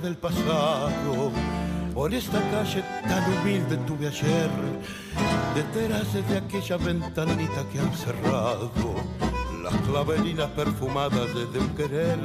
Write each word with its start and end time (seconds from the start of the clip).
Del 0.00 0.16
pasado, 0.16 1.32
por 1.94 2.12
esta 2.14 2.40
calle 2.50 2.82
tan 3.02 3.24
humilde 3.32 3.76
tuve 3.78 4.08
ayer, 4.08 4.50
detrás 5.54 6.12
de 6.12 6.38
aquella 6.38 6.76
ventanita 6.76 7.64
que 7.72 7.80
han 7.80 7.92
cerrado, 7.94 8.70
las 9.62 9.74
clavelinas 9.82 10.50
perfumadas 10.50 11.26
desde 11.34 11.58
un 11.58 11.68
querer, 11.70 12.18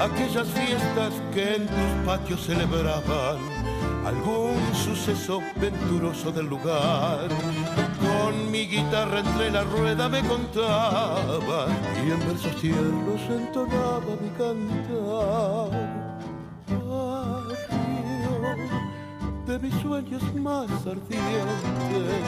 aquellas 0.00 0.46
fiestas 0.48 1.12
que 1.32 1.56
en 1.56 1.66
tus 1.66 2.04
patios 2.04 2.40
celebraban, 2.44 3.38
algún 4.04 4.56
suceso 4.72 5.40
venturoso 5.56 6.30
del 6.30 6.46
lugar. 6.46 7.28
Con 8.00 8.50
mi 8.50 8.66
guitarra 8.66 9.20
entre 9.20 9.50
la 9.50 9.64
rueda 9.64 10.08
me 10.08 10.20
contaba 10.20 11.66
y 12.06 12.10
en 12.10 12.20
versos 12.20 12.54
tiernos 12.60 13.20
entonaba 13.28 14.16
mi 14.20 14.30
cantar. 14.30 15.85
Mis 19.58 19.74
sueños 19.80 20.22
más 20.34 20.68
ardientes, 20.86 22.24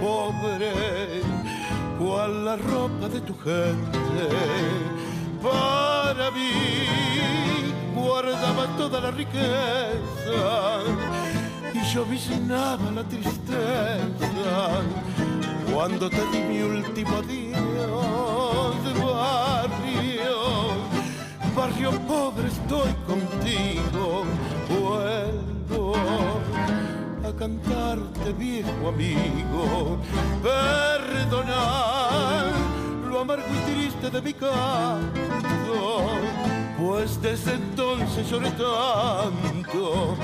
pobre, 0.00 1.22
cual 1.98 2.44
la 2.44 2.56
ropa 2.56 3.08
de 3.08 3.20
tu 3.20 3.34
gente. 3.38 3.98
Para 5.42 6.30
mí 6.30 6.50
guardaba 7.94 8.66
toda 8.78 9.00
la 9.00 9.10
riqueza. 9.10 9.40
Y 11.74 11.82
yo 11.92 12.04
visionaba 12.04 12.90
la 12.90 13.04
tristeza. 13.04 14.00
Cuando 15.72 16.10
te 16.10 16.22
di 16.32 16.40
mi 16.40 16.62
último 16.62 17.16
adiós, 17.18 18.76
barrio, 18.98 20.40
barrio 21.54 21.90
pobre 22.06 22.48
estoy 22.48 22.92
contigo, 23.06 24.24
cantarte 27.36 28.32
viejo 28.32 28.88
amigo, 28.88 29.98
perdonar 30.42 32.52
lo 33.08 33.20
amargo 33.20 33.46
y 33.52 33.70
triste 33.70 34.10
de 34.10 34.22
mi 34.22 34.32
canto, 34.32 36.06
pues 36.78 37.20
desde 37.20 37.54
entonces 37.54 38.30
lloré 38.30 38.50
tanto 38.52 40.16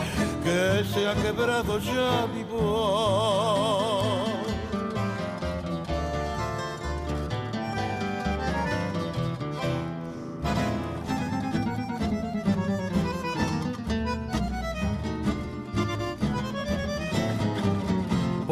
que 0.44 0.84
se 0.92 1.08
ha 1.08 1.14
quebrado 1.14 1.78
ya 1.78 2.26
mi 2.34 2.44
voz. 2.44 3.95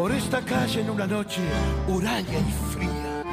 Por 0.05 0.13
esta 0.13 0.43
calle 0.43 0.83
en 0.83 0.91
una 0.91 1.07
noche 1.07 1.41
huraña 1.89 2.39
y 2.39 2.53
fría, 2.75 3.25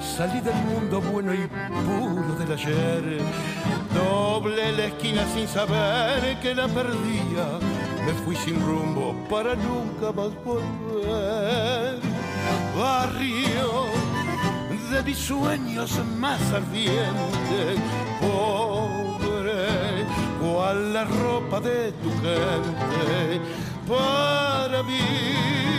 salí 0.00 0.40
del 0.40 0.54
mundo 0.54 1.00
bueno 1.00 1.34
y 1.34 1.48
puro 1.48 2.36
del 2.38 2.52
ayer. 2.52 3.18
Doble 3.92 4.70
la 4.70 4.84
esquina 4.84 5.26
sin 5.34 5.48
saber 5.48 6.38
que 6.38 6.54
la 6.54 6.68
perdía, 6.68 7.58
me 8.06 8.12
fui 8.24 8.36
sin 8.36 8.54
rumbo 8.64 9.16
para 9.28 9.56
nunca 9.56 10.12
más 10.12 10.30
volver. 10.44 11.98
Barrio 12.78 13.86
de 14.92 15.02
mis 15.02 15.18
sueños 15.18 15.90
más 16.20 16.40
ardientes, 16.52 17.80
pobre, 18.20 20.06
cual 20.40 20.92
la 20.92 21.04
ropa 21.04 21.58
de 21.58 21.90
tu 21.90 22.10
gente, 22.10 23.40
para 23.88 24.84
mí 24.84 25.71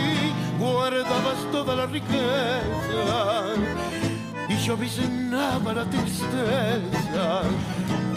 guardabas 0.58 1.38
toda 1.52 1.74
la 1.76 1.86
riqueza. 1.86 3.54
Y 4.48 4.56
yo 4.56 4.76
visionaba 4.76 5.72
la 5.72 5.84
tristeza 5.84 7.42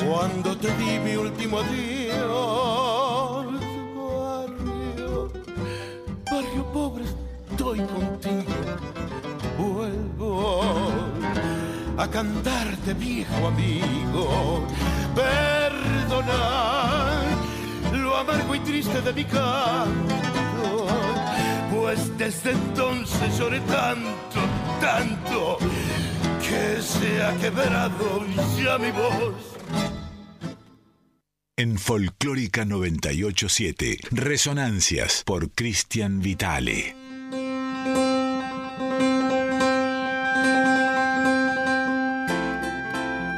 cuando 0.06 0.58
te 0.58 0.70
di 0.76 1.00
mi 1.00 1.16
último 1.16 1.60
adiós. 1.60 3.46
Barrio, 3.96 5.32
barrio 6.32 6.64
pobre, 6.74 7.06
estoy 7.50 7.80
contigo, 7.80 8.54
vuelvo 9.58 10.62
a 11.98 12.08
cantarte 12.08 12.94
viejo 12.94 13.48
amigo, 13.48 14.62
perdonar 15.16 16.58
lo 17.94 18.16
amargo 18.18 18.54
y 18.56 18.60
triste 18.60 19.02
de 19.02 19.14
mi 19.14 19.24
canto 19.26 20.28
pues 21.88 22.18
desde 22.18 22.52
entonces 22.52 23.40
lloré 23.40 23.62
tanto, 23.62 24.42
tanto, 24.82 25.58
que 26.42 26.82
se 26.82 27.24
ha 27.24 27.34
quebrado 27.38 28.26
ya 28.62 28.78
mi 28.78 28.92
voz. 28.92 29.34
En 31.56 31.78
Folclórica 31.78 32.66
987, 32.66 34.00
Resonancias 34.12 35.24
por 35.26 35.50
Cristian 35.52 36.20
Vitale. 36.20 36.94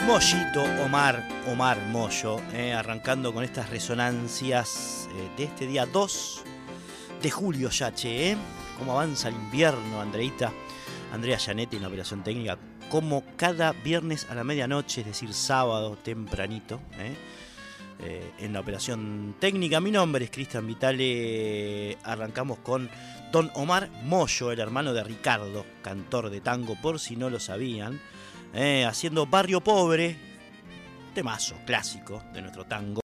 Mollito 0.08 0.64
Omar, 0.84 1.24
Omar 1.46 1.78
Mollo, 1.92 2.42
eh, 2.54 2.74
arrancando 2.74 3.32
con 3.32 3.44
estas 3.44 3.70
resonancias 3.70 5.08
eh, 5.14 5.30
de 5.38 5.44
este 5.44 5.68
día 5.68 5.86
2 5.86 6.46
de 7.22 7.32
julio 7.32 7.70
ya, 7.70 7.94
che, 7.94 8.32
¿eh? 8.32 8.38
Cómo 8.78 8.94
avanza 8.94 9.28
el 9.28 9.36
invierno, 9.36 10.02
Andreita. 10.02 10.52
Andrea 11.12 11.38
Gianetti 11.38 11.76
en 11.76 11.82
la 11.82 11.88
operación 11.88 12.24
técnica, 12.24 12.58
como 12.90 13.24
cada 13.36 13.74
viernes 13.74 14.28
a 14.30 14.36
la 14.36 14.44
medianoche, 14.44 15.02
es 15.02 15.08
decir, 15.08 15.34
sábado 15.34 15.98
tempranito, 15.98 16.80
¿eh? 16.98 17.16
Eh, 18.02 18.32
en 18.40 18.54
la 18.54 18.62
operación 18.62 19.36
técnica. 19.40 19.82
Mi 19.82 19.92
nombre 19.92 20.26
es 20.26 20.32
Cristian 20.32 20.66
Vitale. 20.66 21.98
Arrancamos 22.04 22.60
con 22.60 22.90
Don 23.32 23.52
Omar 23.56 23.90
Mollo, 24.06 24.52
el 24.52 24.60
hermano 24.60 24.94
de 24.94 25.04
Ricardo, 25.04 25.66
cantor 25.82 26.30
de 26.30 26.40
tango, 26.40 26.76
por 26.82 27.00
si 27.00 27.18
no 27.18 27.30
lo 27.30 27.40
sabían, 27.40 28.00
¿eh? 28.54 28.86
haciendo 28.86 29.26
Barrio 29.26 29.62
Pobre, 29.62 30.16
temazo 31.14 31.56
clásico 31.66 32.24
de 32.34 32.42
nuestro 32.42 32.66
tango, 32.66 33.02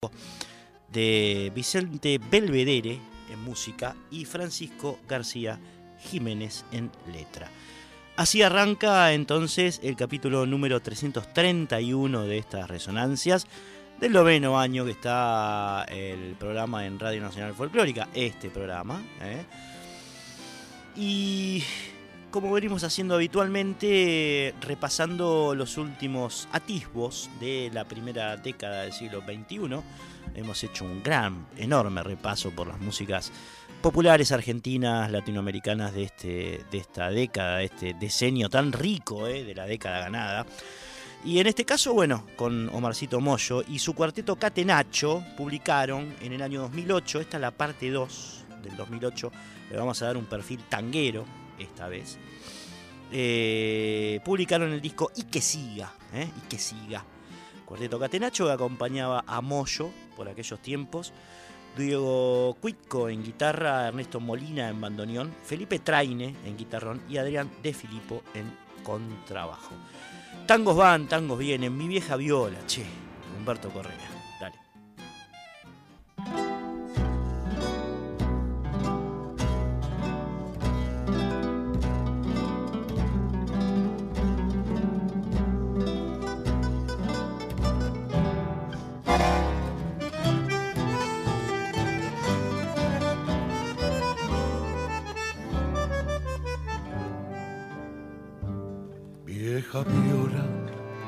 de 0.88 1.52
Vicente 1.54 2.18
Belvedere 2.30 3.15
en 3.30 3.42
música 3.42 3.96
y 4.10 4.24
Francisco 4.24 4.98
García 5.08 5.58
Jiménez 5.98 6.64
en 6.72 6.90
letra. 7.12 7.50
Así 8.16 8.42
arranca 8.42 9.12
entonces 9.12 9.80
el 9.82 9.94
capítulo 9.94 10.46
número 10.46 10.80
331 10.80 12.22
de 12.22 12.38
estas 12.38 12.68
resonancias 12.68 13.46
del 14.00 14.12
noveno 14.12 14.58
año 14.58 14.84
que 14.84 14.92
está 14.92 15.84
el 15.88 16.34
programa 16.38 16.86
en 16.86 16.98
Radio 16.98 17.20
Nacional 17.20 17.54
Folclórica, 17.54 18.08
este 18.14 18.50
programa. 18.50 19.02
¿eh? 19.20 19.44
Y 20.96 21.62
como 22.30 22.52
venimos 22.52 22.84
haciendo 22.84 23.14
habitualmente, 23.14 24.54
repasando 24.60 25.54
los 25.54 25.78
últimos 25.78 26.48
atisbos 26.52 27.30
de 27.40 27.70
la 27.72 27.84
primera 27.84 28.36
década 28.36 28.82
del 28.82 28.92
siglo 28.92 29.22
XXI, 29.22 29.80
hemos 30.34 30.62
hecho 30.64 30.84
un 30.84 31.02
gran, 31.02 31.46
enorme 31.56 32.02
repaso 32.02 32.50
por 32.50 32.66
las 32.66 32.80
músicas 32.80 33.32
populares 33.80 34.32
argentinas, 34.32 35.10
latinoamericanas 35.10 35.94
de, 35.94 36.02
este, 36.02 36.64
de 36.70 36.78
esta 36.78 37.10
década, 37.10 37.58
de 37.58 37.64
este 37.66 37.94
decenio 37.94 38.48
tan 38.48 38.72
rico 38.72 39.26
eh, 39.26 39.44
de 39.44 39.54
la 39.54 39.66
década 39.66 40.00
ganada. 40.00 40.46
Y 41.24 41.40
en 41.40 41.46
este 41.46 41.64
caso, 41.64 41.92
bueno, 41.92 42.24
con 42.36 42.68
Omarcito 42.74 43.20
Mollo 43.20 43.64
y 43.66 43.78
su 43.78 43.94
cuarteto 43.94 44.36
Catenacho 44.36 45.24
publicaron 45.36 46.14
en 46.20 46.32
el 46.32 46.42
año 46.42 46.62
2008, 46.62 47.20
esta 47.20 47.36
es 47.36 47.40
la 47.40 47.50
parte 47.50 47.90
2 47.90 48.44
del 48.62 48.76
2008, 48.76 49.32
le 49.70 49.76
vamos 49.76 50.00
a 50.02 50.06
dar 50.06 50.16
un 50.16 50.26
perfil 50.26 50.60
tanguero 50.68 51.24
esta 51.58 51.88
vez. 51.88 52.18
Eh, 53.12 54.20
publicaron 54.24 54.72
el 54.72 54.80
disco 54.80 55.10
Y 55.16 55.24
que 55.24 55.40
siga, 55.40 55.92
¿eh? 56.12 56.28
Y 56.36 56.48
que 56.48 56.58
siga. 56.58 57.04
Cuarteto 57.66 57.98
Catenacho 57.98 58.50
acompañaba 58.50 59.24
a 59.26 59.40
Moyo 59.40 59.90
por 60.16 60.28
aquellos 60.28 60.60
tiempos. 60.60 61.12
Diego 61.76 62.56
Cuitco 62.60 63.10
en 63.10 63.22
guitarra, 63.22 63.88
Ernesto 63.88 64.18
Molina 64.20 64.68
en 64.70 64.80
bandoneón, 64.80 65.34
Felipe 65.44 65.80
Traine 65.80 66.34
en 66.46 66.56
guitarrón 66.56 67.02
y 67.08 67.18
Adrián 67.18 67.50
De 67.62 67.74
Filippo 67.74 68.22
en 68.32 68.50
contrabajo. 68.82 69.74
Tangos 70.46 70.76
van, 70.76 71.08
tangos 71.08 71.38
vienen, 71.38 71.76
mi 71.76 71.88
vieja 71.88 72.16
viola, 72.16 72.58
che, 72.66 72.84
Humberto 73.36 73.68
Correa. 73.70 74.15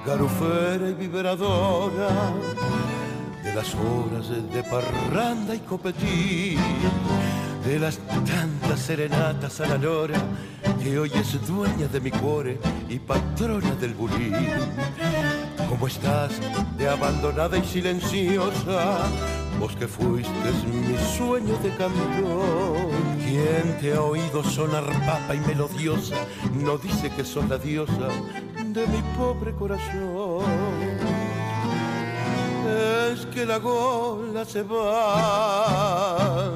Garufera 0.08 0.88
y 0.88 0.94
vibradora 0.94 2.08
de 3.44 3.54
las 3.54 3.74
horas 3.74 4.30
de 4.30 4.62
parranda 4.62 5.54
y 5.54 5.58
copetín, 5.58 6.58
de 7.62 7.78
las 7.78 7.98
tantas 7.98 8.80
serenatas 8.80 9.60
a 9.60 9.66
la 9.66 9.76
lora 9.76 10.18
que 10.82 10.98
hoy 10.98 11.12
es 11.14 11.46
dueña 11.46 11.88
de 11.88 12.00
mi 12.00 12.10
cuore 12.10 12.58
y 12.88 12.98
patrona 12.98 13.74
del 13.74 13.92
bulín. 13.92 14.34
¿Cómo 15.68 15.86
estás 15.86 16.32
de 16.78 16.88
abandonada 16.88 17.58
y 17.58 17.64
silenciosa? 17.64 19.00
Vos 19.60 19.76
que 19.76 19.88
fuiste 19.88 20.48
mi 20.72 20.96
sueño 21.18 21.54
de 21.58 21.68
cantor. 21.76 22.90
¿Quién 23.26 23.76
te 23.78 23.92
ha 23.92 24.00
oído 24.00 24.42
sonar 24.42 24.86
papa 25.04 25.34
y 25.34 25.40
melodiosa? 25.40 26.16
No 26.54 26.78
dice 26.78 27.10
que 27.10 27.24
sos 27.24 27.46
la 27.46 27.58
diosa 27.58 28.08
de 28.78 28.86
mi 28.86 29.02
pobre 29.16 29.52
corazón. 29.54 30.44
Es 33.10 33.26
que 33.26 33.44
la 33.44 33.58
gola 33.58 34.44
se 34.44 34.62
va 34.62 36.52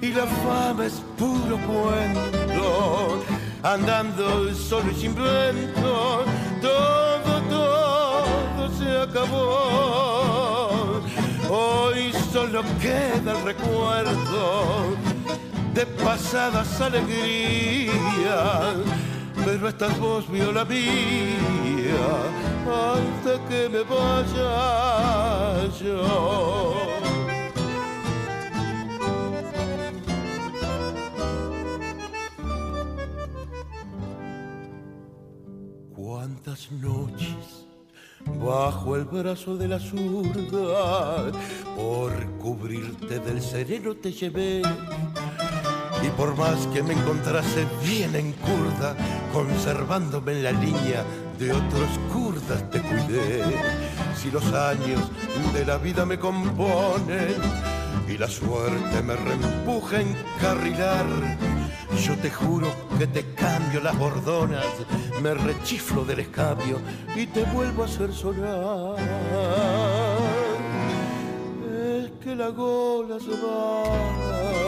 y 0.00 0.12
la 0.12 0.26
fama 0.26 0.86
es 0.86 1.02
puro 1.18 1.58
cuento. 1.66 3.24
Andando 3.62 4.54
solo 4.54 4.90
y 4.92 4.94
sin 4.94 5.14
viento, 5.14 6.24
todo, 6.60 7.32
todo 7.56 8.68
se 8.78 8.90
acabó. 9.08 11.00
Hoy 11.50 12.12
solo 12.32 12.62
queda 12.80 13.32
el 13.32 13.42
recuerdo 13.44 14.96
de 15.72 15.84
pasadas 15.86 16.80
alegrías 16.80 17.94
pero 19.44 19.68
estás 19.68 19.98
vos 20.00 20.30
viola 20.30 20.64
mía 20.64 20.84
hasta 22.66 23.48
que 23.48 23.68
me 23.68 23.82
vaya 23.82 25.66
yo. 25.80 26.86
Cuántas 35.94 36.72
noches 36.72 37.66
bajo 38.42 38.96
el 38.96 39.04
brazo 39.04 39.56
de 39.56 39.68
la 39.68 39.78
zurda 39.78 41.30
por 41.76 42.12
cubrirte 42.38 43.18
del 43.18 43.42
sereno 43.42 43.94
te 43.94 44.12
llevé 44.12 44.62
y 46.04 46.10
por 46.10 46.36
más 46.36 46.66
que 46.68 46.82
me 46.82 46.92
encontrase 46.92 47.66
bien 47.82 48.14
en 48.14 48.32
curda, 48.32 48.94
conservándome 49.32 50.32
en 50.32 50.42
la 50.42 50.52
línea 50.52 51.02
de 51.38 51.52
otros 51.52 51.88
kurdas 52.12 52.70
te 52.70 52.80
cuidé. 52.80 53.42
Si 54.16 54.30
los 54.30 54.44
años 54.52 55.00
de 55.52 55.64
la 55.64 55.78
vida 55.78 56.04
me 56.04 56.18
componen 56.18 57.36
y 58.08 58.18
la 58.18 58.28
suerte 58.28 59.02
me 59.02 59.16
reempuja 59.16 59.96
a 59.96 60.02
encarrilar, 60.02 61.06
yo 62.02 62.16
te 62.18 62.30
juro 62.30 62.68
que 62.98 63.06
te 63.06 63.24
cambio 63.34 63.80
las 63.80 63.96
bordonas, 63.98 64.66
me 65.22 65.32
rechiflo 65.32 66.04
del 66.04 66.20
escabio 66.20 66.80
y 67.16 67.26
te 67.26 67.44
vuelvo 67.44 67.82
a 67.82 67.86
hacer 67.86 68.12
sonar. 68.12 68.96
Es 71.72 72.10
que 72.22 72.34
la 72.34 72.48
gola 72.48 73.18
se 73.18 73.30
va 73.30 74.63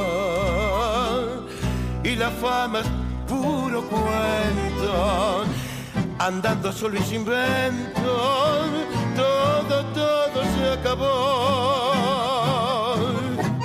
y 2.07 2.15
la 2.15 2.31
fama 2.31 2.81
es 2.81 2.87
puro 3.27 3.83
cuento. 3.89 5.45
Andando 6.19 6.73
solo 6.73 6.99
y 6.99 7.03
sin 7.03 7.25
vento, 7.25 8.63
todo, 9.17 9.85
todo 9.87 10.45
se 10.57 10.73
acabó. 10.79 11.93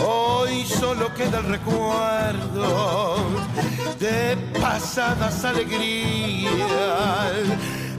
Hoy 0.04 0.66
solo 0.66 1.14
queda 1.14 1.38
el 1.40 1.46
recuerdo 1.46 3.18
de 4.00 4.36
pasadas 4.60 5.46
alegrías, 5.46 6.52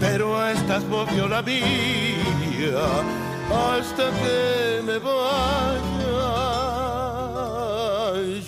pero 0.01 0.47
estás 0.49 0.87
vos 0.89 1.11
la 1.13 1.43
mía 1.43 1.63
hasta 3.51 4.11
que 4.11 4.83
me 4.85 4.99
vaya 4.99 5.83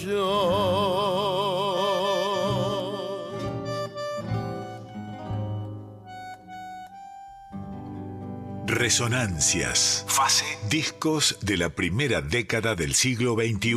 yo. 0.04 1.33
Resonancias. 8.74 10.04
Fase. 10.08 10.44
Discos 10.68 11.38
de 11.40 11.56
la 11.56 11.68
primera 11.70 12.20
década 12.20 12.74
del 12.74 12.94
siglo 12.94 13.36
XXI. 13.36 13.72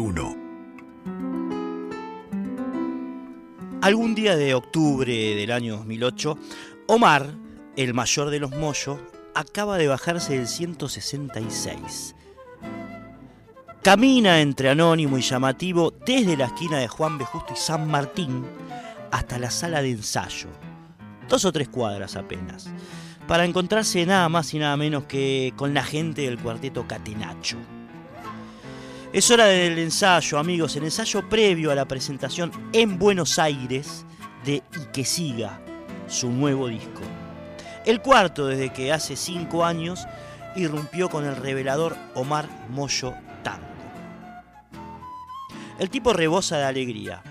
Algún 3.84 4.16
día 4.16 4.36
de 4.36 4.56
octubre 4.56 5.14
del 5.36 5.52
año 5.52 5.78
2008, 5.78 6.40
Omar, 6.88 7.28
el 7.76 7.94
mayor 7.94 8.32
de 8.32 8.40
los 8.40 8.50
Moyo, 8.50 9.00
acaba 9.36 9.78
de 9.78 9.88
bajarse 9.88 10.36
del 10.36 10.48
166. 10.48 12.16
Camina 13.84 14.42
entre 14.42 14.72
anónimo 14.72 15.20
y 15.20 15.22
llamativo 15.22 15.94
desde 16.08 16.36
la 16.36 16.46
esquina 16.46 16.80
de 16.80 16.88
Juan 16.88 17.20
B. 17.20 17.26
Justo 17.26 17.54
y 17.54 17.58
San 17.58 17.88
Martín 17.88 18.48
hasta 19.12 19.38
la 19.38 19.52
sala 19.52 19.84
de 19.84 19.92
ensayo. 19.92 20.50
Dos 21.30 21.46
o 21.46 21.52
tres 21.52 21.70
cuadras 21.70 22.16
apenas 22.16 22.72
para 23.28 23.46
encontrarse 23.46 24.06
nada 24.06 24.30
más 24.30 24.54
y 24.54 24.60
nada 24.60 24.78
menos 24.78 25.04
que 25.04 25.54
con 25.56 25.74
la 25.74 25.84
gente 25.84 26.22
del 26.22 26.40
cuarteto 26.40 26.88
Catenacho. 26.88 27.58
Es 29.14 29.30
hora 29.32 29.46
del 29.46 29.78
ensayo, 29.80 30.38
amigos, 30.38 30.76
el 30.76 30.84
ensayo 30.84 31.28
previo 31.30 31.72
a 31.72 31.76
la 31.76 31.88
presentación 31.88 32.52
en 32.74 32.98
Buenos 32.98 33.40
Aires 33.40 34.06
de 34.46 34.56
Y 34.56 34.86
que 34.94 35.06
siga 35.06 35.60
su 36.08 36.30
nuevo 36.30 36.68
disco. 36.68 37.02
El 37.86 38.02
cuarto 38.02 38.48
desde 38.48 38.72
que 38.72 38.92
hace 38.92 39.16
cinco 39.16 39.66
años 39.66 40.06
irrumpió 40.56 41.10
con 41.10 41.26
el 41.26 41.36
revelador 41.36 41.96
Omar 42.16 42.48
Moyo 42.70 43.14
Tango. 43.44 43.66
El 45.80 45.90
tipo 45.90 46.14
rebosa 46.14 46.58
de 46.58 46.66
alegría. 46.66 47.24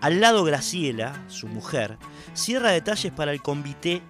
Al 0.00 0.20
lado 0.20 0.44
Graciela, 0.44 1.24
su 1.28 1.48
mujer, 1.48 1.98
cierra 2.32 2.70
detalles 2.70 3.12
para 3.12 3.32
el 3.32 3.42
convite 3.42 4.02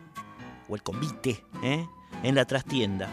o 0.69 0.75
el 0.75 0.83
convite, 0.83 1.45
¿eh? 1.63 1.87
en 2.23 2.35
la 2.35 2.45
trastienda. 2.45 3.09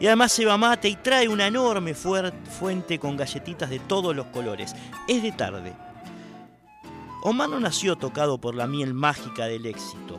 Y 0.00 0.06
además 0.06 0.32
se 0.32 0.44
va 0.44 0.56
mate 0.56 0.88
y 0.88 0.96
trae 0.96 1.28
una 1.28 1.46
enorme 1.46 1.94
fuente 1.94 2.98
con 2.98 3.16
galletitas 3.16 3.70
de 3.70 3.78
todos 3.78 4.14
los 4.14 4.26
colores. 4.26 4.74
Es 5.08 5.22
de 5.22 5.32
tarde. 5.32 5.72
Omar 7.22 7.48
no 7.48 7.60
nació 7.60 7.96
tocado 7.96 8.38
por 8.38 8.54
la 8.54 8.66
miel 8.66 8.92
mágica 8.92 9.46
del 9.46 9.66
éxito. 9.66 10.18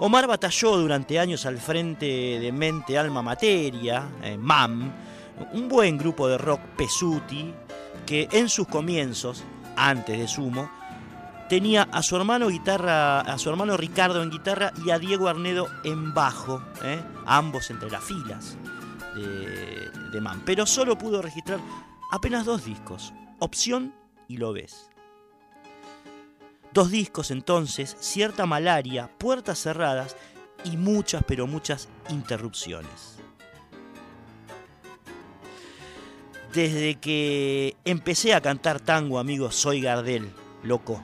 Omar 0.00 0.26
batalló 0.26 0.76
durante 0.76 1.18
años 1.18 1.46
al 1.46 1.58
frente 1.58 2.06
de 2.40 2.52
Mente, 2.52 2.98
Alma, 2.98 3.22
Materia, 3.22 4.08
eh, 4.22 4.36
MAM, 4.36 4.90
un 5.52 5.68
buen 5.68 5.98
grupo 5.98 6.26
de 6.26 6.38
rock 6.38 6.60
pesuti 6.76 7.52
que 8.06 8.28
en 8.32 8.48
sus 8.48 8.66
comienzos, 8.66 9.44
antes 9.76 10.18
de 10.18 10.26
Sumo, 10.26 10.70
tenía 11.50 11.88
a 11.90 12.00
su 12.04 12.14
hermano 12.14 12.46
guitarra, 12.46 13.22
a 13.22 13.36
su 13.36 13.50
hermano 13.50 13.76
Ricardo 13.76 14.22
en 14.22 14.30
guitarra 14.30 14.72
y 14.86 14.90
a 14.90 15.00
Diego 15.00 15.26
Arnedo 15.26 15.68
en 15.82 16.14
bajo, 16.14 16.62
¿eh? 16.84 17.02
ambos 17.26 17.70
entre 17.70 17.90
las 17.90 18.04
filas 18.04 18.56
de, 19.16 19.90
de 20.12 20.20
Man. 20.20 20.42
Pero 20.46 20.64
solo 20.64 20.96
pudo 20.96 21.20
registrar 21.20 21.58
apenas 22.12 22.46
dos 22.46 22.64
discos, 22.64 23.12
Opción 23.40 23.92
y 24.28 24.36
Lo 24.36 24.52
ves. 24.52 24.90
Dos 26.72 26.92
discos 26.92 27.32
entonces, 27.32 27.96
Cierta 27.98 28.46
Malaria, 28.46 29.10
Puertas 29.18 29.60
Cerradas 29.60 30.16
y 30.62 30.76
muchas, 30.76 31.24
pero 31.26 31.48
muchas 31.48 31.88
interrupciones. 32.10 33.18
Desde 36.54 36.94
que 37.00 37.76
empecé 37.84 38.34
a 38.34 38.40
cantar 38.40 38.78
tango, 38.78 39.18
amigos, 39.18 39.56
soy 39.56 39.80
Gardel, 39.80 40.30
loco. 40.62 41.02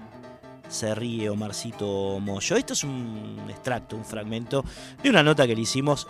Se 0.69 0.95
ríe 0.95 1.31
Omarcito 1.31 2.19
Moyo. 2.21 2.57
Esto 2.57 2.73
es 2.73 2.85
un 2.85 3.47
extracto, 3.49 3.97
un 3.97 4.05
fragmento 4.05 4.65
de 5.03 5.11
una 5.11 5.23
nota 5.23 5.47
que 5.47 5.55
le 5.55 5.63
hicimos 5.63 6.07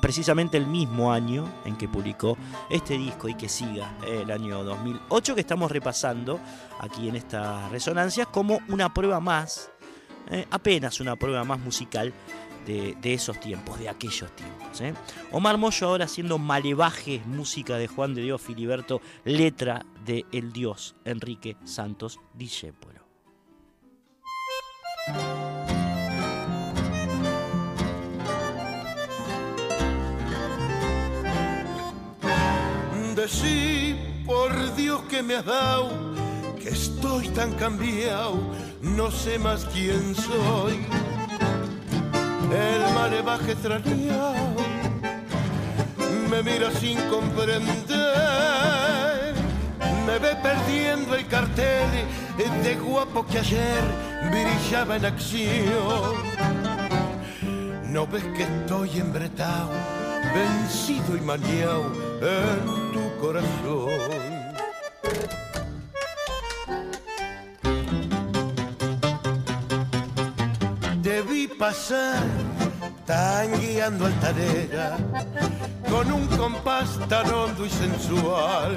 precisamente 0.00 0.56
el 0.56 0.66
mismo 0.66 1.12
año 1.12 1.48
en 1.64 1.76
que 1.76 1.88
publicó 1.88 2.36
este 2.70 2.96
disco 2.96 3.28
y 3.28 3.34
que 3.34 3.48
siga, 3.48 3.96
eh, 4.06 4.20
el 4.22 4.30
año 4.30 4.62
2008, 4.64 5.34
que 5.34 5.40
estamos 5.40 5.70
repasando 5.70 6.40
aquí 6.80 7.08
en 7.08 7.16
estas 7.16 7.70
resonancias 7.70 8.26
como 8.28 8.60
una 8.68 8.92
prueba 8.92 9.20
más, 9.20 9.70
eh, 10.30 10.46
apenas 10.50 11.00
una 11.00 11.16
prueba 11.16 11.44
más 11.44 11.58
musical 11.60 12.12
de, 12.66 13.14
esos 13.14 13.40
tiempos, 13.40 13.78
de 13.78 13.88
aquellos 13.88 14.30
tiempos. 14.36 14.80
¿eh? 14.82 14.92
Omar 15.32 15.56
Moyo 15.56 15.86
ahora 15.86 16.04
haciendo 16.04 16.36
Malevaje, 16.36 17.22
música 17.24 17.76
de 17.76 17.88
Juan 17.88 18.14
de 18.14 18.20
Dios 18.20 18.42
Filiberto, 18.42 19.00
letra 19.24 19.86
de 20.04 20.26
El 20.32 20.52
Dios 20.52 20.94
Enrique 21.06 21.56
Santos 21.64 22.20
Discépolo. 22.34 22.97
Decí, 33.14 33.96
por 34.24 34.74
Dios 34.76 35.02
que 35.10 35.22
me 35.22 35.34
has 35.34 35.44
dado, 35.44 35.90
que 36.62 36.68
estoy 36.68 37.28
tan 37.30 37.52
cambiado, 37.54 38.38
no 38.80 39.10
sé 39.10 39.38
más 39.38 39.64
quién 39.72 40.14
soy. 40.14 40.86
El 42.50 42.94
malevaje 42.94 43.52
extrañado 43.52 44.54
me 46.30 46.42
mira 46.42 46.70
sin 46.70 46.98
comprender, 47.10 47.72
ve 50.18 50.34
perdiendo 50.42 51.14
el 51.14 51.26
cartel 51.26 51.88
de 52.62 52.74
guapo 52.76 53.24
que 53.26 53.38
ayer 53.38 53.82
brillaba 54.30 54.96
en 54.96 55.04
acción. 55.04 56.14
No 57.84 58.06
ves 58.06 58.24
que 58.36 58.42
estoy 58.42 58.98
embretado, 58.98 59.70
vencido 60.34 61.16
y 61.16 61.20
maniado 61.20 61.92
en 62.20 62.92
tu 62.92 63.20
corazón. 63.20 63.88
Debí 71.02 71.48
pasar 71.48 72.22
tan 73.06 73.60
guiando 73.60 74.06
altanera 74.06 74.96
con 75.88 76.12
un 76.12 76.26
compás 76.26 76.98
tan 77.08 77.32
hondo 77.32 77.64
y 77.64 77.70
sensual 77.70 78.76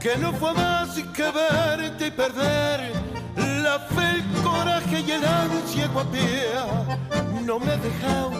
que 0.00 0.16
no 0.16 0.32
fue 0.32 0.54
más 0.54 0.94
que 0.94 1.30
verte 1.30 2.06
y 2.06 2.10
perder 2.10 2.92
la 3.36 3.78
fe, 3.80 4.12
el 4.14 4.42
coraje 4.42 5.00
y 5.06 5.10
el 5.10 5.24
ansia 5.24 5.88
guapea 5.88 6.98
no 7.44 7.58
me 7.58 7.72
ha 7.72 7.76
dejado 7.76 8.32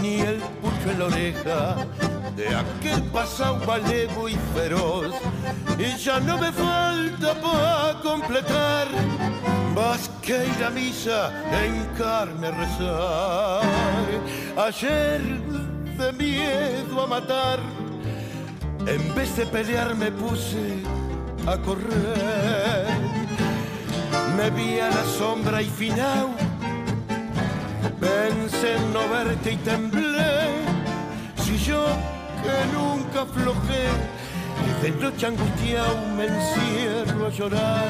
ni 0.00 0.20
el 0.20 0.36
pucho 0.36 0.90
en 0.92 0.98
la 1.00 1.04
oreja 1.06 1.76
de 2.36 2.54
aquel 2.54 3.02
pasado 3.10 3.56
malevo 3.66 4.28
y 4.28 4.36
feroz 4.54 5.12
y 5.76 5.96
ya 5.96 6.20
no 6.20 6.38
me 6.38 6.52
falta 6.52 7.34
para 7.34 8.00
completar 8.00 8.86
más 9.74 10.08
que 10.22 10.46
ir 10.46 10.64
a 10.64 10.70
misa 10.70 11.32
en 11.64 11.84
carne 11.96 12.50
rezar. 12.52 13.62
Ayer 14.56 15.20
de 15.98 16.12
miedo 16.12 17.02
a 17.02 17.06
matar, 17.08 17.58
en 18.86 19.14
vez 19.16 19.36
de 19.36 19.46
pelear 19.46 19.96
me 19.96 20.12
puse 20.12 20.82
a 21.52 21.58
correr. 21.58 22.86
Me 24.36 24.50
vi 24.50 24.78
a 24.80 24.88
la 24.88 25.04
sombra 25.04 25.62
y 25.62 25.68
final, 25.68 26.28
pensé 28.00 28.76
en 28.76 28.92
no 28.92 29.08
verte 29.08 29.52
y 29.52 29.56
temblé. 29.56 30.64
Si 31.44 31.56
yo 31.58 31.84
que 32.42 32.56
nunca 32.76 33.22
aflojé, 33.22 33.86
de 34.82 34.90
noche 34.90 35.26
angustiado 35.26 35.96
me 36.16 36.26
encierro 36.26 37.26
a 37.26 37.30
llorar 37.30 37.88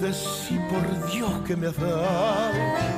Decí 0.00 0.58
por 0.70 1.12
Dios 1.12 1.30
que 1.46 1.54
me 1.54 1.68
has 1.68 1.76
dado, 1.76 2.50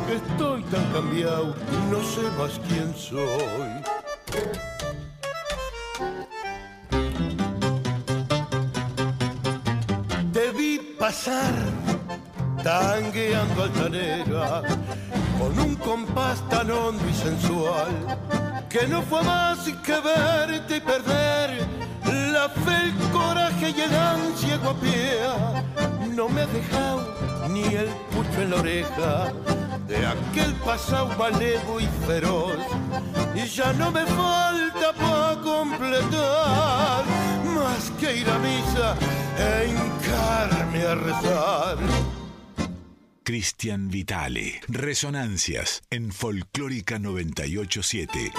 que 0.07 0.15
estoy 0.15 0.63
tan 0.65 0.85
cambiado, 0.93 1.55
no 1.91 2.03
sé 2.03 2.23
más 2.39 2.61
quién 2.67 2.95
soy. 2.95 4.74
Pasar 11.05 11.53
tangueando 12.63 13.65
altanera 13.65 14.63
con 15.39 15.59
un 15.59 15.75
compás 15.77 16.39
tan 16.49 16.71
hondo 16.71 17.05
y 17.07 17.13
sensual 17.13 17.93
que 18.71 18.87
no 18.87 19.03
fue 19.03 19.23
más 19.23 19.59
que 19.85 20.01
verte 20.01 20.79
y 20.79 20.81
perder 20.81 21.69
la 22.33 22.49
fe, 22.49 22.77
el 22.85 23.11
coraje 23.11 23.75
y 23.77 23.81
el 23.83 23.95
ansia 23.95 24.57
guapea 24.57 25.63
no 26.09 26.27
me 26.31 26.41
ha 26.41 26.47
dejado 26.47 27.15
ni 27.51 27.65
el 27.65 27.91
pucho 28.11 28.41
en 28.41 28.51
la 28.53 28.57
oreja 28.57 29.33
de 29.87 30.07
aquel 30.07 30.55
pasado 30.65 31.09
malevo 31.19 31.81
y 31.81 31.87
feroz. 32.07 32.57
Y 33.35 33.45
ya 33.45 33.75
no 33.75 33.91
me 33.91 34.07
falta 34.07 34.93
para 34.99 35.41
completar 35.43 37.05
más 37.65 37.91
que 37.99 38.19
ir 38.19 38.29
a 38.29 38.39
misa 38.39 38.97
e 39.39 39.51
hincarme 39.73 40.83
a 40.83 40.95
rezar. 40.95 41.79
Cristian 43.23 43.89
Vitale, 43.89 44.61
Resonancias 44.69 45.83
en 45.91 46.13
Folclórica 46.13 46.99
987 46.99 48.33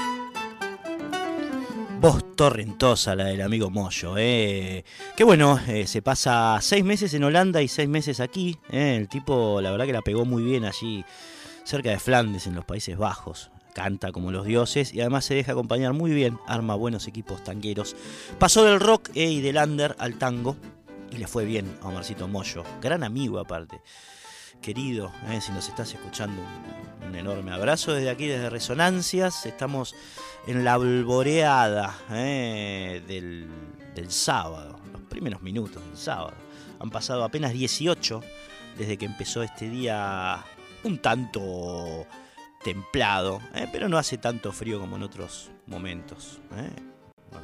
voz 2.00 2.36
torrentosa 2.36 3.16
la 3.16 3.26
del 3.26 3.42
amigo 3.42 3.72
Moyo. 3.72 4.16
Eh. 4.20 4.86
Que 5.18 5.24
bueno, 5.24 5.60
eh, 5.68 5.88
se 5.88 6.04
pasa 6.04 6.60
seis 6.62 6.84
meses 6.84 7.12
en 7.16 7.24
Holanda 7.24 7.64
y 7.64 7.68
seis 7.68 7.90
meses 7.90 8.20
aquí. 8.20 8.60
Eh. 8.70 8.98
El 8.98 9.08
tipo, 9.08 9.60
la 9.60 9.72
verdad 9.72 9.88
que 9.88 9.94
la 9.94 10.04
pegó 10.04 10.24
muy 10.24 10.44
bien 10.44 10.66
allí, 10.66 11.04
cerca 11.64 11.90
de 11.90 11.98
Flandes, 11.98 12.46
en 12.46 12.54
los 12.54 12.64
Países 12.64 12.96
Bajos. 12.96 13.50
Canta 13.76 14.14
como 14.14 14.32
los 14.32 14.46
dioses 14.46 14.94
y 14.94 15.02
además 15.02 15.26
se 15.26 15.36
deja 15.36 15.52
acompañar 15.52 15.92
muy 15.92 16.12
bien, 16.12 16.40
arma 16.48 16.76
buenos 16.76 17.10
equipos 17.10 17.44
tangueros. 17.44 17.94
Pasó 18.40 18.64
del 18.64 18.80
rock 18.80 19.10
eh, 19.16 19.30
y 19.30 19.42
del 19.42 19.58
under 19.58 19.98
al 20.00 20.18
tango 20.18 20.56
y 21.12 21.18
le 21.18 21.28
fue 21.28 21.44
bien 21.44 21.78
a 21.82 21.90
Omarcito 21.90 22.30
Moyo. 22.30 22.64
Gran 22.82 23.04
amigo 23.04 23.38
aparte 23.38 23.82
querido, 24.62 25.12
eh, 25.28 25.42
si 25.42 25.52
nos 25.52 25.68
estás 25.68 25.94
escuchando, 25.94 26.42
un, 27.06 27.16
enorme 27.16 27.52
abrazo 27.52 27.94
desde 27.94 28.10
aquí, 28.10 28.28
desde 28.28 28.50
Resonancias. 28.50 29.46
Estamos 29.46 29.94
en 30.48 30.64
la 30.64 30.76
alboreada 30.76 31.98
eh, 32.12 33.04
del, 33.06 33.50
del, 33.94 34.10
sábado, 34.10 34.80
los 34.94 35.02
primeros 35.02 35.42
minutos 35.42 35.84
del 35.86 35.98
sábado. 35.98 36.34
Han 36.80 36.92
pasado 36.92 37.26
apenas 37.26 37.52
18 37.52 38.22
desde 38.78 38.98
que 38.98 39.06
empezó 39.06 39.44
este 39.44 39.70
día 39.70 40.44
un 40.86 40.98
tanto 41.00 42.08
templado, 42.66 43.40
eh, 43.54 43.68
pero 43.72 43.88
no 43.88 43.98
hace 43.98 44.18
tanto 44.18 44.52
frío 44.52 44.80
como 44.82 44.98
en 44.98 45.04
otros 45.04 45.52
momentos. 45.68 46.42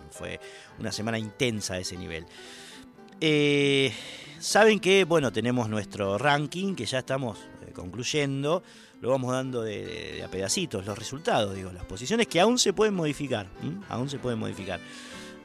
fue 0.10 0.40
una 0.80 0.92
semana 0.92 1.18
intensa 1.18 1.76
a 1.76 1.78
ese 1.80 1.96
nivel. 1.96 2.26
Eh, 3.22 3.94
Saben 4.42 4.80
que, 4.80 5.04
bueno, 5.04 5.32
tenemos 5.32 5.70
nuestro 5.70 6.18
ranking 6.18 6.74
que 6.74 6.88
ya 6.88 6.98
estamos 6.98 7.38
eh, 7.62 7.72
concluyendo. 7.74 8.64
Lo 9.00 9.12
vamos 9.12 9.34
dando 9.34 9.62
de, 9.62 10.24
a 10.26 10.30
pedacitos, 10.30 10.84
los 10.84 10.98
resultados, 10.98 11.56
digo, 11.56 11.72
las 11.72 11.86
posiciones 11.86 12.26
que 12.26 12.40
aún 12.40 12.58
se 12.58 12.74
pueden 12.74 12.96
modificar. 12.96 13.46
Aún 13.88 14.10
se 14.10 14.18
pueden 14.18 14.40
modificar. 14.40 14.80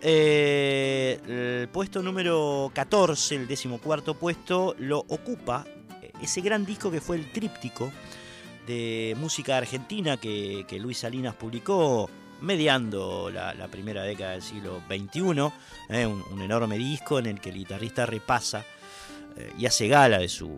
Eh, 0.00 1.60
el 1.60 1.68
puesto 1.68 2.02
número 2.02 2.70
14, 2.72 3.36
el 3.36 3.46
decimocuarto 3.46 4.14
puesto, 4.14 4.74
lo 4.78 5.00
ocupa 5.00 5.66
eh, 6.00 6.12
ese 6.22 6.40
gran 6.40 6.64
disco 6.64 6.90
que 6.90 7.02
fue 7.02 7.16
el 7.16 7.30
tríptico 7.30 7.92
de 8.66 9.16
música 9.18 9.56
argentina 9.56 10.16
que, 10.16 10.66
Luis 10.80 10.98
Salinas 10.98 11.34
publicó 11.34 12.10
mediando 12.40 13.30
la, 13.30 13.68
primera 13.68 14.02
década 14.02 14.32
del 14.32 14.42
siglo 14.42 14.82
XXI, 14.88 15.20
un, 15.20 16.42
enorme 16.42 16.76
disco 16.76 17.18
en 17.18 17.26
el 17.26 17.40
que 17.40 17.50
el 17.50 17.56
guitarrista 17.56 18.04
repasa 18.06 18.64
eh, 19.36 19.52
y 19.58 19.66
hace 19.66 19.88
gala 19.88 20.18
de 20.18 20.28
su, 20.28 20.50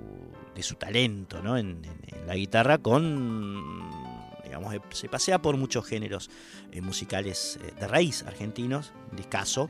de 0.55 0.63
su 0.63 0.75
talento 0.75 1.43
¿no? 1.43 1.57
en, 1.57 1.83
la 2.27 2.35
guitarra 2.35 2.79
con, 2.79 3.89
digamos, 4.45 4.75
se 4.91 5.09
pasea 5.09 5.41
por 5.41 5.57
muchos 5.57 5.87
géneros 5.87 6.31
eh, 6.73 6.81
musicales 6.81 7.59
eh, 7.63 7.73
de 7.79 7.87
raíz 7.87 8.23
argentinos, 8.25 8.93
discaso. 9.13 9.69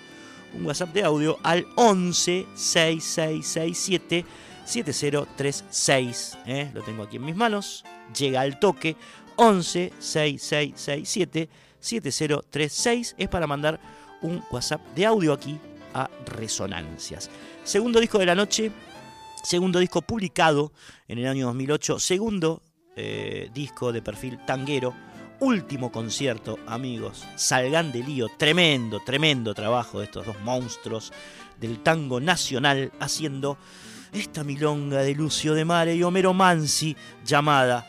un 0.54 0.66
WhatsApp 0.66 0.94
de 0.94 1.04
audio 1.04 1.38
al 1.44 1.66
11 1.76 2.48
6667 2.54 4.26
7036. 4.66 6.38
Lo 6.74 6.82
tengo 6.84 7.04
aquí 7.04 7.18
en 7.18 7.26
mis 7.26 7.36
manos. 7.36 7.84
Llega 8.18 8.42
al 8.42 8.60
toque 8.60 8.96
11 9.38 9.94
6667 9.98 11.50
7036. 11.80 13.16
Es 13.18 13.30
para 13.30 13.48
mandar 13.48 13.80
un 14.22 14.44
WhatsApp 14.52 14.82
de 14.96 15.06
audio 15.06 15.34
aquí 15.34 15.60
a 15.94 16.10
Resonancias. 16.26 17.30
Segundo 17.64 18.00
disco 18.00 18.20
de 18.20 18.26
la 18.26 18.36
noche, 18.36 18.72
segundo 19.44 19.80
disco 19.80 20.02
publicado 20.02 20.72
en 21.08 21.20
el 21.20 21.28
año 21.28 21.48
2008, 21.48 22.00
segundo 22.00 22.62
eh, 22.96 23.50
disco 23.54 23.92
de 23.92 24.02
perfil 24.02 24.40
tanguero, 24.46 24.94
último 25.40 25.92
concierto, 25.92 26.58
amigos, 26.68 27.26
Salgan 27.36 27.92
de 27.92 28.04
Lío, 28.04 28.28
tremendo, 28.38 29.00
tremendo 29.00 29.54
trabajo 29.54 30.00
de 30.00 30.06
estos 30.06 30.26
dos 30.26 30.40
monstruos 30.42 31.14
del 31.60 31.80
tango 31.84 32.20
nacional 32.20 32.92
haciendo 33.00 33.58
esta 34.14 34.44
milonga 34.44 35.02
de 35.02 35.16
Lucio 35.16 35.54
de 35.54 35.66
Mare 35.66 35.96
y 35.96 36.04
Homero 36.04 36.34
Mansi 36.34 36.96
llamada 37.26 37.86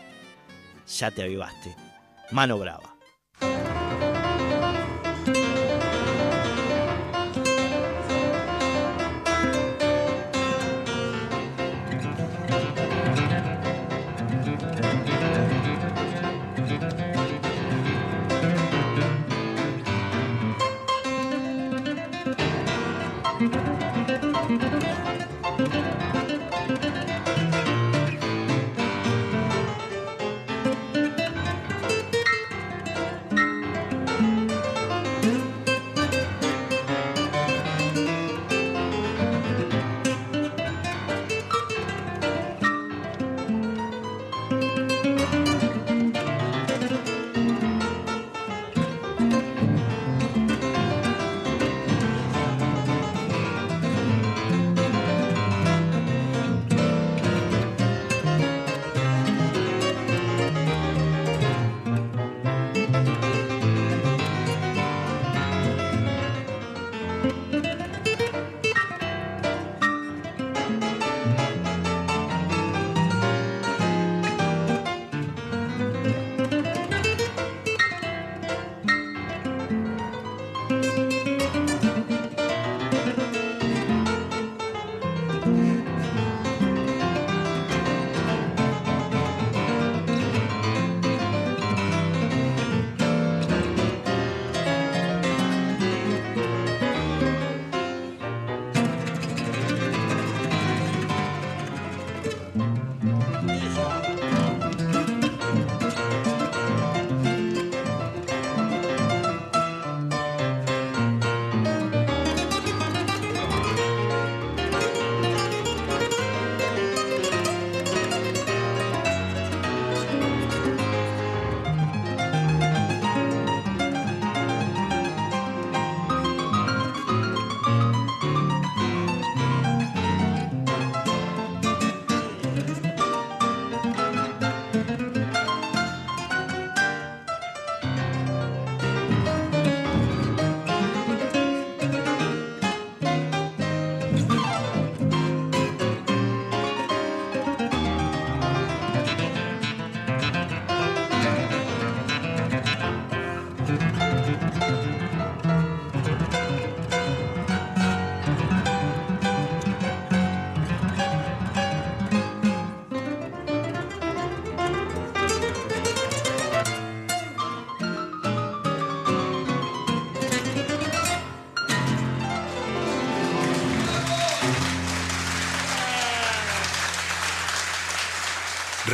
Ya 0.99 1.11
te 1.11 1.23
avivaste, 1.23 1.76
mano 2.31 2.59
brava. 2.59 2.95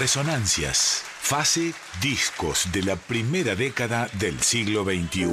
Resonancias. 0.04 1.02
Fase 1.18 1.72
discos 2.02 2.70
de 2.72 2.82
la 2.82 2.94
primera 2.94 3.54
década 3.54 4.06
del 4.18 4.38
siglo 4.40 4.84
XXI. 4.84 5.24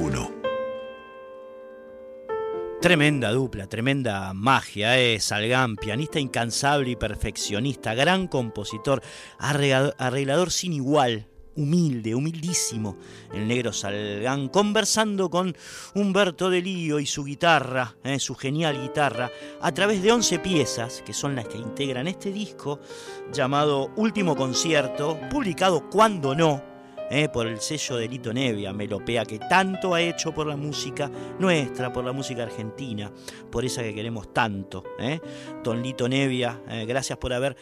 Tremenda 2.80 3.32
dupla, 3.32 3.66
tremenda 3.66 4.32
magia, 4.32 4.98
es 4.98 5.24
Salgán, 5.24 5.76
pianista 5.76 6.20
incansable 6.20 6.88
y 6.88 6.96
perfeccionista, 6.96 7.92
gran 7.92 8.28
compositor, 8.28 9.02
arreglador 9.38 10.50
sin 10.50 10.72
igual, 10.72 11.28
humilde, 11.56 12.14
humildísimo, 12.14 12.96
el 13.32 13.46
negro 13.46 13.72
Salgán, 13.72 14.48
conversando 14.48 15.30
con 15.30 15.54
Humberto 15.94 16.50
de 16.50 16.62
Lío 16.62 16.98
y 16.98 17.06
su 17.06 17.24
guitarra, 17.24 17.96
eh, 18.04 18.18
su 18.18 18.34
genial 18.34 18.80
guitarra, 18.80 19.30
a 19.60 19.72
través 19.72 20.02
de 20.02 20.12
11 20.12 20.38
piezas, 20.38 21.02
que 21.04 21.12
son 21.12 21.34
las 21.34 21.46
que 21.48 21.58
integran 21.58 22.08
este 22.08 22.32
disco, 22.32 22.80
llamado 23.32 23.90
Último 23.96 24.36
Concierto, 24.36 25.18
publicado 25.30 25.88
cuando 25.90 26.34
no, 26.34 26.62
eh, 27.10 27.28
por 27.28 27.46
el 27.46 27.60
sello 27.60 27.96
de 27.96 28.08
Lito 28.08 28.32
Nevia, 28.32 28.72
Melopea, 28.72 29.26
que 29.26 29.38
tanto 29.38 29.92
ha 29.92 30.00
hecho 30.00 30.32
por 30.32 30.46
la 30.46 30.56
música 30.56 31.10
nuestra, 31.38 31.92
por 31.92 32.04
la 32.04 32.12
música 32.12 32.44
argentina, 32.44 33.12
por 33.50 33.66
esa 33.66 33.82
que 33.82 33.94
queremos 33.94 34.32
tanto. 34.32 34.82
Eh. 34.98 35.20
Don 35.62 35.82
Lito 35.82 36.08
Nevia, 36.08 36.62
gracias 36.86 37.18
por 37.18 37.34
haber 37.34 37.54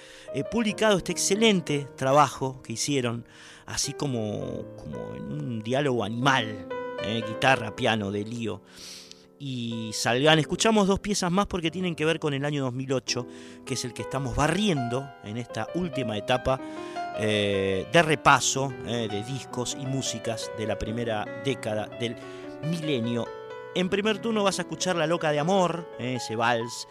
publicado 0.52 0.98
este 0.98 1.10
excelente 1.10 1.88
trabajo 1.96 2.62
que 2.62 2.74
hicieron 2.74 3.24
así 3.70 3.92
como, 3.92 4.64
como 4.76 5.14
en 5.14 5.32
un 5.32 5.62
diálogo 5.62 6.04
animal 6.04 6.66
eh, 7.02 7.22
guitarra, 7.26 7.74
piano 7.74 8.10
de 8.10 8.24
Lío 8.24 8.60
y 9.38 9.90
Salgan. 9.94 10.38
Escuchamos 10.38 10.86
dos 10.86 11.00
piezas 11.00 11.30
más 11.30 11.46
porque 11.46 11.70
tienen 11.70 11.94
que 11.94 12.04
ver 12.04 12.20
con 12.20 12.34
el 12.34 12.44
año 12.44 12.62
2008, 12.64 13.26
que 13.64 13.74
es 13.74 13.84
el 13.84 13.94
que 13.94 14.02
estamos 14.02 14.36
barriendo 14.36 15.10
en 15.24 15.38
esta 15.38 15.68
última 15.74 16.16
etapa 16.16 16.60
eh, 17.18 17.86
de 17.90 18.02
repaso 18.02 18.72
eh, 18.86 19.08
de 19.10 19.24
discos 19.24 19.76
y 19.80 19.86
músicas 19.86 20.50
de 20.58 20.66
la 20.66 20.78
primera 20.78 21.42
década 21.44 21.86
del 21.98 22.16
milenio. 22.68 23.26
En 23.74 23.88
primer 23.88 24.18
turno 24.18 24.44
vas 24.44 24.58
a 24.58 24.62
escuchar 24.62 24.96
La 24.96 25.06
Loca 25.06 25.30
de 25.30 25.38
Amor, 25.38 25.88
ese 25.98 26.36
vals 26.36 26.86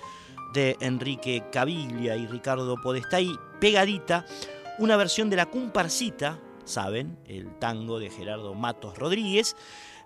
de 0.54 0.76
Enrique 0.80 1.44
Caviglia 1.52 2.16
y 2.16 2.26
Ricardo 2.26 2.76
Podestay, 2.82 3.30
pegadita, 3.60 4.26
una 4.80 4.98
versión 4.98 5.30
de 5.30 5.36
la 5.36 5.48
comparsita, 5.48 6.40
saben, 6.70 7.18
el 7.26 7.58
tango 7.60 8.00
de 8.00 8.10
Gerardo 8.10 8.54
Matos 8.54 8.98
Rodríguez, 8.98 9.56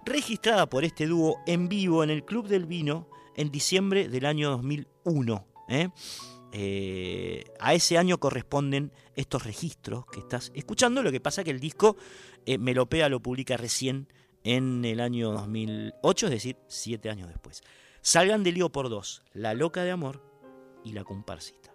registrada 0.05 0.69
por 0.69 0.85
este 0.85 1.07
dúo 1.07 1.37
en 1.45 1.69
vivo 1.69 2.03
en 2.03 2.09
el 2.09 2.23
Club 2.25 2.47
del 2.47 2.65
Vino 2.65 3.07
en 3.35 3.51
diciembre 3.51 4.07
del 4.09 4.25
año 4.25 4.49
2001. 4.51 5.47
¿eh? 5.69 5.89
Eh, 6.51 7.43
a 7.59 7.73
ese 7.73 7.97
año 7.97 8.19
corresponden 8.19 8.91
estos 9.15 9.43
registros 9.43 10.05
que 10.05 10.19
estás 10.19 10.51
escuchando, 10.55 11.03
lo 11.03 11.11
que 11.11 11.19
pasa 11.19 11.43
que 11.43 11.51
el 11.51 11.59
disco 11.59 11.97
eh, 12.45 12.57
Melopea 12.57 13.09
lo 13.09 13.21
publica 13.21 13.57
recién 13.57 14.07
en 14.43 14.85
el 14.85 14.99
año 14.99 15.31
2008, 15.31 16.27
es 16.27 16.31
decir, 16.31 16.57
siete 16.67 17.09
años 17.09 17.27
después. 17.29 17.61
Salgan 18.01 18.43
de 18.43 18.51
lío 18.51 18.69
por 18.69 18.89
dos, 18.89 19.23
La 19.33 19.53
Loca 19.53 19.83
de 19.83 19.91
Amor 19.91 20.21
y 20.83 20.91
La 20.91 21.03
Comparsita. 21.03 21.73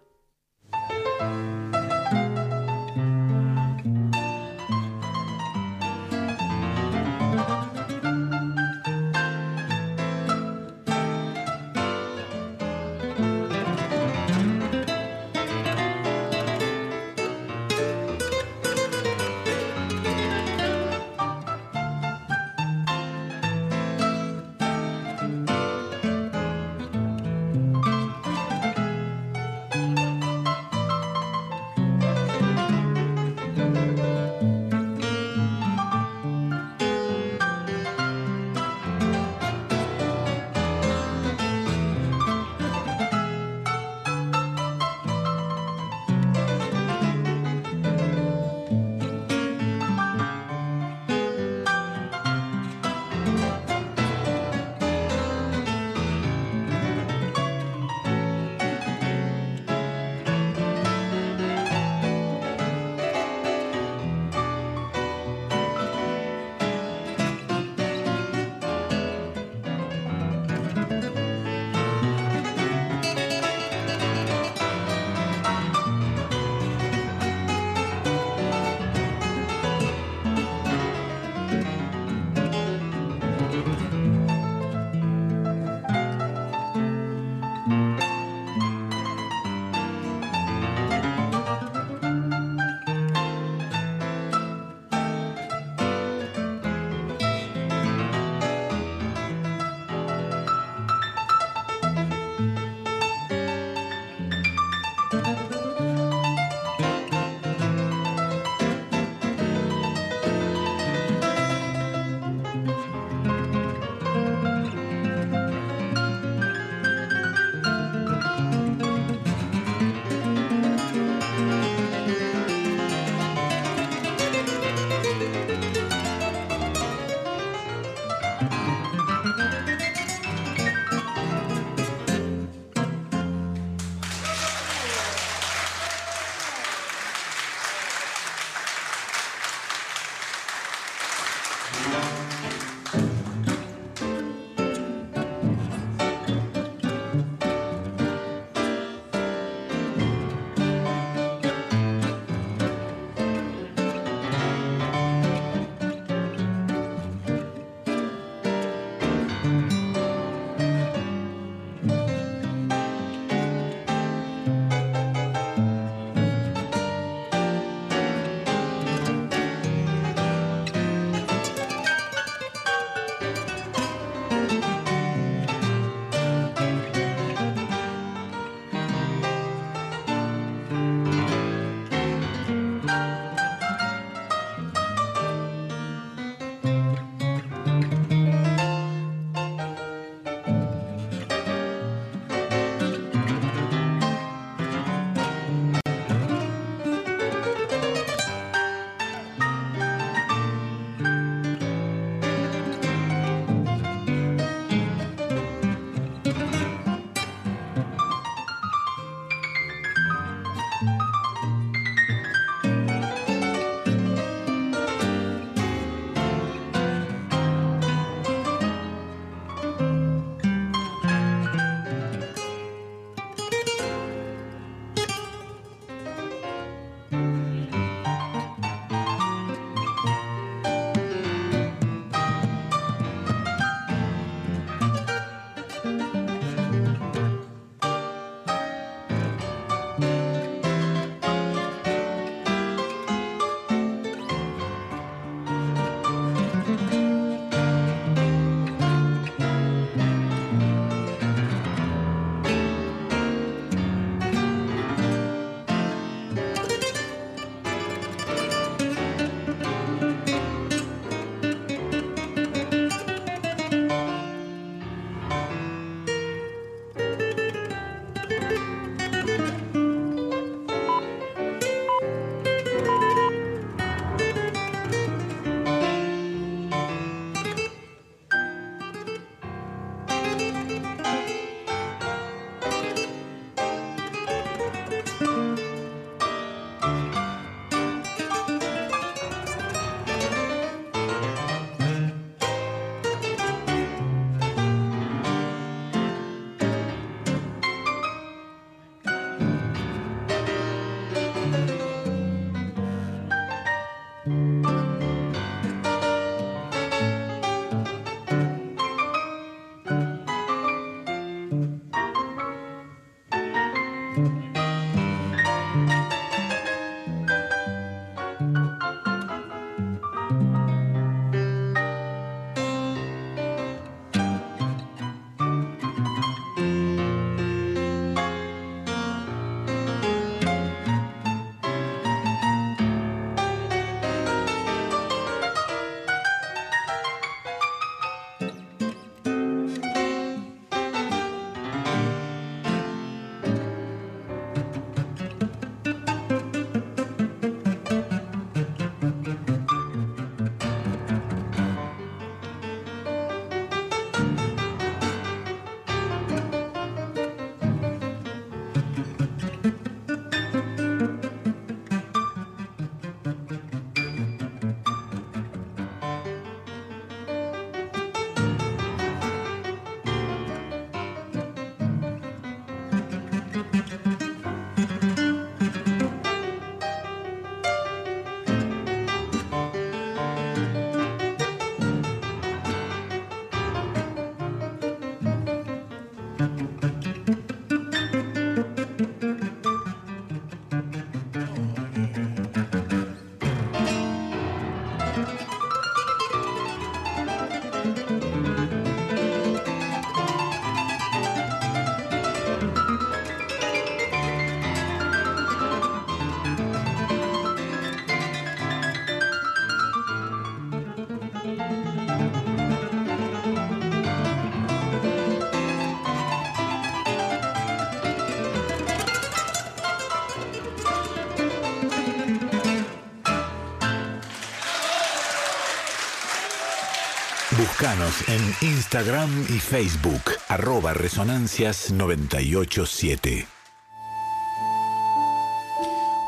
En 427.89 428.53
Instagram 428.61 429.47
y 429.49 429.57
Facebook, 429.57 430.21
arroba 430.47 430.93
resonancias987. 430.93 433.47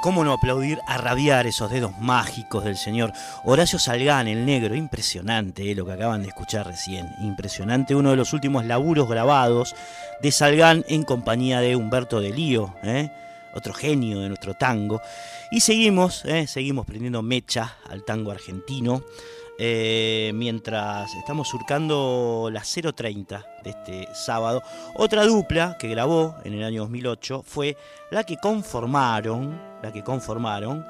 ¿Cómo 0.02 0.24
no 0.24 0.34
aplaudir 0.34 0.80
a 0.88 0.98
rabiar 0.98 1.46
esos 1.46 1.70
dedos 1.70 1.96
mágicos 2.00 2.64
del 2.64 2.78
señor 2.78 3.14
Horacio 3.44 3.78
Salgán, 3.78 4.28
el 4.28 4.44
negro? 4.44 4.74
Impresionante 4.74 5.70
eh, 5.70 5.76
lo 5.76 5.86
que 5.86 5.92
acaban 5.92 6.24
de 6.24 6.30
escuchar 6.30 6.66
recién. 6.66 7.08
Impresionante, 7.22 7.94
uno 7.94 8.10
de 8.10 8.16
los 8.16 8.34
últimos 8.34 8.66
laburos 8.66 9.08
grabados 9.08 9.76
de 10.20 10.32
Salgán 10.32 10.84
en 10.88 11.04
compañía 11.04 11.60
de 11.60 11.76
Humberto 11.76 12.22
de 12.22 12.32
Lío, 12.32 12.74
eh, 12.82 13.12
otro 13.54 13.76
genio 13.76 14.22
de 14.22 14.30
nuestro 14.30 14.56
tango. 14.56 15.00
Y 15.52 15.60
seguimos, 15.60 16.26
eh, 16.26 16.48
seguimos 16.48 16.88
prendiendo 16.88 17.22
mecha 17.22 17.76
al 17.88 18.04
tango 18.04 18.32
argentino. 18.32 19.04
Eh, 19.64 20.32
mientras 20.34 21.14
estamos 21.14 21.48
surcando 21.48 22.50
la 22.52 22.64
030 22.64 23.46
de 23.64 23.70
este 23.70 24.08
sábado. 24.16 24.64
Otra 24.96 25.24
dupla 25.24 25.78
que 25.78 25.88
grabó 25.88 26.36
en 26.44 26.54
el 26.54 26.64
año 26.64 26.82
2008 26.82 27.44
fue 27.46 27.78
la 28.10 28.24
que 28.24 28.38
conformaron, 28.38 29.62
la 29.84 29.94
que 29.94 30.04
conformaron 30.04 30.84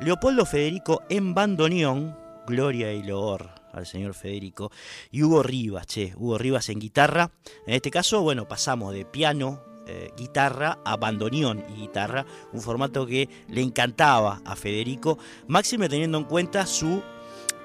Leopoldo 0.00 0.46
Federico 0.46 1.02
en 1.08 1.34
bandoneón, 1.34 2.16
Gloria 2.46 2.92
y 2.92 3.02
Loor 3.02 3.50
al 3.72 3.86
señor 3.86 4.14
Federico, 4.14 4.70
y 5.10 5.24
Hugo 5.24 5.42
Rivas, 5.42 5.88
Hugo 6.14 6.38
Rivas 6.38 6.68
en 6.68 6.78
guitarra. 6.78 7.32
En 7.66 7.74
este 7.74 7.90
caso, 7.90 8.22
bueno, 8.22 8.46
pasamos 8.46 8.94
de 8.94 9.04
piano, 9.04 9.64
eh, 9.88 10.12
guitarra 10.16 10.78
a 10.84 10.96
bandoneón 10.96 11.64
y 11.74 11.80
guitarra, 11.80 12.24
un 12.52 12.60
formato 12.60 13.04
que 13.04 13.28
le 13.48 13.62
encantaba 13.62 14.42
a 14.44 14.54
Federico, 14.54 15.18
máxime 15.48 15.88
teniendo 15.88 16.18
en 16.18 16.24
cuenta 16.24 16.66
su 16.66 17.02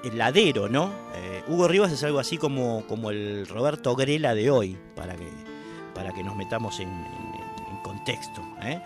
el 0.04 0.18
ladero, 0.18 0.68
¿no? 0.68 0.90
Eh, 1.14 1.42
Hugo 1.48 1.68
Rivas 1.68 1.92
es 1.92 2.02
algo 2.04 2.18
así 2.18 2.38
como, 2.38 2.84
como 2.86 3.10
el 3.10 3.46
Roberto 3.46 3.94
Grela 3.96 4.34
de 4.34 4.50
hoy, 4.50 4.78
para 4.94 5.16
que, 5.16 5.28
para 5.94 6.12
que 6.12 6.22
nos 6.22 6.36
metamos 6.36 6.80
en, 6.80 6.90
contexto. 7.82 8.42
¿eh? 8.62 8.82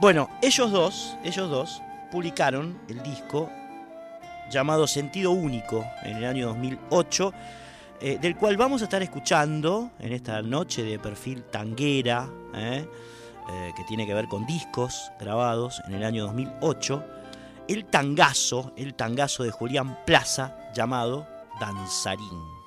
Bueno, 0.00 0.28
ellos 0.42 0.72
dos, 0.72 1.16
ellos 1.22 1.48
dos 1.50 1.82
publicaron 2.10 2.80
el 2.88 3.02
disco 3.02 3.48
llamado 4.50 4.86
Sentido 4.86 5.30
Único 5.30 5.84
en 6.02 6.16
el 6.16 6.24
año 6.24 6.46
2008, 6.48 7.32
eh, 8.00 8.18
del 8.20 8.34
cual 8.34 8.56
vamos 8.56 8.80
a 8.80 8.84
estar 8.84 9.02
escuchando 9.02 9.92
en 10.00 10.12
esta 10.12 10.42
noche 10.42 10.82
de 10.82 10.98
perfil 10.98 11.44
tanguera, 11.44 12.28
que 13.76 13.84
tiene 13.84 14.06
que 14.06 14.14
ver 14.14 14.26
con 14.26 14.46
discos 14.46 15.12
grabados 15.20 15.82
en 15.86 15.94
el 15.94 16.04
año 16.04 16.24
2008 16.24 17.04
el 17.68 17.86
tangazo, 17.86 18.72
el 18.76 18.94
tangazo 18.94 19.42
de 19.42 19.50
Julián 19.50 19.98
Plaza 20.04 20.56
llamado 20.74 21.26
Danzarín. 21.60 22.63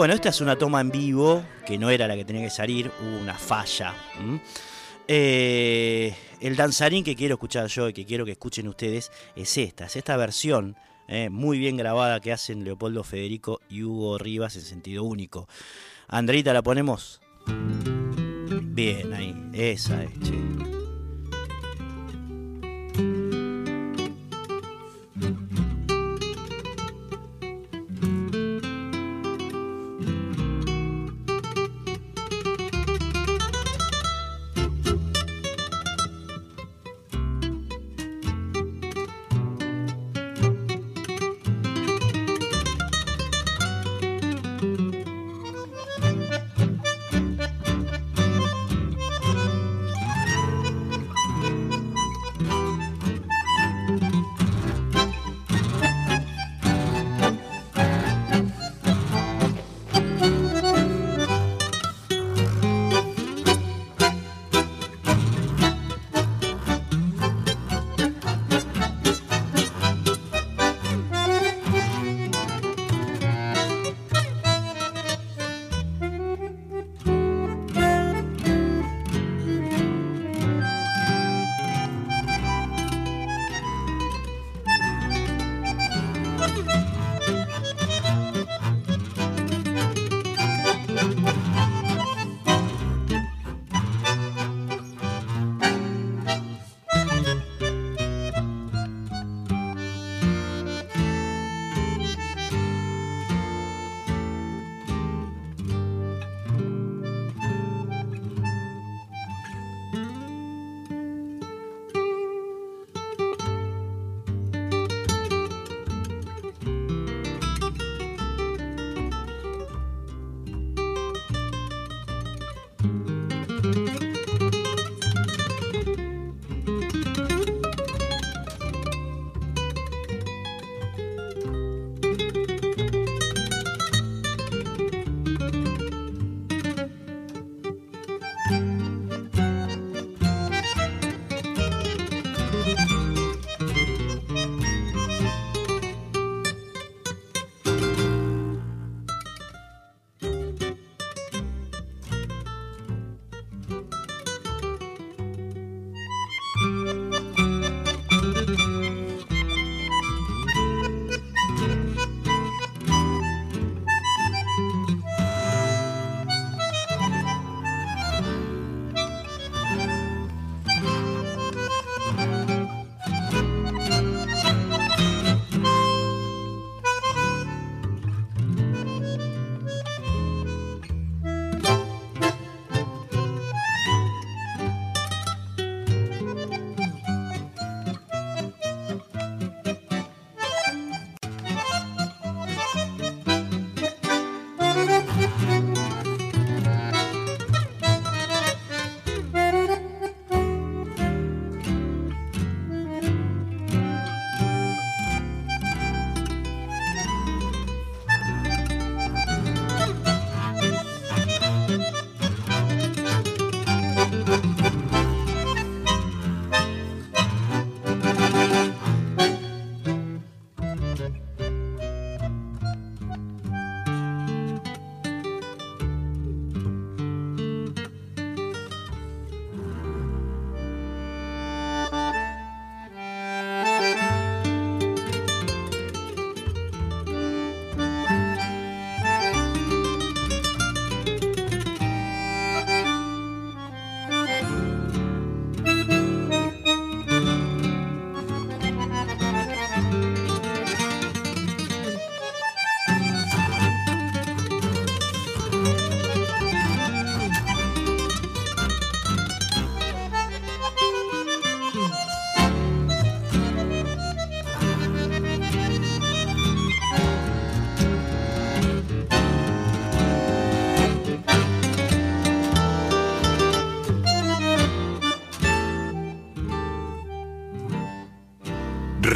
Bueno, 0.00 0.14
esta 0.14 0.30
es 0.30 0.40
una 0.40 0.56
toma 0.56 0.80
en 0.80 0.90
vivo 0.90 1.44
que 1.66 1.76
no 1.76 1.90
era 1.90 2.08
la 2.08 2.16
que 2.16 2.24
tenía 2.24 2.40
que 2.40 2.48
salir, 2.48 2.90
hubo 3.02 3.18
una 3.18 3.34
falla. 3.34 3.92
Eh, 5.06 6.16
el 6.40 6.56
danzarín 6.56 7.04
que 7.04 7.14
quiero 7.14 7.34
escuchar 7.34 7.66
yo 7.66 7.86
y 7.86 7.92
que 7.92 8.06
quiero 8.06 8.24
que 8.24 8.32
escuchen 8.32 8.66
ustedes 8.66 9.12
es 9.36 9.58
esta, 9.58 9.84
es 9.84 9.96
esta 9.96 10.16
versión 10.16 10.74
eh, 11.06 11.28
muy 11.28 11.58
bien 11.58 11.76
grabada 11.76 12.18
que 12.20 12.32
hacen 12.32 12.64
Leopoldo 12.64 13.04
Federico 13.04 13.60
y 13.68 13.82
Hugo 13.82 14.16
Rivas 14.16 14.56
en 14.56 14.62
sentido 14.62 15.04
único. 15.04 15.50
Andreita, 16.08 16.54
¿la 16.54 16.62
ponemos? 16.62 17.20
Bien, 18.62 19.12
ahí, 19.12 19.34
esa 19.52 20.02
es, 20.02 20.18
che. 20.20 20.79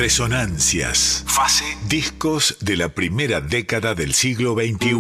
Resonancias. 0.05 1.25
Fase. 1.27 1.65
Discos 1.89 2.59
de 2.61 2.77
la 2.77 2.91
primera 2.91 3.41
década 3.41 3.95
del 3.95 4.13
siglo 4.13 4.53
XXI. 4.53 4.93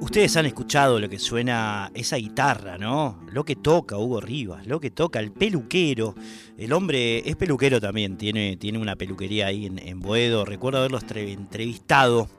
Ustedes 0.00 0.38
han 0.38 0.46
escuchado 0.46 0.98
lo 0.98 1.10
que 1.10 1.18
suena 1.18 1.90
esa 1.92 2.16
guitarra, 2.16 2.78
¿no? 2.78 3.20
Lo 3.30 3.44
que 3.44 3.56
toca 3.56 3.98
Hugo 3.98 4.22
Rivas, 4.22 4.66
lo 4.66 4.80
que 4.80 4.90
toca 4.90 5.20
el 5.20 5.30
peluquero. 5.30 6.14
El 6.56 6.72
hombre 6.72 7.28
es 7.28 7.36
peluquero 7.36 7.78
también, 7.78 8.16
tiene, 8.16 8.56
tiene 8.56 8.78
una 8.78 8.96
peluquería 8.96 9.48
ahí 9.48 9.66
en, 9.66 10.00
Boedo. 10.00 10.46
Recuerdo 10.46 10.78
haberlo 10.78 10.98
entrevistado. 11.14 12.30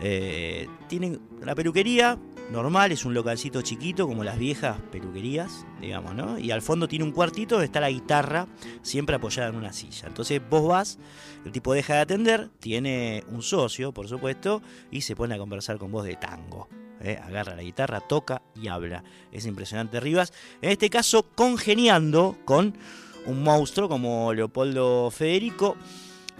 Eh, 0.00 0.68
tienen 0.88 1.20
la 1.44 1.56
peluquería, 1.56 2.16
normal, 2.50 2.92
es 2.92 3.04
un 3.04 3.14
localcito 3.14 3.62
chiquito 3.62 4.06
como 4.06 4.24
las 4.24 4.38
viejas 4.38 4.76
peluquerías, 4.90 5.64
digamos, 5.80 6.14
¿no? 6.14 6.38
Y 6.38 6.50
al 6.50 6.62
fondo 6.62 6.88
tiene 6.88 7.04
un 7.04 7.12
cuartito 7.12 7.54
donde 7.54 7.66
está 7.66 7.80
la 7.80 7.90
guitarra 7.90 8.46
siempre 8.82 9.16
apoyada 9.16 9.48
en 9.48 9.56
una 9.56 9.72
silla. 9.72 10.08
Entonces 10.08 10.40
vos 10.48 10.66
vas, 10.66 10.98
el 11.44 11.52
tipo 11.52 11.72
deja 11.72 11.94
de 11.94 12.00
atender, 12.00 12.50
tiene 12.58 13.24
un 13.28 13.42
socio, 13.42 13.92
por 13.92 14.08
supuesto, 14.08 14.62
y 14.90 15.02
se 15.02 15.14
pone 15.14 15.34
a 15.34 15.38
conversar 15.38 15.78
con 15.78 15.92
vos 15.92 16.04
de 16.04 16.16
tango. 16.16 16.68
¿eh? 17.00 17.18
Agarra 17.22 17.54
la 17.54 17.62
guitarra, 17.62 18.00
toca 18.00 18.42
y 18.54 18.68
habla. 18.68 19.04
Es 19.32 19.46
impresionante 19.46 20.00
Rivas. 20.00 20.32
En 20.60 20.70
este 20.70 20.90
caso, 20.90 21.26
congeniando 21.34 22.36
con 22.44 22.76
un 23.26 23.42
monstruo 23.42 23.88
como 23.88 24.32
Leopoldo 24.32 25.10
Federico, 25.10 25.76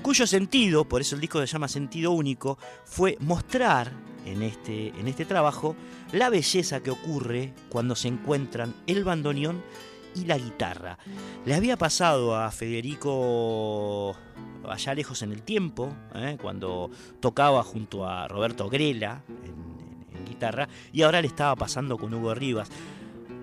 cuyo 0.00 0.26
sentido, 0.26 0.84
por 0.84 1.00
eso 1.00 1.14
el 1.14 1.20
disco 1.20 1.40
se 1.40 1.46
llama 1.46 1.68
Sentido 1.68 2.12
Único, 2.12 2.58
fue 2.84 3.16
mostrar 3.20 3.92
en 4.24 4.42
este, 4.42 4.88
en 4.88 5.08
este 5.08 5.24
trabajo 5.24 5.76
la 6.12 6.28
belleza 6.30 6.80
que 6.82 6.90
ocurre 6.90 7.52
cuando 7.68 7.94
se 7.94 8.08
encuentran 8.08 8.74
el 8.86 9.04
bandoneón 9.04 9.62
y 10.14 10.24
la 10.24 10.38
guitarra. 10.38 10.98
Le 11.44 11.54
había 11.54 11.76
pasado 11.76 12.36
a 12.36 12.50
Federico 12.50 14.16
allá 14.68 14.94
lejos 14.94 15.22
en 15.22 15.32
el 15.32 15.42
tiempo, 15.42 15.92
¿eh? 16.14 16.36
cuando 16.40 16.90
tocaba 17.20 17.62
junto 17.62 18.06
a 18.06 18.28
Roberto 18.28 18.68
Grela 18.68 19.22
en, 19.44 19.60
guitarra, 20.26 20.68
y 20.92 21.02
ahora 21.02 21.20
le 21.20 21.26
estaba 21.26 21.56
pasando 21.56 21.96
con 21.96 22.12
Hugo 22.12 22.34
Rivas. 22.34 22.68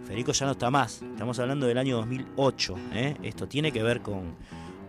Federico 0.05 0.31
ya 0.31 0.45
no 0.45 0.53
está 0.53 0.69
más, 0.69 1.01
estamos 1.01 1.37
hablando 1.39 1.65
del 1.65 1.77
año 1.77 1.97
2008, 1.97 2.75
¿eh? 2.93 3.17
esto 3.23 3.47
tiene 3.47 3.71
que 3.71 3.83
ver 3.83 4.01
con, 4.01 4.35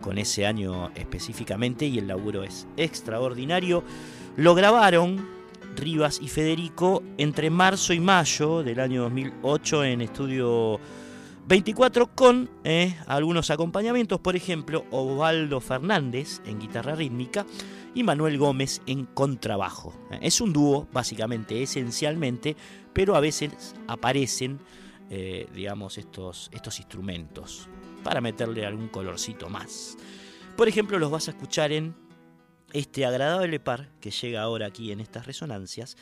con 0.00 0.18
ese 0.18 0.46
año 0.46 0.90
específicamente 0.94 1.86
y 1.86 1.98
el 1.98 2.08
laburo 2.08 2.42
es 2.42 2.66
extraordinario. 2.76 3.84
Lo 4.36 4.54
grabaron 4.54 5.26
Rivas 5.76 6.20
y 6.22 6.28
Federico 6.28 7.02
entre 7.18 7.50
marzo 7.50 7.92
y 7.92 8.00
mayo 8.00 8.62
del 8.62 8.80
año 8.80 9.02
2008 9.02 9.84
en 9.84 10.00
estudio 10.00 10.80
24 11.46 12.14
con 12.14 12.50
eh, 12.64 12.94
algunos 13.06 13.50
acompañamientos, 13.50 14.20
por 14.20 14.36
ejemplo, 14.36 14.84
Osvaldo 14.90 15.60
Fernández 15.60 16.42
en 16.44 16.58
guitarra 16.58 16.94
rítmica 16.94 17.46
y 17.94 18.02
Manuel 18.02 18.38
Gómez 18.38 18.82
en 18.86 19.06
contrabajo. 19.06 19.94
Es 20.20 20.40
un 20.40 20.52
dúo, 20.52 20.86
básicamente, 20.92 21.62
esencialmente, 21.62 22.54
pero 22.92 23.16
a 23.16 23.20
veces 23.20 23.74
aparecen, 23.86 24.58
eh, 25.10 25.48
digamos, 25.54 25.96
estos 25.96 26.50
instrumentos 26.78 27.68
para 28.02 28.20
meterle 28.20 28.66
algún 28.66 28.88
colorcito 28.88 29.48
más. 29.48 29.96
Por 30.56 30.68
ejemplo, 30.68 30.98
los 30.98 31.10
vas 31.10 31.28
a 31.28 31.32
escuchar 31.32 31.72
en 31.72 31.94
este 32.72 33.06
agradable 33.06 33.60
par 33.60 33.90
que 34.00 34.10
llega 34.10 34.42
ahora 34.42 34.66
aquí 34.66 34.92
en 34.92 35.00
estas 35.00 35.26
resonancias, 35.26 35.96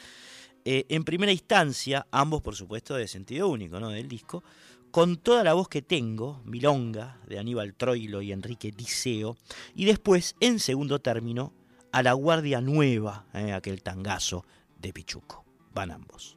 eh, 0.64 0.84
en 0.88 1.04
primera 1.04 1.32
instancia, 1.32 2.06
ambos 2.10 2.42
por 2.42 2.56
supuesto 2.56 2.94
de 2.94 3.06
sentido 3.06 3.48
único, 3.48 3.78
¿no? 3.78 3.90
Del 3.90 4.08
disco, 4.08 4.42
con 4.90 5.16
toda 5.18 5.44
la 5.44 5.54
voz 5.54 5.68
que 5.68 5.82
tengo, 5.82 6.40
Milonga, 6.44 7.20
de 7.26 7.38
Aníbal 7.38 7.74
Troilo 7.74 8.22
y 8.22 8.32
Enrique 8.32 8.72
Diceo, 8.72 9.36
y 9.74 9.84
después, 9.84 10.34
en 10.40 10.58
segundo 10.58 11.00
término, 11.00 11.52
a 11.92 12.02
la 12.02 12.14
Guardia 12.14 12.60
Nueva, 12.60 13.26
eh, 13.34 13.52
aquel 13.52 13.82
tangazo 13.82 14.44
de 14.78 14.92
Pichuco. 14.92 15.44
Van 15.72 15.90
ambos. 15.90 16.36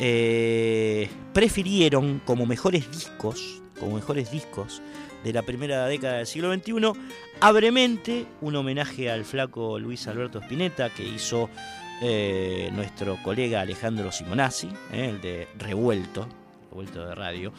eh, 0.00 1.08
prefirieron 1.32 2.20
como 2.24 2.46
mejores 2.46 2.90
discos, 2.90 3.62
como 3.78 3.96
mejores 3.96 4.30
discos 4.30 4.80
de 5.24 5.32
la 5.32 5.42
primera 5.42 5.86
década 5.86 6.18
del 6.18 6.26
siglo 6.26 6.54
XXI, 6.54 6.92
abremente 7.40 8.26
un 8.40 8.54
homenaje 8.54 9.10
al 9.10 9.24
flaco 9.24 9.78
Luis 9.78 10.06
Alberto 10.06 10.40
Spinetta 10.40 10.90
que 10.90 11.04
hizo 11.04 11.50
eh, 12.00 12.70
nuestro 12.72 13.20
colega 13.24 13.60
Alejandro 13.60 14.12
Simonazzi, 14.12 14.68
eh, 14.92 15.10
el 15.10 15.20
de 15.20 15.48
Revuelto, 15.58 16.28
Revuelto 16.70 17.06
de 17.06 17.14
Radio. 17.14 17.52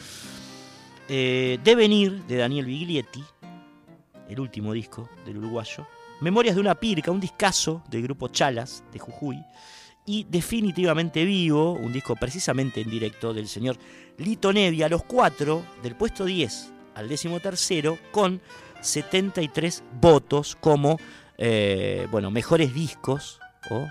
Devenir 1.10 2.22
de 2.26 2.38
Daniel 2.38 2.68
Biglietti, 2.68 3.24
el 4.30 4.40
último 4.40 4.74
disco 4.74 5.10
del 5.26 5.38
uruguayo. 5.38 5.88
Memorias 6.22 6.56
de 6.56 6.62
una 6.62 6.76
pirca, 6.76 7.12
un 7.12 7.20
discazo 7.20 7.84
del 7.90 8.04
grupo 8.04 8.28
Chalas 8.28 8.84
de 8.92 9.00
Jujuy. 9.00 9.44
Y 10.06 10.26
Definitivamente 10.30 11.24
Vivo, 11.26 11.74
un 11.74 11.94
disco 11.94 12.16
precisamente 12.16 12.82
en 12.82 12.90
directo 12.90 13.34
del 13.34 13.48
señor 13.48 13.78
Lito 14.18 14.52
Nevia, 14.52 14.90
los 14.90 15.04
cuatro 15.04 15.64
del 15.84 15.96
puesto 15.96 16.26
10 16.26 16.74
al 16.96 17.08
décimo 17.08 17.40
tercero, 17.40 17.98
con 18.12 18.42
73 18.82 19.84
votos 20.02 20.58
como 20.60 20.98
eh, 21.38 22.08
bueno, 22.12 22.32
mejores 22.32 22.74
discos 22.74 23.40
o 23.70 23.88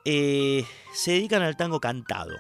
eh, 0.06 0.64
se 0.94 1.12
dedican 1.12 1.42
al 1.42 1.54
tango 1.54 1.80
cantado. 1.80 2.34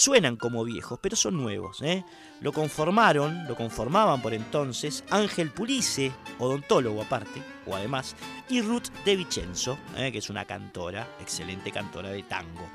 Suenan 0.00 0.36
como 0.36 0.64
viejos, 0.64 0.98
pero 0.98 1.14
son 1.14 1.36
nuevos. 1.36 1.82
¿eh? 1.82 2.06
Lo 2.40 2.54
conformaron, 2.54 3.46
lo 3.46 3.54
conformaban 3.54 4.22
por 4.22 4.32
entonces 4.32 5.04
Ángel 5.10 5.50
Pulice, 5.50 6.10
odontólogo 6.38 7.02
aparte, 7.02 7.42
o 7.66 7.76
además, 7.76 8.16
y 8.48 8.62
Ruth 8.62 8.86
de 9.04 9.16
Vicenzo, 9.16 9.76
¿eh? 9.98 10.10
que 10.10 10.16
es 10.16 10.30
una 10.30 10.46
cantora, 10.46 11.06
excelente 11.20 11.70
cantora 11.70 12.08
de 12.08 12.22
tango. 12.22 12.66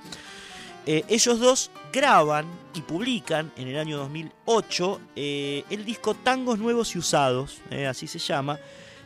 Eh, 0.85 1.03
ellos 1.07 1.39
dos 1.39 1.71
graban 1.91 2.45
y 2.75 2.81
publican 2.81 3.51
en 3.57 3.69
el 3.69 3.79
año 3.79 3.97
2008 3.97 5.01
eh, 5.15 5.63
el 5.71 5.83
disco 5.83 6.13
Tangos 6.13 6.59
Nuevos 6.59 6.93
y 6.93 6.99
Usados, 6.99 7.59
así 7.89 8.05
se 8.05 8.19
llama. 8.19 8.59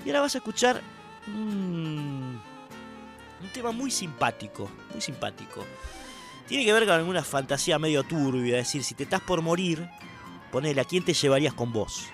Y 0.04 0.10
ahora 0.10 0.20
vas 0.20 0.36
a 0.36 0.40
escuchar 0.40 0.82
mm, 1.26 2.36
un 3.44 3.50
tema 3.54 3.72
muy 3.72 3.90
simpático, 3.90 4.70
muy 4.92 5.00
simpático. 5.00 5.64
Tiene 6.50 6.66
que 6.66 6.74
ver 6.74 6.86
con 6.86 6.96
alguna 6.96 7.24
fantasía 7.24 7.78
medio 7.78 8.02
turbia, 8.02 8.58
es 8.58 8.66
decir, 8.66 8.84
si 8.84 8.96
te 8.96 9.04
estás 9.04 9.22
por 9.22 9.44
morir, 9.44 9.88
ponele 10.52 10.82
a 10.82 10.84
quién 10.84 11.06
te 11.06 11.14
llevarías 11.14 11.54
con 11.54 11.72
vos. 11.72 12.08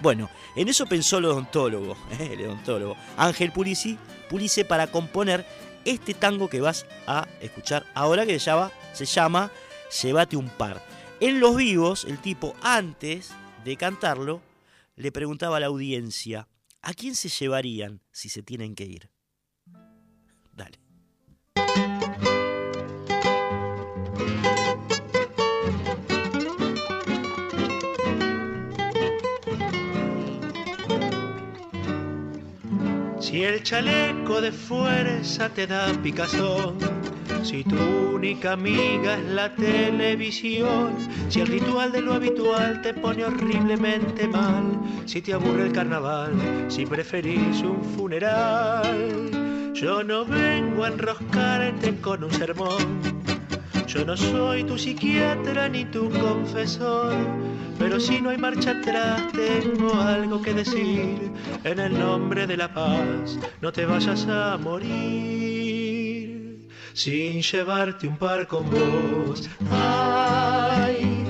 Bueno, 0.00 0.30
en 0.54 0.66
eso 0.68 0.86
pensó 0.86 1.18
el 1.18 1.26
odontólogo, 1.26 1.94
¿eh? 2.18 2.30
el 2.32 2.46
odontólogo 2.46 2.96
Ángel 3.18 3.52
Pulici, 3.52 3.98
Pulice 4.30 4.64
para 4.64 4.86
componer 4.86 5.46
este 5.84 6.14
tango 6.14 6.48
que 6.48 6.62
vas 6.62 6.86
a 7.06 7.28
escuchar 7.42 7.84
ahora 7.94 8.24
que 8.24 8.38
se 8.38 8.46
llama, 8.46 8.72
se 8.94 9.04
llama 9.04 9.50
Llévate 10.02 10.38
un 10.38 10.48
par. 10.48 10.82
En 11.20 11.38
los 11.38 11.54
vivos, 11.54 12.06
el 12.06 12.18
tipo 12.18 12.56
antes 12.62 13.30
de 13.62 13.76
cantarlo 13.76 14.40
le 14.96 15.12
preguntaba 15.12 15.58
a 15.58 15.60
la 15.60 15.66
audiencia, 15.66 16.48
¿a 16.80 16.94
quién 16.94 17.14
se 17.14 17.28
llevarían 17.28 18.00
si 18.10 18.30
se 18.30 18.42
tienen 18.42 18.74
que 18.74 18.84
ir? 18.84 19.10
Si 33.26 33.42
el 33.42 33.60
chaleco 33.64 34.40
de 34.40 34.52
fuerza 34.52 35.48
te 35.48 35.66
da 35.66 35.92
picazón, 36.00 36.78
si 37.42 37.64
tu 37.64 37.76
única 38.14 38.52
amiga 38.52 39.18
es 39.18 39.24
la 39.24 39.52
televisión, 39.52 40.94
si 41.28 41.40
el 41.40 41.48
ritual 41.48 41.90
de 41.90 42.02
lo 42.02 42.14
habitual 42.14 42.80
te 42.82 42.94
pone 42.94 43.24
horriblemente 43.24 44.28
mal, 44.28 44.78
si 45.06 45.20
te 45.22 45.32
aburre 45.32 45.64
el 45.64 45.72
carnaval, 45.72 46.34
si 46.68 46.86
preferís 46.86 47.62
un 47.62 47.82
funeral, 47.96 49.72
yo 49.74 50.04
no 50.04 50.24
vengo 50.24 50.84
a 50.84 50.88
enroscarte 50.88 51.96
con 51.96 52.22
un 52.22 52.30
sermón. 52.30 53.00
Yo 53.88 54.04
no 54.04 54.16
soy 54.16 54.62
tu 54.62 54.78
psiquiatra 54.78 55.68
ni 55.68 55.84
tu 55.86 56.10
confesor, 56.10 57.16
pero 57.78 58.00
si 58.00 58.20
no 58.20 58.30
hay 58.30 58.38
marcha 58.38 58.70
atrás 58.72 59.22
tengo 59.32 59.94
algo 59.94 60.40
que 60.42 60.54
decir. 60.54 61.32
En 61.64 61.78
el 61.78 61.98
nombre 61.98 62.46
de 62.46 62.56
la 62.56 62.72
paz, 62.72 63.38
no 63.60 63.72
te 63.72 63.86
vayas 63.86 64.26
a 64.28 64.56
morir 64.58 65.56
sin 66.96 67.42
llevarte 67.42 68.08
un 68.08 68.16
par 68.16 68.46
con 68.46 68.70
vos. 68.70 69.50
Ay, 69.70 71.24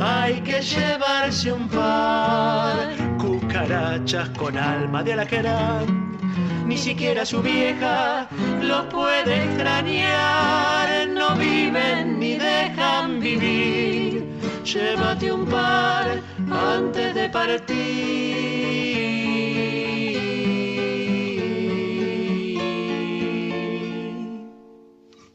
hay 0.00 0.40
que 0.42 0.62
llevarse 0.62 1.52
un 1.52 1.68
par, 1.68 2.94
cucarachas 3.18 4.28
con 4.38 4.56
alma 4.56 5.02
de 5.02 5.14
alacrán. 5.14 6.18
Ni 6.66 6.78
siquiera 6.78 7.26
su 7.26 7.42
vieja 7.42 8.28
los 8.62 8.84
puede 8.86 9.44
extrañar, 9.44 11.08
no 11.08 11.34
viven 11.34 12.20
ni 12.20 12.36
dejan 12.36 13.18
vivir. 13.18 14.11
Llévate 14.64 15.32
un 15.32 15.44
par 15.46 16.22
antes 16.50 17.14
de 17.14 17.28
partir. 17.28 18.52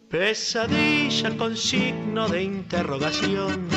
Pesadilla 0.09 1.35
con 1.37 1.57
signo 1.57 2.29
de 2.29 2.43
interrogación. 2.43 3.67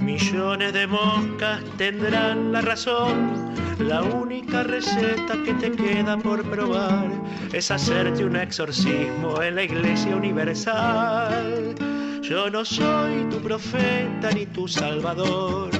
Millones 0.00 0.72
de 0.72 0.88
moscas 0.88 1.62
tendrán 1.78 2.50
la 2.50 2.60
razón. 2.62 3.54
La 3.78 4.02
única 4.02 4.64
receta 4.64 5.34
que 5.44 5.54
te 5.54 5.70
queda 5.70 6.18
por 6.18 6.42
probar 6.50 7.08
es 7.52 7.70
hacerte 7.70 8.24
un 8.24 8.34
exorcismo 8.34 9.40
en 9.40 9.54
la 9.54 9.62
iglesia 9.62 10.16
universal. 10.16 11.74
Yo 12.22 12.48
no 12.48 12.64
soy 12.64 13.24
tu 13.30 13.40
profeta 13.40 14.30
ni 14.32 14.46
tu 14.46 14.68
salvador. 14.68 15.70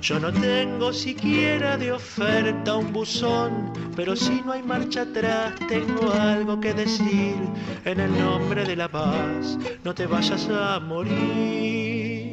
Yo 0.00 0.18
no 0.20 0.32
tengo 0.32 0.92
siquiera 0.92 1.76
de 1.76 1.92
oferta 1.92 2.76
un 2.76 2.92
buzón, 2.92 3.72
pero 3.96 4.14
si 4.14 4.40
no 4.40 4.52
hay 4.52 4.62
marcha 4.62 5.02
atrás 5.02 5.52
tengo 5.68 6.12
algo 6.12 6.60
que 6.60 6.72
decir. 6.72 7.34
En 7.84 7.98
el 7.98 8.16
nombre 8.18 8.64
de 8.64 8.76
la 8.76 8.88
paz, 8.88 9.58
no 9.84 9.92
te 9.94 10.06
vayas 10.06 10.48
a 10.48 10.78
morir 10.78 12.30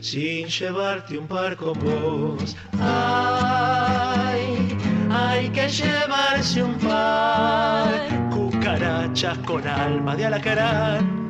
sin 0.00 0.46
llevarte 0.46 1.18
un 1.18 1.26
par 1.26 1.56
con 1.56 1.72
vos. 1.80 2.56
Ay, 2.80 4.76
hay 5.10 5.48
que 5.48 5.68
llevarse 5.68 6.62
un 6.62 6.74
par, 6.74 8.30
cucarachas 8.30 9.38
con 9.38 9.66
alma 9.66 10.14
de 10.16 10.26
alacrán. 10.26 11.27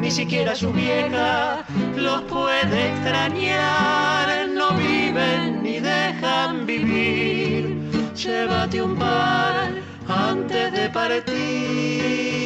Ni 0.00 0.10
siquiera 0.10 0.54
su 0.54 0.72
vieja 0.72 1.64
los 1.96 2.22
puede 2.22 2.90
extrañar, 2.92 4.48
no 4.48 4.76
viven 4.76 5.62
ni 5.62 5.80
dejan 5.80 6.66
vivir. 6.66 7.76
Llévate 8.14 8.82
un 8.82 8.96
par 8.96 9.72
antes 10.06 10.72
de 10.72 10.90
partir. 10.90 12.36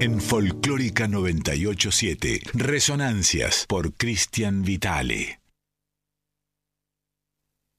En 0.00 0.20
Folclórica 0.20 1.06
987, 1.06 2.40
Resonancias 2.54 3.66
por 3.68 3.94
Cristian 3.94 4.62
Vitale. 4.62 5.41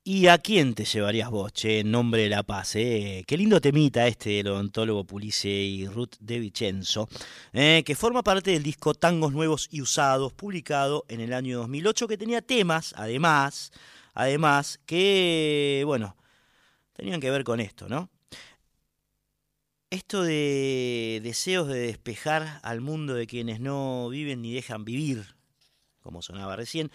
¿Y 0.06 0.28
a 0.28 0.38
quién 0.38 0.74
te 0.74 0.84
llevarías 0.84 1.30
vos, 1.30 1.54
che, 1.54 1.80
en 1.80 1.91
nombre 1.91 2.24
de 2.24 2.30
la 2.30 2.43
paz? 2.43 2.76
Eh? 2.76 3.24
Qué 3.26 3.38
lindo 3.38 3.62
temita 3.62 4.06
este 4.06 4.32
del 4.32 4.49
odontólogo 4.49 5.06
Pulice 5.06 5.47
y 5.47 5.88
Ruth 5.88 6.16
de 6.20 6.39
Vicenzo, 6.39 7.08
eh, 7.54 7.84
que 7.86 7.95
forma 7.95 8.22
parte 8.22 8.51
del 8.51 8.64
disco 8.64 8.93
Tangos 8.93 9.32
Nuevos 9.32 9.70
y 9.72 9.80
Usados, 9.80 10.34
publicado 10.34 11.06
en 11.08 11.22
el 11.22 11.32
año 11.32 11.60
2008, 11.60 12.10
que 12.10 12.18
tenía 12.18 12.41
temas, 12.41 12.93
además, 12.97 13.72
además, 14.14 14.82
que, 14.86 15.84
bueno, 15.86 16.18
tenían 16.91 17.22
que 17.22 17.32
ver 17.32 17.45
con 17.45 17.62
esto, 17.62 17.88
¿no? 17.88 18.10
Esto 19.89 20.22
de 20.22 21.22
deseos 21.24 21.70
de 21.70 21.80
despejar 21.80 22.60
al 22.64 22.82
mundo 22.82 23.14
de 23.14 23.26
quienes 23.26 23.62
no 23.62 24.10
viven 24.10 24.41
ni 24.41 24.54
dejan 24.54 24.84
vivir, 24.84 25.36
como 26.01 26.22
sonaba 26.22 26.58
recién. 26.58 26.91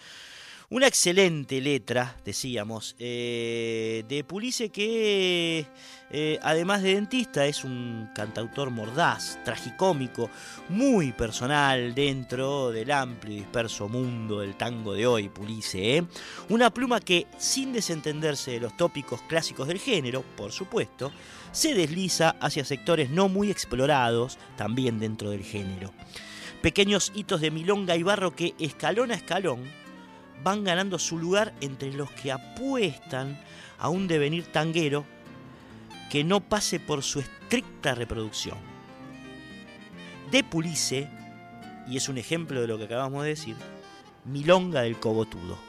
Una 0.71 0.85
excelente 0.85 1.61
letra, 1.61 2.15
decíamos, 2.23 2.95
eh, 2.99 4.05
de 4.07 4.23
Pulice 4.23 4.69
que 4.69 5.65
eh, 6.11 6.39
además 6.43 6.83
de 6.83 6.93
dentista 6.93 7.47
es 7.47 7.63
un 7.63 8.07
cantautor 8.13 8.69
mordaz, 8.69 9.39
tragicómico, 9.43 10.29
muy 10.69 11.11
personal 11.11 11.95
dentro 11.95 12.69
del 12.69 12.91
amplio 12.91 13.33
y 13.33 13.39
disperso 13.39 13.89
mundo 13.89 14.41
del 14.41 14.57
tango 14.57 14.93
de 14.93 15.07
hoy, 15.07 15.27
Pulice. 15.29 15.97
¿eh? 15.97 16.03
Una 16.49 16.71
pluma 16.71 16.99
que, 16.99 17.25
sin 17.39 17.73
desentenderse 17.73 18.51
de 18.51 18.59
los 18.59 18.77
tópicos 18.77 19.23
clásicos 19.23 19.67
del 19.67 19.79
género, 19.79 20.21
por 20.37 20.51
supuesto, 20.51 21.11
se 21.51 21.73
desliza 21.73 22.35
hacia 22.39 22.63
sectores 22.63 23.09
no 23.09 23.27
muy 23.27 23.49
explorados 23.49 24.37
también 24.55 24.99
dentro 24.99 25.31
del 25.31 25.43
género. 25.43 25.91
Pequeños 26.61 27.11
hitos 27.15 27.41
de 27.41 27.49
milonga 27.49 27.95
y 27.95 28.03
barro 28.03 28.35
que 28.35 28.53
escalón 28.59 29.09
a 29.09 29.15
escalón 29.15 29.88
van 30.43 30.63
ganando 30.63 30.99
su 30.99 31.17
lugar 31.17 31.53
entre 31.61 31.93
los 31.93 32.11
que 32.11 32.31
apuestan 32.31 33.39
a 33.77 33.89
un 33.89 34.07
devenir 34.07 34.45
tanguero 34.45 35.05
que 36.09 36.23
no 36.23 36.41
pase 36.41 36.79
por 36.79 37.03
su 37.03 37.19
estricta 37.19 37.95
reproducción. 37.95 38.57
De 40.31 40.43
Pulice 40.43 41.09
y 41.87 41.97
es 41.97 42.07
un 42.07 42.17
ejemplo 42.17 42.61
de 42.61 42.67
lo 42.67 42.77
que 42.77 42.83
acabamos 42.85 43.23
de 43.23 43.29
decir, 43.29 43.55
Milonga 44.25 44.81
del 44.81 44.99
Cogotudo. 44.99 45.68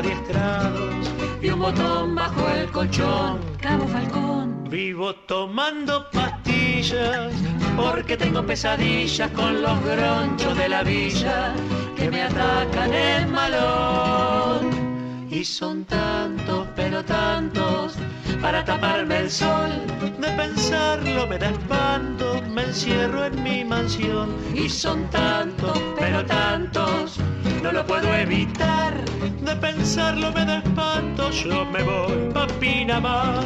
Adiestrados 0.00 1.12
y 1.42 1.50
un 1.50 1.60
botón 1.60 2.14
bajo 2.14 2.48
el 2.48 2.70
colchón. 2.70 3.38
Cabo 3.60 3.86
Falcón, 3.86 4.64
Vivo 4.70 5.14
tomando 5.14 6.08
pastillas 6.10 7.32
porque 7.76 8.16
tengo 8.16 8.44
pesadillas 8.44 9.30
con 9.32 9.62
los 9.62 9.84
gronchos 9.84 10.56
de 10.56 10.68
la 10.68 10.82
villa 10.82 11.54
que 11.96 12.10
me 12.10 12.22
atacan 12.22 12.94
el 12.94 13.26
malón. 13.28 15.28
Y 15.30 15.44
son 15.44 15.84
tantos, 15.84 16.66
pero 16.74 17.04
tantos, 17.04 17.96
para 18.40 18.64
taparme 18.64 19.18
el 19.18 19.30
sol. 19.30 19.70
De 20.18 20.28
pensarlo 20.32 21.26
me 21.26 21.38
da 21.38 21.50
espanto, 21.50 22.42
me 22.54 22.62
encierro 22.62 23.26
en 23.26 23.42
mi 23.42 23.64
mansión. 23.64 24.34
Y 24.54 24.68
son 24.68 25.04
tantos, 25.10 25.78
pero 25.98 26.24
tantos, 26.24 27.18
no 27.62 27.72
lo 27.72 27.86
puedo 27.86 28.14
evitar. 28.14 28.94
De 29.42 29.56
pensarlo 29.56 30.32
me 30.32 30.44
da 30.44 30.58
espanto, 30.58 31.30
yo 31.30 31.64
me 31.64 31.82
voy 31.82 32.30
pa' 32.32 32.46
Pinamar. 32.58 33.44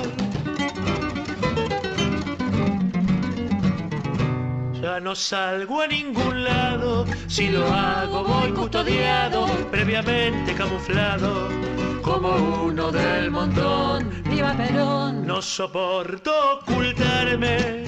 Ya 4.80 5.00
no 5.00 5.14
salgo 5.14 5.80
a 5.80 5.86
ningún 5.86 6.44
lado, 6.44 7.06
si 7.26 7.48
lo 7.48 7.66
hago 7.66 8.22
voy 8.24 8.52
custodiado, 8.52 9.46
previamente 9.70 10.54
camuflado, 10.54 11.48
como 12.02 12.28
uno 12.64 12.92
del 12.92 13.30
montón. 13.30 14.10
viva 14.24 14.52
Perón, 14.54 15.26
No 15.26 15.40
soporto 15.40 16.30
ocultarme, 16.60 17.84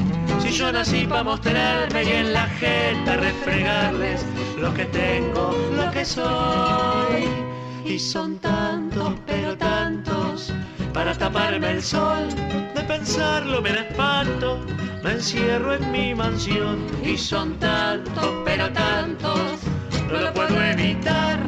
yo 0.56 0.72
nací 0.72 1.06
para 1.06 1.22
mostrarme 1.22 2.04
y 2.04 2.12
en 2.12 2.32
la 2.32 2.46
gente 2.46 3.16
refregarles 3.16 4.24
lo 4.58 4.72
que 4.72 4.86
tengo, 4.86 5.54
lo 5.76 5.90
que 5.90 6.02
soy. 6.02 7.28
Y 7.84 7.98
son 7.98 8.38
tantos, 8.38 9.12
pero 9.26 9.56
tantos, 9.58 10.52
para 10.94 11.12
taparme 11.12 11.72
el 11.72 11.82
sol. 11.82 12.28
De 12.74 12.82
pensarlo 12.84 13.60
me 13.60 13.70
espanto, 13.70 14.64
me 15.04 15.12
encierro 15.12 15.74
en 15.74 15.90
mi 15.92 16.14
mansión. 16.14 16.78
Y 17.04 17.18
son 17.18 17.58
tantos, 17.58 18.32
pero 18.46 18.72
tantos, 18.72 19.60
no 20.10 20.20
lo 20.20 20.32
puedo 20.32 20.62
evitar. 20.62 21.38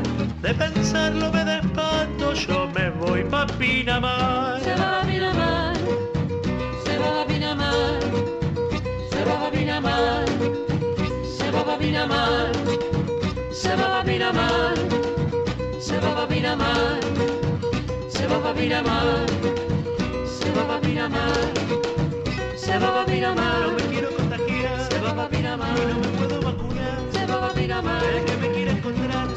De 0.42 0.52
pensarlo 0.52 1.32
me 1.32 1.44
da 1.44 1.58
espanto, 1.60 2.34
yo 2.34 2.68
me 2.74 2.90
voy 2.90 3.24
pa' 3.24 3.46
Pinamar. 3.58 4.60
se 4.60 4.74
va 4.74 5.00
a 5.00 5.06
Pinamar, 5.06 5.47
Pinamar, 9.78 10.26
se 11.22 11.50
va 11.52 11.60
a 11.60 11.78
Pinamar, 11.78 12.52
se 13.52 13.76
va 13.76 14.00
a 14.00 14.02
Pinamar, 14.02 14.74
se 15.78 16.00
va 16.00 16.22
a 16.22 16.26
Pinamar, 16.26 17.00
se 18.08 18.26
va 18.26 18.50
a 18.50 18.54
Pinamar, 18.54 19.26
se 20.26 20.50
va 20.50 20.76
a 20.76 20.80
Pinamar, 20.80 21.52
se 22.56 22.78
va 22.78 23.02
a 23.02 23.02
No 23.02 23.06
Pinamar, 23.06 23.72
me 23.76 23.82
quiero 23.92 24.10
contagiar, 24.16 24.88
se 24.90 24.98
va 24.98 25.24
a 25.24 25.28
Pinamar, 25.28 25.78
no 25.78 26.00
me 26.00 26.08
puedo 26.18 26.40
vacunar. 26.42 26.98
se 27.12 27.26
va 27.26 27.46
a 27.46 27.52
Pinamar, 27.52 28.04
El 28.04 28.24
que 28.24 28.36
me 28.36 28.50
quiera 28.50 28.72
encontrar, 28.72 29.28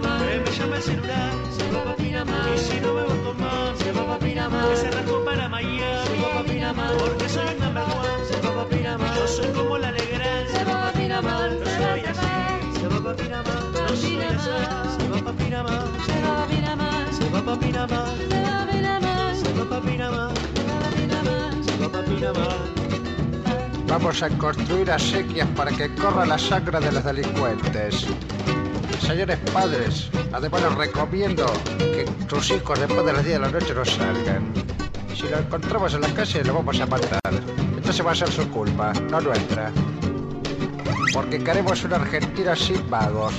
Pinamar, 0.00 0.20
que 0.26 0.40
me 0.40 0.50
llame 0.56 0.76
al 0.76 0.82
celular. 0.82 1.32
se 1.56 1.70
va 1.70 1.90
a 1.92 1.96
Pinamar, 1.96 2.48
Y 2.54 2.58
si 2.58 2.80
no 2.80 2.94
me 2.94 3.02
voy 3.02 3.18
con 3.18 3.40
más, 3.40 3.78
se 3.78 3.92
va 3.92 4.14
a 4.14 4.18
Pinamar, 4.18 4.68
que 4.70 4.76
se 4.76 4.90
rascó 4.90 5.24
para 5.24 5.42
se 5.44 5.48
Miami. 5.50 6.22
va 6.34 6.40
a 6.40 6.44
Pinamar, 6.44 6.92
Porque 6.98 7.28
soy 7.28 7.46
un 7.54 7.58
number 7.60 7.82
one. 7.82 8.24
se 8.30 8.40
va 8.40 8.62
a 8.62 8.66
Pinamar, 8.68 9.14
Yo 9.16 9.26
soy 9.28 9.48
como 9.52 9.78
la 9.78 9.92
Legrand. 9.92 10.48
se 10.48 10.64
va 10.64 10.88
a 10.88 10.92
Pinamar, 10.92 11.50
No 11.52 11.66
se 11.66 11.78
va 11.78 11.90
soy 11.90 12.00
así, 12.00 12.80
se 12.80 12.88
va 12.88 13.00
pa' 13.04 13.16
Pinamar. 13.16 13.62
No 13.74 13.88
soy 13.88 14.16
así, 14.22 14.98
se 14.98 15.08
va 15.08 15.18
pa' 15.24 15.32
Pinamar. 15.32 15.84
se 16.06 16.20
va 16.22 16.42
a 16.42 16.46
Pinamar, 16.46 17.12
Se 17.12 17.28
va 17.28 17.42
pa' 17.42 17.58
Pinamar. 17.60 18.06
se 18.16 18.42
va 18.42 18.62
a 18.62 18.66
Pinamar, 18.66 19.36
Se 19.36 19.52
va 19.52 19.64
pa' 19.68 19.80
Pinamar. 19.82 20.32
se 20.54 20.62
va 20.64 20.78
a 20.88 20.90
Pinamar. 20.96 21.64
Se 21.64 21.76
va 21.76 21.88
pa' 21.92 22.02
Pinamar. 22.02 22.56
Vamos 23.88 24.22
a 24.22 24.30
construir 24.38 24.90
acequias 24.90 25.48
para 25.54 25.70
que 25.70 25.94
corra 25.96 26.24
la 26.24 26.38
sangre 26.38 26.80
de 26.80 26.92
los 26.92 27.04
delincuentes. 27.04 28.06
Señores 29.12 29.38
padres, 29.52 30.10
además 30.32 30.62
les 30.62 30.74
recomiendo 30.74 31.44
que 31.76 32.06
sus 32.30 32.50
hijos 32.50 32.80
después 32.80 33.04
de 33.04 33.12
las 33.12 33.22
10 33.22 33.34
de 33.34 33.44
la 33.44 33.50
noche 33.50 33.74
no 33.74 33.84
salgan. 33.84 34.54
Si 35.14 35.28
lo 35.28 35.38
encontramos 35.38 35.92
en 35.92 36.00
la 36.00 36.14
calle 36.14 36.42
lo 36.42 36.54
vamos 36.54 36.80
a 36.80 36.86
matar. 36.86 37.20
Entonces 37.76 38.06
va 38.06 38.12
a 38.12 38.14
ser 38.14 38.30
su 38.30 38.48
culpa, 38.48 38.94
no 39.10 39.20
nuestra. 39.20 39.70
Porque 41.12 41.44
queremos 41.44 41.84
una 41.84 41.96
Argentina 41.96 42.56
sin 42.56 42.88
vagos, 42.88 43.34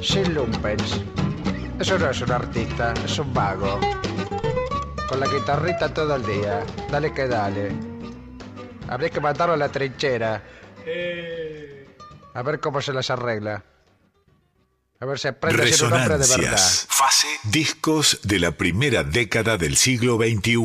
sin 0.00 0.32
lumpens. 0.32 1.02
Eso 1.78 1.98
no 1.98 2.08
es 2.08 2.22
un 2.22 2.32
artista, 2.32 2.94
es 3.04 3.18
un 3.18 3.34
vago. 3.34 3.78
Con 5.10 5.20
la 5.20 5.26
guitarrita 5.26 5.92
todo 5.92 6.16
el 6.16 6.24
día. 6.24 6.64
Dale 6.90 7.12
que 7.12 7.28
dale. 7.28 7.70
Habría 8.88 9.10
que 9.10 9.20
matarlo 9.20 9.52
a 9.52 9.58
la 9.58 9.68
trinchera. 9.68 10.42
A 12.32 12.42
ver 12.42 12.60
cómo 12.60 12.80
se 12.80 12.94
las 12.94 13.10
arregla. 13.10 13.62
A 15.02 15.04
ver 15.04 15.18
si 15.18 15.26
aprende 15.26 15.64
a 15.64 15.66
ser 15.66 15.88
un 15.88 15.94
hombre 15.94 16.16
de 16.16 16.18
verdad. 16.18 16.36
Resonancias. 16.36 16.86
Fase 16.88 17.26
discos 17.42 18.20
de 18.22 18.38
la 18.38 18.52
primera 18.52 19.02
década 19.02 19.58
del 19.58 19.74
siglo 19.76 20.16
XXI. 20.16 20.56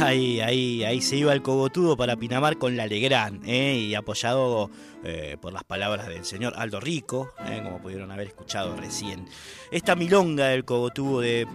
Ahí, 0.00 0.40
ahí, 0.40 0.84
ahí 0.84 1.02
se 1.02 1.16
iba 1.16 1.34
el 1.34 1.42
cogotudo 1.42 1.98
para 1.98 2.16
Pinamar 2.16 2.56
con 2.56 2.78
la 2.78 2.86
Legrand, 2.86 3.42
¿eh? 3.44 3.74
y 3.74 3.94
apoyado 3.94 4.70
eh, 5.04 5.36
por 5.38 5.52
las 5.52 5.64
palabras 5.64 6.06
del 6.06 6.24
señor 6.24 6.54
Aldo 6.56 6.80
Rico, 6.80 7.34
¿eh? 7.44 7.60
como 7.62 7.82
pudieron 7.82 8.10
haber 8.10 8.28
escuchado 8.28 8.74
recién. 8.74 9.28
Esta 9.70 9.96
milonga 9.96 10.46
del 10.46 10.64
cogotudo 10.64 11.20
de 11.20 11.46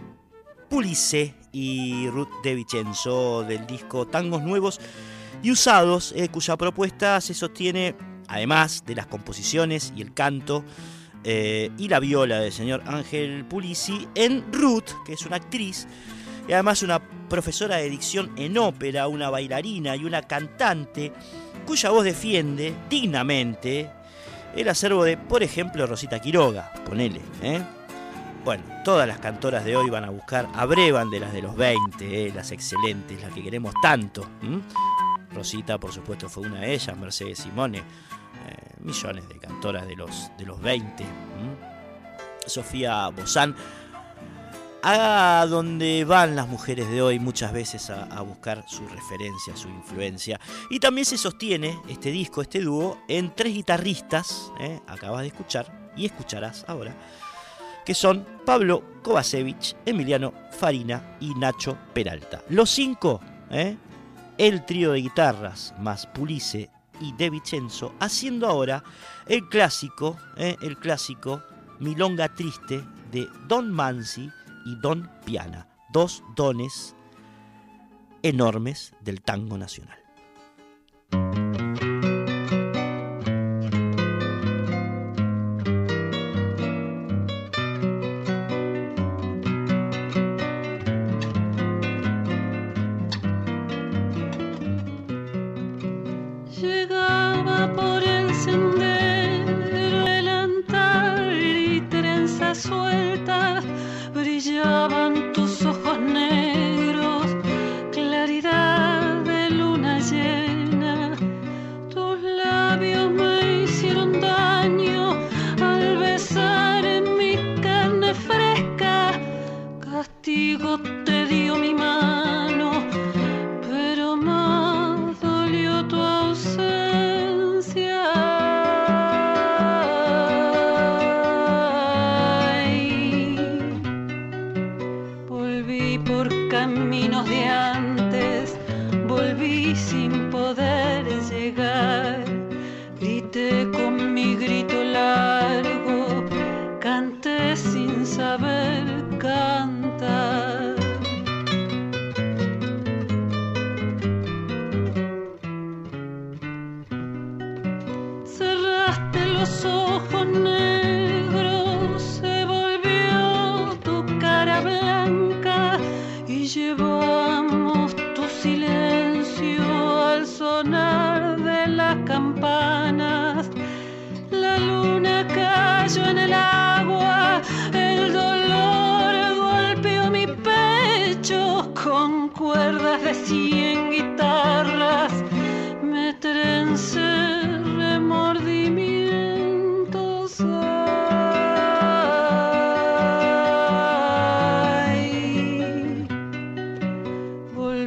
Pulice 0.70 1.34
y 1.52 2.08
Ruth 2.10 2.44
de 2.44 2.54
Vicenzo 2.54 3.42
del 3.42 3.66
disco 3.66 4.06
Tangos 4.06 4.44
Nuevos 4.44 4.80
y 5.42 5.50
Usados, 5.50 6.14
eh, 6.16 6.30
cuya 6.30 6.58
propuesta 6.58 7.20
se 7.22 7.34
sostiene, 7.34 7.96
además 8.28 8.84
de 8.86 8.96
las 8.96 9.08
composiciones 9.08 9.94
y 9.96 10.02
el 10.02 10.14
canto, 10.14 10.64
eh, 11.24 11.72
y 11.78 11.88
la 11.88 12.00
viola 12.00 12.40
del 12.40 12.52
señor 12.52 12.84
Ángel 12.86 13.46
Pulisi, 13.46 14.08
en 14.16 14.52
Ruth, 14.52 14.90
que 15.06 15.14
es 15.14 15.26
una 15.26 15.38
actriz 15.38 15.88
y 16.48 16.54
además 16.54 16.84
una 16.84 17.00
profesora 17.30 17.78
de 17.78 17.90
dicción 17.90 18.32
en 18.36 18.58
ópera, 18.58 19.08
una 19.08 19.30
bailarina 19.30 19.96
y 19.96 20.04
una 20.04 20.24
cantante 20.24 21.14
cuya 21.66 21.90
voz 21.90 22.04
defiende 22.04 22.76
dignamente 22.90 23.90
el 24.56 24.70
acervo 24.70 25.04
de, 25.04 25.18
por 25.18 25.42
ejemplo, 25.42 25.88
Rosita 25.88 26.20
Quiroga, 26.20 26.72
ponele, 26.86 27.22
¿eh? 27.42 27.62
Bueno, 28.44 28.64
todas 28.84 29.08
las 29.08 29.20
cantoras 29.20 29.64
de 29.64 29.76
hoy 29.76 29.90
van 29.90 30.04
a 30.04 30.10
buscar, 30.10 30.50
abrevan 30.54 31.10
de 31.10 31.22
las 31.22 31.32
de 31.32 31.42
los 31.42 31.56
20, 31.56 32.28
¿eh? 32.28 32.32
las 32.36 32.52
excelentes, 32.52 33.22
las 33.22 33.34
que 33.34 33.42
queremos 33.42 33.74
tanto. 33.82 34.28
Rosita, 35.34 35.80
por 35.80 35.94
supuesto, 35.94 36.28
fue 36.28 36.48
una 36.48 36.60
de 36.60 36.74
ellas, 36.74 36.96
Mercedes 36.98 37.40
Simone, 37.40 37.82
eh, 38.48 38.56
millones 38.80 39.28
de 39.30 39.40
cantoras 39.40 39.88
de 39.88 39.96
los, 39.96 40.32
de 40.38 40.46
los 40.46 40.62
20. 40.62 41.04
¿m? 41.04 41.12
Sofía 42.46 43.08
Bozán, 43.10 43.56
a 44.84 45.46
donde 45.50 46.04
van 46.04 46.36
las 46.36 46.48
mujeres 46.48 46.90
de 46.90 47.02
hoy 47.02 47.20
muchas 47.20 47.54
veces 47.54 47.90
a, 47.90 48.04
a 48.04 48.22
buscar 48.22 48.66
su 48.68 48.86
referencia, 48.88 49.56
su 49.56 49.70
influencia. 49.70 50.40
Y 50.70 50.80
también 50.80 51.06
se 51.06 51.18
sostiene 51.18 51.80
este 51.88 52.12
disco, 52.12 52.42
este 52.42 52.60
dúo, 52.60 53.00
en 53.08 53.34
tres 53.34 53.54
guitarristas, 53.54 54.52
¿eh? 54.60 54.82
acabas 54.88 55.22
de 55.22 55.28
escuchar 55.28 55.92
y 55.96 56.06
escucharás 56.06 56.66
ahora, 56.68 56.94
que 57.86 57.94
son 57.94 58.26
Pablo 58.46 58.84
Kovacevic, 59.04 59.78
Emiliano 59.86 60.34
Farina 60.52 61.18
y 61.20 61.34
Nacho 61.36 61.78
Peralta. 61.94 62.42
Los 62.50 62.70
cinco, 62.70 63.22
¿eh? 63.52 63.78
el 64.38 64.66
trío 64.66 64.92
de 64.92 65.02
guitarras 65.02 65.74
más 65.80 66.08
Pulice 66.08 66.70
y 67.00 67.14
De 67.14 67.30
Vicenzo, 67.30 67.94
haciendo 68.00 68.48
ahora 68.48 68.84
el 69.28 69.48
clásico, 69.50 70.18
¿eh? 70.38 70.58
el 70.62 70.78
clásico 70.78 71.42
Milonga 71.80 72.34
Triste 72.34 72.84
de 73.12 73.28
Don 73.48 73.72
Mansi 73.72 74.30
y 74.66 74.76
Don 74.76 75.10
Piana, 75.26 75.68
dos 75.92 76.24
dones 76.36 76.96
enormes 78.22 78.94
del 79.02 79.22
tango 79.22 79.58
nacional. 79.58 80.03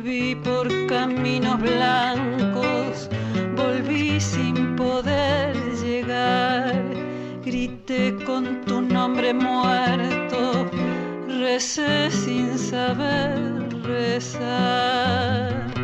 Volví 0.06 0.36
por 0.36 0.68
caminos 0.86 1.60
blancos, 1.60 3.08
volví 3.56 4.20
sin 4.20 4.76
poder 4.76 5.56
llegar. 5.82 6.80
Grité 7.44 8.14
con 8.24 8.64
tu 8.66 8.82
nombre 8.82 9.34
muerto, 9.34 10.70
recé 11.26 12.08
sin 12.12 12.56
saber 12.56 13.68
rezar. 13.82 15.75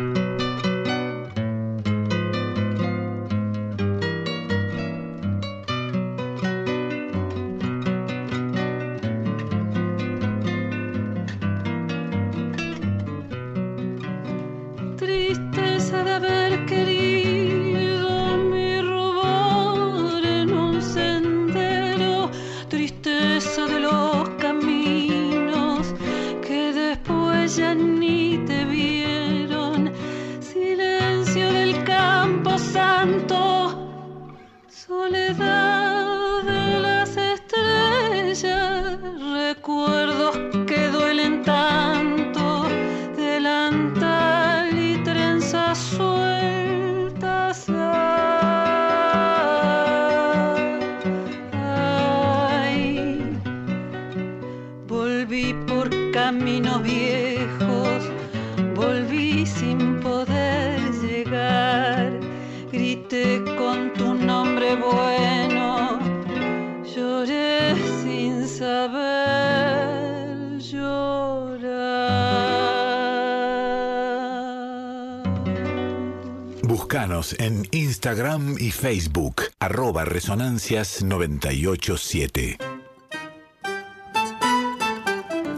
En 77.39 77.67
Instagram 77.71 78.57
y 78.59 78.69
Facebook, 78.71 79.43
arroba 79.59 80.05
resonancias987. 80.05 82.57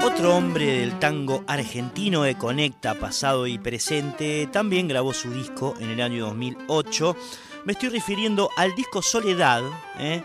Otro 0.03 0.35
hombre 0.35 0.79
del 0.79 0.99
tango 0.99 1.43
argentino 1.47 2.23
que 2.23 2.35
conecta 2.35 2.95
pasado 2.95 3.47
y 3.47 3.57
presente 3.57 4.47
también 4.51 4.87
grabó 4.87 5.13
su 5.13 5.33
disco 5.33 5.73
en 5.79 5.89
el 5.89 6.01
año 6.01 6.27
2008. 6.27 7.17
Me 7.65 7.73
estoy 7.73 7.89
refiriendo 7.89 8.49
al 8.55 8.75
disco 8.75 9.01
Soledad 9.01 9.63
¿eh? 9.99 10.21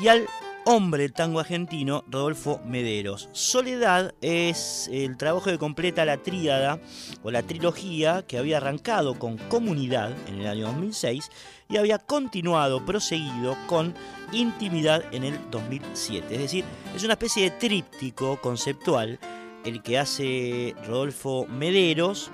y 0.00 0.08
al 0.08 0.26
hombre 0.70 1.04
del 1.04 1.14
tango 1.14 1.40
argentino 1.40 2.04
Rodolfo 2.10 2.60
Mederos. 2.66 3.30
Soledad 3.32 4.14
es 4.20 4.90
el 4.92 5.16
trabajo 5.16 5.46
que 5.46 5.56
completa 5.56 6.04
la 6.04 6.18
tríada 6.18 6.78
o 7.22 7.30
la 7.30 7.42
trilogía 7.42 8.26
que 8.26 8.36
había 8.36 8.58
arrancado 8.58 9.18
con 9.18 9.38
Comunidad 9.38 10.14
en 10.26 10.40
el 10.40 10.46
año 10.46 10.66
2006 10.66 11.30
y 11.70 11.78
había 11.78 11.98
continuado, 11.98 12.84
proseguido 12.84 13.56
con 13.66 13.94
Intimidad 14.32 15.02
en 15.14 15.24
el 15.24 15.38
2007. 15.50 16.34
Es 16.34 16.40
decir, 16.42 16.66
es 16.94 17.02
una 17.02 17.14
especie 17.14 17.44
de 17.44 17.50
tríptico 17.52 18.38
conceptual 18.38 19.18
el 19.64 19.82
que 19.82 19.98
hace 19.98 20.74
Rodolfo 20.86 21.46
Mederos 21.46 22.30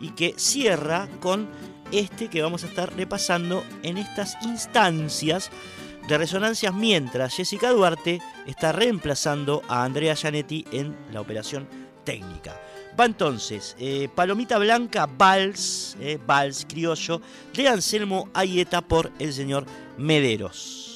y 0.00 0.10
que 0.10 0.34
cierra 0.36 1.08
con 1.20 1.48
este 1.92 2.28
que 2.28 2.42
vamos 2.42 2.64
a 2.64 2.66
estar 2.66 2.92
repasando 2.96 3.62
en 3.84 3.98
estas 3.98 4.36
instancias 4.42 5.52
de 6.08 6.18
resonancias 6.18 6.74
mientras 6.74 7.34
Jessica 7.34 7.70
Duarte 7.70 8.20
está 8.46 8.72
reemplazando 8.72 9.62
a 9.68 9.84
Andrea 9.84 10.14
Gianetti 10.14 10.64
en 10.72 10.96
la 11.12 11.20
operación 11.20 11.68
técnica. 12.04 12.60
Va 12.98 13.06
entonces 13.06 13.74
eh, 13.78 14.08
Palomita 14.14 14.58
Blanca, 14.58 15.06
Vals, 15.06 15.96
eh, 16.00 16.18
Vals 16.26 16.66
criollo, 16.68 17.20
de 17.54 17.68
Anselmo 17.68 18.28
Ayeta 18.34 18.82
por 18.82 19.10
el 19.18 19.32
señor 19.32 19.64
Mederos. 19.96 20.91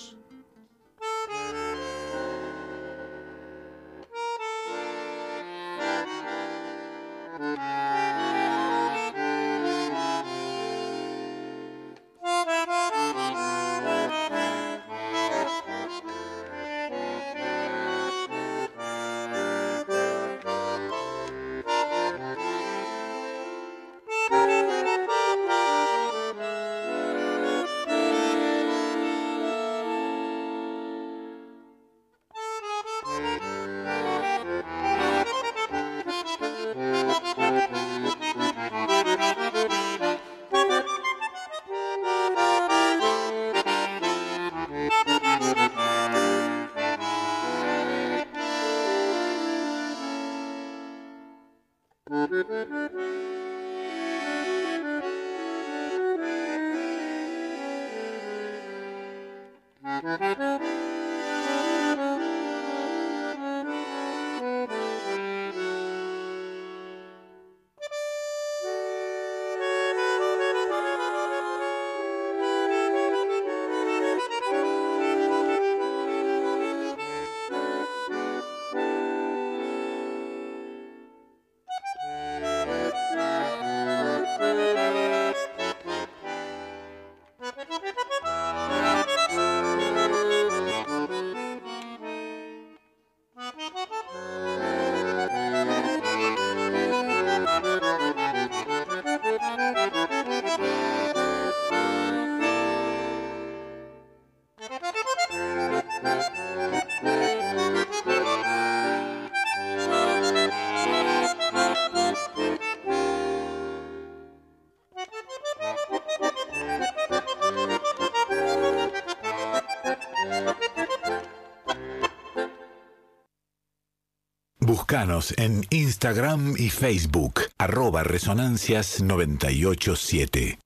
Búscanos 124.88 125.34
en 125.36 125.66
Instagram 125.70 126.54
y 126.56 126.70
Facebook, 126.70 127.40
arroba 127.58 128.04
Resonancias 128.04 129.02
987. 129.02 130.60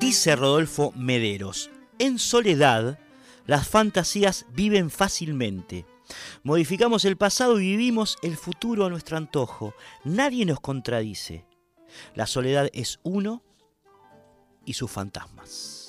Dice 0.00 0.34
Rodolfo 0.34 0.90
Mederos, 0.96 1.70
en 2.00 2.18
soledad 2.18 2.98
las 3.46 3.68
fantasías 3.68 4.46
viven 4.52 4.90
fácilmente. 4.90 5.86
Modificamos 6.42 7.04
el 7.04 7.16
pasado 7.16 7.60
y 7.60 7.68
vivimos 7.68 8.16
el 8.24 8.36
futuro 8.36 8.84
a 8.84 8.90
nuestro 8.90 9.16
antojo. 9.16 9.74
Nadie 10.02 10.44
nos 10.44 10.58
contradice. 10.58 11.46
La 12.16 12.26
soledad 12.26 12.68
es 12.72 12.98
uno 13.04 13.44
y 14.64 14.72
sus 14.72 14.90
fantasmas. 14.90 15.85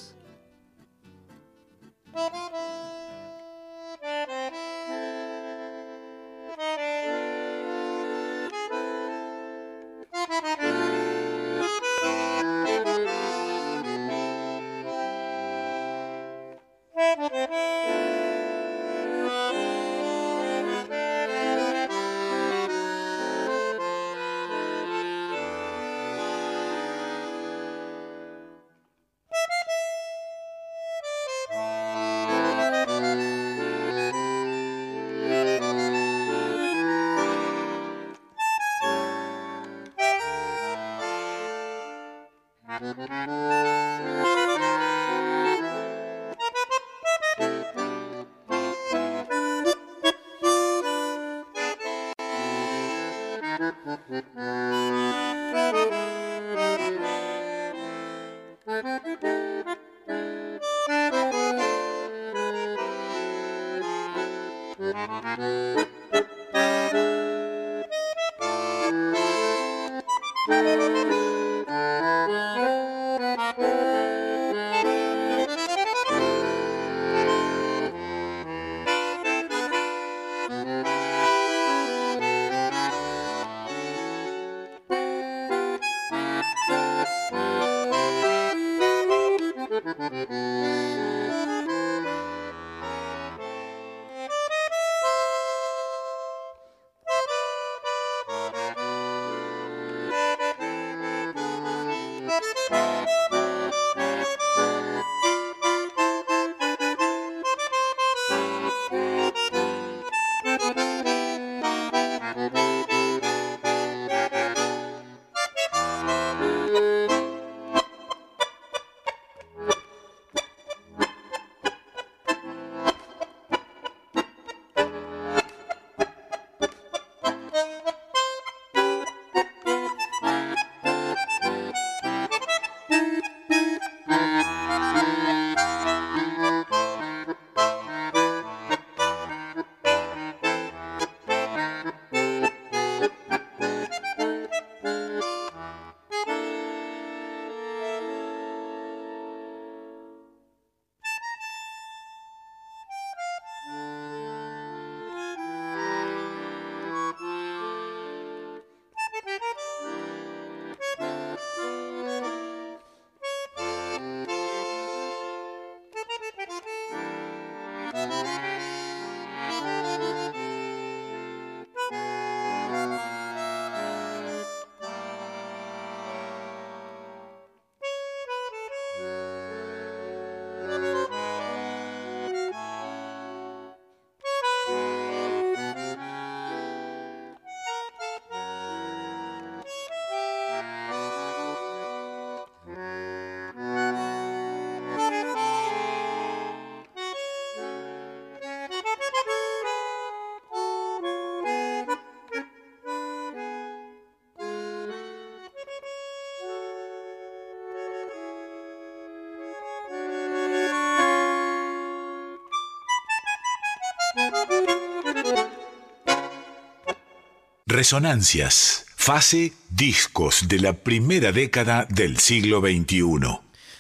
Resonancias, 217.78 218.88
fase 218.96 219.54
discos 219.70 220.48
de 220.48 220.60
la 220.60 220.74
primera 220.74 221.32
década 221.32 221.86
del 221.88 222.18
siglo 222.18 222.60
XXI. 222.60 223.38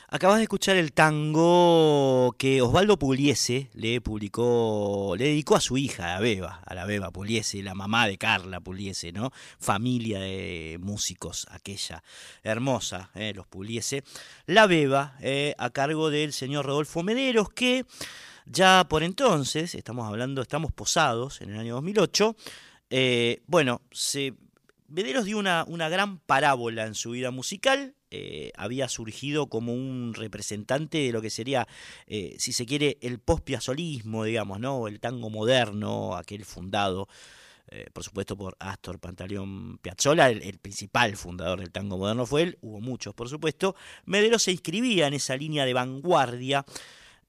Acabas 0.10 0.38
de 0.38 0.44
escuchar 0.44 0.76
el 0.78 0.94
tango 0.94 2.36
que 2.38 2.62
Osvaldo 2.62 3.00
Pugliese 3.00 3.72
le 3.74 4.00
publicó, 4.00 5.16
le 5.18 5.30
dedicó 5.30 5.56
a 5.56 5.62
su 5.62 5.80
hija, 5.80 6.16
a 6.16 6.20
Beba, 6.20 6.62
a 6.64 6.76
la 6.76 6.86
Beba 6.86 7.10
Pugliese, 7.10 7.64
la 7.64 7.74
mamá 7.74 8.06
de 8.06 8.20
Carla 8.20 8.60
Pugliese, 8.60 9.12
¿no? 9.14 9.32
Familia 9.58 10.20
de 10.20 10.78
músicos, 10.80 11.48
aquella 11.50 12.04
hermosa, 12.44 13.10
¿eh? 13.16 13.34
los 13.34 13.48
Pugliese. 13.48 14.04
La 14.46 14.68
Beba, 14.68 15.16
eh, 15.22 15.56
a 15.58 15.72
cargo 15.72 16.12
del 16.12 16.34
señor 16.34 16.68
Rodolfo 16.68 17.02
Mederos, 17.02 17.50
que 17.50 17.84
ya 18.46 18.86
por 18.88 19.02
entonces, 19.02 19.74
estamos 19.74 20.08
hablando, 20.08 20.44
estamos 20.44 20.72
posados 20.72 21.42
en 21.42 21.50
el 21.50 21.60
año 21.60 21.74
2008, 21.74 22.36
eh, 22.90 23.42
bueno, 23.48 23.82
se, 23.92 24.34
Mederos 24.88 25.26
dio 25.26 25.38
una, 25.38 25.90
gran 25.90 26.20
parábola 26.20 26.86
en 26.86 26.96
su 26.96 27.12
vida 27.12 27.30
musical, 27.30 27.96
eh, 28.10 28.54
había 28.56 28.88
surgido 28.88 29.48
como 29.48 29.74
un 29.74 30.14
representante 30.14 30.98
de 31.00 31.12
lo 31.12 31.22
que 31.22 31.30
sería, 31.30 31.68
eh, 32.08 32.36
si 32.40 32.54
se 32.54 32.66
quiere, 32.66 32.98
el 33.02 33.20
post-piazolismo, 33.20 34.24
digamos, 34.24 34.62
¿no? 34.62 34.88
El 34.88 35.02
tango 35.02 35.30
moderno, 35.30 36.16
aquel 36.16 36.46
fundado, 36.46 37.10
eh, 37.70 37.88
por 37.92 38.06
supuesto, 38.06 38.38
por 38.38 38.56
Astor 38.60 38.98
Pantaleón 39.00 39.78
Piazzolla, 39.80 40.30
el, 40.30 40.42
el, 40.42 40.58
principal 40.58 41.18
fundador 41.18 41.60
del 41.60 41.72
tango 41.72 41.98
moderno 41.98 42.26
fue 42.26 42.44
él, 42.44 42.58
hubo 42.62 42.80
muchos, 42.80 43.14
por 43.14 43.28
supuesto. 43.28 43.76
Medero 44.06 44.40
se 44.40 44.54
inscribía 44.54 45.08
en 45.08 45.16
esa 45.16 45.36
línea 45.36 45.66
de 45.66 45.74
vanguardia. 45.74 46.66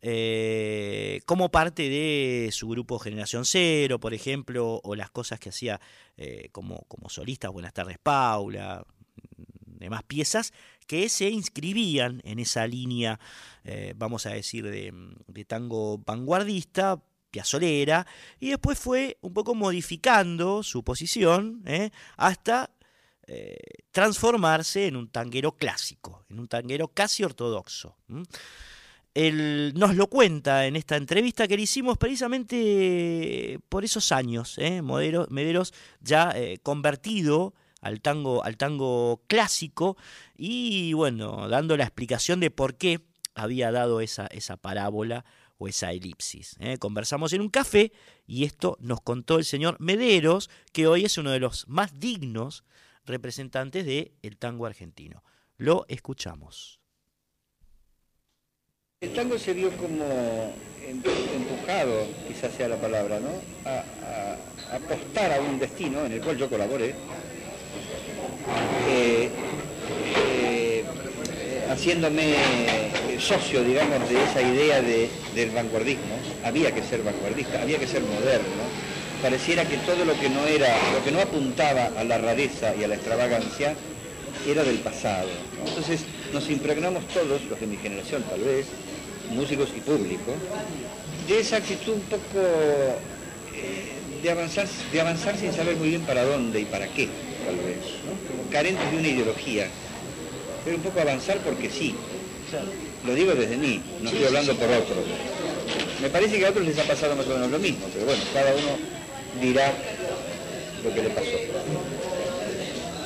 Como 0.01 1.51
parte 1.51 1.89
de 1.89 2.51
su 2.53 2.69
grupo 2.69 2.99
Generación 2.99 3.45
Cero, 3.45 3.99
por 3.99 4.15
ejemplo, 4.15 4.81
o 4.83 4.95
las 4.95 5.11
cosas 5.11 5.41
que 5.41 5.49
hacía 5.49 5.81
como, 6.53 6.85
como 6.89 7.09
solista, 7.09 7.49
Buenas 7.49 7.75
tardes 7.75 7.99
Paula, 7.99 8.85
demás 9.79 10.03
piezas 10.05 10.53
que 10.87 11.09
se 11.09 11.29
inscribían 11.29 12.21
en 12.25 12.39
esa 12.39 12.67
línea, 12.67 13.21
eh, 13.63 13.93
vamos 13.97 14.27
a 14.27 14.31
decir, 14.31 14.65
de, 14.65 14.93
de 15.27 15.45
tango 15.45 15.99
vanguardista, 15.99 17.01
piazolera, 17.31 18.07
y 18.41 18.49
después 18.49 18.79
fue 18.79 19.19
un 19.21 19.35
poco 19.35 19.55
modificando 19.55 20.63
su 20.63 20.83
posición 20.83 21.63
eh, 21.67 21.91
hasta 22.17 22.71
eh, 23.27 23.59
transformarse 23.91 24.87
en 24.87 24.97
un 24.97 25.11
tanguero 25.11 25.53
clásico, 25.57 26.25
en 26.31 26.41
un 26.41 26.49
tanguero 26.49 26.89
casi 26.89 27.23
ortodoxo. 27.23 27.97
Él 29.19 29.73
nos 29.75 29.97
lo 29.97 30.07
cuenta 30.07 30.66
en 30.66 30.77
esta 30.77 30.97
entrevista 30.97 31.49
que 31.49 31.57
le 31.57 31.65
hicimos 31.65 31.99
precisamente 31.99 33.59
por 33.69 33.85
esos 33.85 34.12
años, 34.12 34.57
¿eh? 34.59 34.81
Mederos 34.81 35.74
ya 36.01 36.31
eh, 36.36 36.59
convertido 36.62 37.53
al 37.81 38.01
tango, 38.01 38.45
al 38.45 38.57
tango 38.57 39.24
clásico 39.27 39.97
y 40.36 40.93
bueno, 40.93 41.49
dando 41.49 41.77
la 41.77 41.82
explicación 41.82 42.39
de 42.39 42.53
por 42.53 42.77
qué 42.77 43.01
había 43.35 43.73
dado 43.73 44.01
esa, 44.01 44.28
parábola 44.61 45.24
o 45.57 45.66
esa 45.66 45.90
elipsis. 45.90 46.55
¿eh? 46.61 46.78
Conversamos 46.78 47.32
en 47.32 47.40
un 47.40 47.49
café 47.49 47.90
y 48.24 48.45
esto 48.45 48.77
nos 48.78 49.01
contó 49.01 49.39
el 49.39 49.45
señor 49.45 49.81
Mederos, 49.81 50.49
que 50.73 50.86
hoy 50.86 51.05
es 51.05 51.19
uno 51.19 51.32
de 51.32 51.40
los 51.40 51.66
más 51.66 51.99
dignos 51.99 52.62
representantes 53.05 53.85
del 53.85 54.12
el 54.23 54.36
tango 54.36 54.65
argentino. 54.66 55.24
Lo 55.57 55.86
escuchamos. 55.89 56.78
El 59.01 59.12
tango 59.12 59.39
se 59.39 59.53
vio 59.53 59.70
como 59.77 60.53
empujado, 60.85 62.09
quizás 62.27 62.53
sea 62.57 62.66
la 62.66 62.75
palabra, 62.75 63.20
¿no? 63.20 63.31
A, 63.65 64.75
apostar 64.75 65.35
a 65.35 65.41
un 65.41 65.61
destino 65.61 66.05
en 66.05 66.15
el 66.15 66.20
cual 66.20 66.37
yo 66.37 66.51
colaboré, 66.51 66.97
eh, 68.89 69.31
eh, 70.16 70.85
haciéndome 71.70 72.35
socio, 73.20 73.62
digamos, 73.62 74.09
de 74.09 74.20
esa 74.20 74.43
idea 74.43 74.83
de, 74.83 75.09
del 75.33 75.51
vanguardismo. 75.51 76.19
Había 76.43 76.75
que 76.75 76.83
ser 76.83 77.05
vanguardista, 77.05 77.62
había 77.62 77.79
que 77.79 77.87
ser 77.87 78.03
moderno. 78.03 78.65
Pareciera 79.23 79.65
que 79.65 79.77
todo 79.77 80.05
lo 80.05 80.19
que 80.19 80.29
no 80.29 80.45
era, 80.45 80.77
lo 80.93 81.05
que 81.05 81.12
no 81.12 81.20
apuntaba 81.20 81.93
a 81.97 82.03
la 82.03 82.19
rareza 82.19 82.75
y 82.75 82.83
a 82.83 82.89
la 82.89 82.97
extravagancia, 82.97 83.77
era 84.45 84.65
del 84.65 84.79
pasado. 84.79 85.29
Entonces 85.65 86.05
nos 86.33 86.49
impregnamos 86.51 87.07
todos, 87.09 87.45
los 87.45 87.61
de 87.61 87.67
mi 87.67 87.77
generación 87.77 88.23
tal 88.25 88.41
vez, 88.41 88.67
músicos 89.31 89.71
y 89.77 89.81
público, 89.81 90.35
de 91.27 91.41
esa 91.41 91.57
actitud 91.57 91.95
un 91.95 92.01
poco 92.03 92.41
eh, 93.55 93.93
de, 94.23 94.31
avanzar, 94.31 94.67
de 94.93 95.01
avanzar 95.01 95.37
sin 95.37 95.53
saber 95.53 95.77
muy 95.77 95.91
bien 95.91 96.03
para 96.03 96.25
dónde 96.25 96.61
y 96.61 96.65
para 96.65 96.89
qué 96.89 97.09
tal 97.45 97.57
vez, 97.57 97.79
¿no? 98.05 98.51
carentes 98.51 98.91
de 98.91 98.99
una 98.99 99.09
ideología, 99.09 99.69
pero 100.65 100.77
un 100.77 100.83
poco 100.83 101.01
avanzar 101.01 101.39
porque 101.39 101.71
sí. 101.71 101.95
Lo 103.07 103.15
digo 103.15 103.33
desde 103.35 103.57
mí, 103.57 103.83
no 104.01 104.09
estoy 104.09 104.25
hablando 104.25 104.55
por 104.57 104.69
otros. 104.69 104.99
Me 106.01 106.09
parece 106.09 106.39
que 106.39 106.47
a 106.47 106.51
otros 106.51 106.67
les 106.67 106.79
ha 106.79 106.85
pasado 106.85 107.15
más 107.15 107.27
o 107.27 107.31
menos 107.31 107.51
lo 107.51 107.59
mismo, 107.59 107.87
pero 107.93 108.07
bueno, 108.07 108.23
cada 108.33 108.53
uno 108.53 108.79
dirá 109.41 109.73
lo 110.83 110.95
que 110.95 111.03
le 111.03 111.11
pasó. 111.11 111.37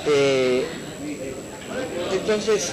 Eh, 0.06 0.64
entonces, 2.12 2.72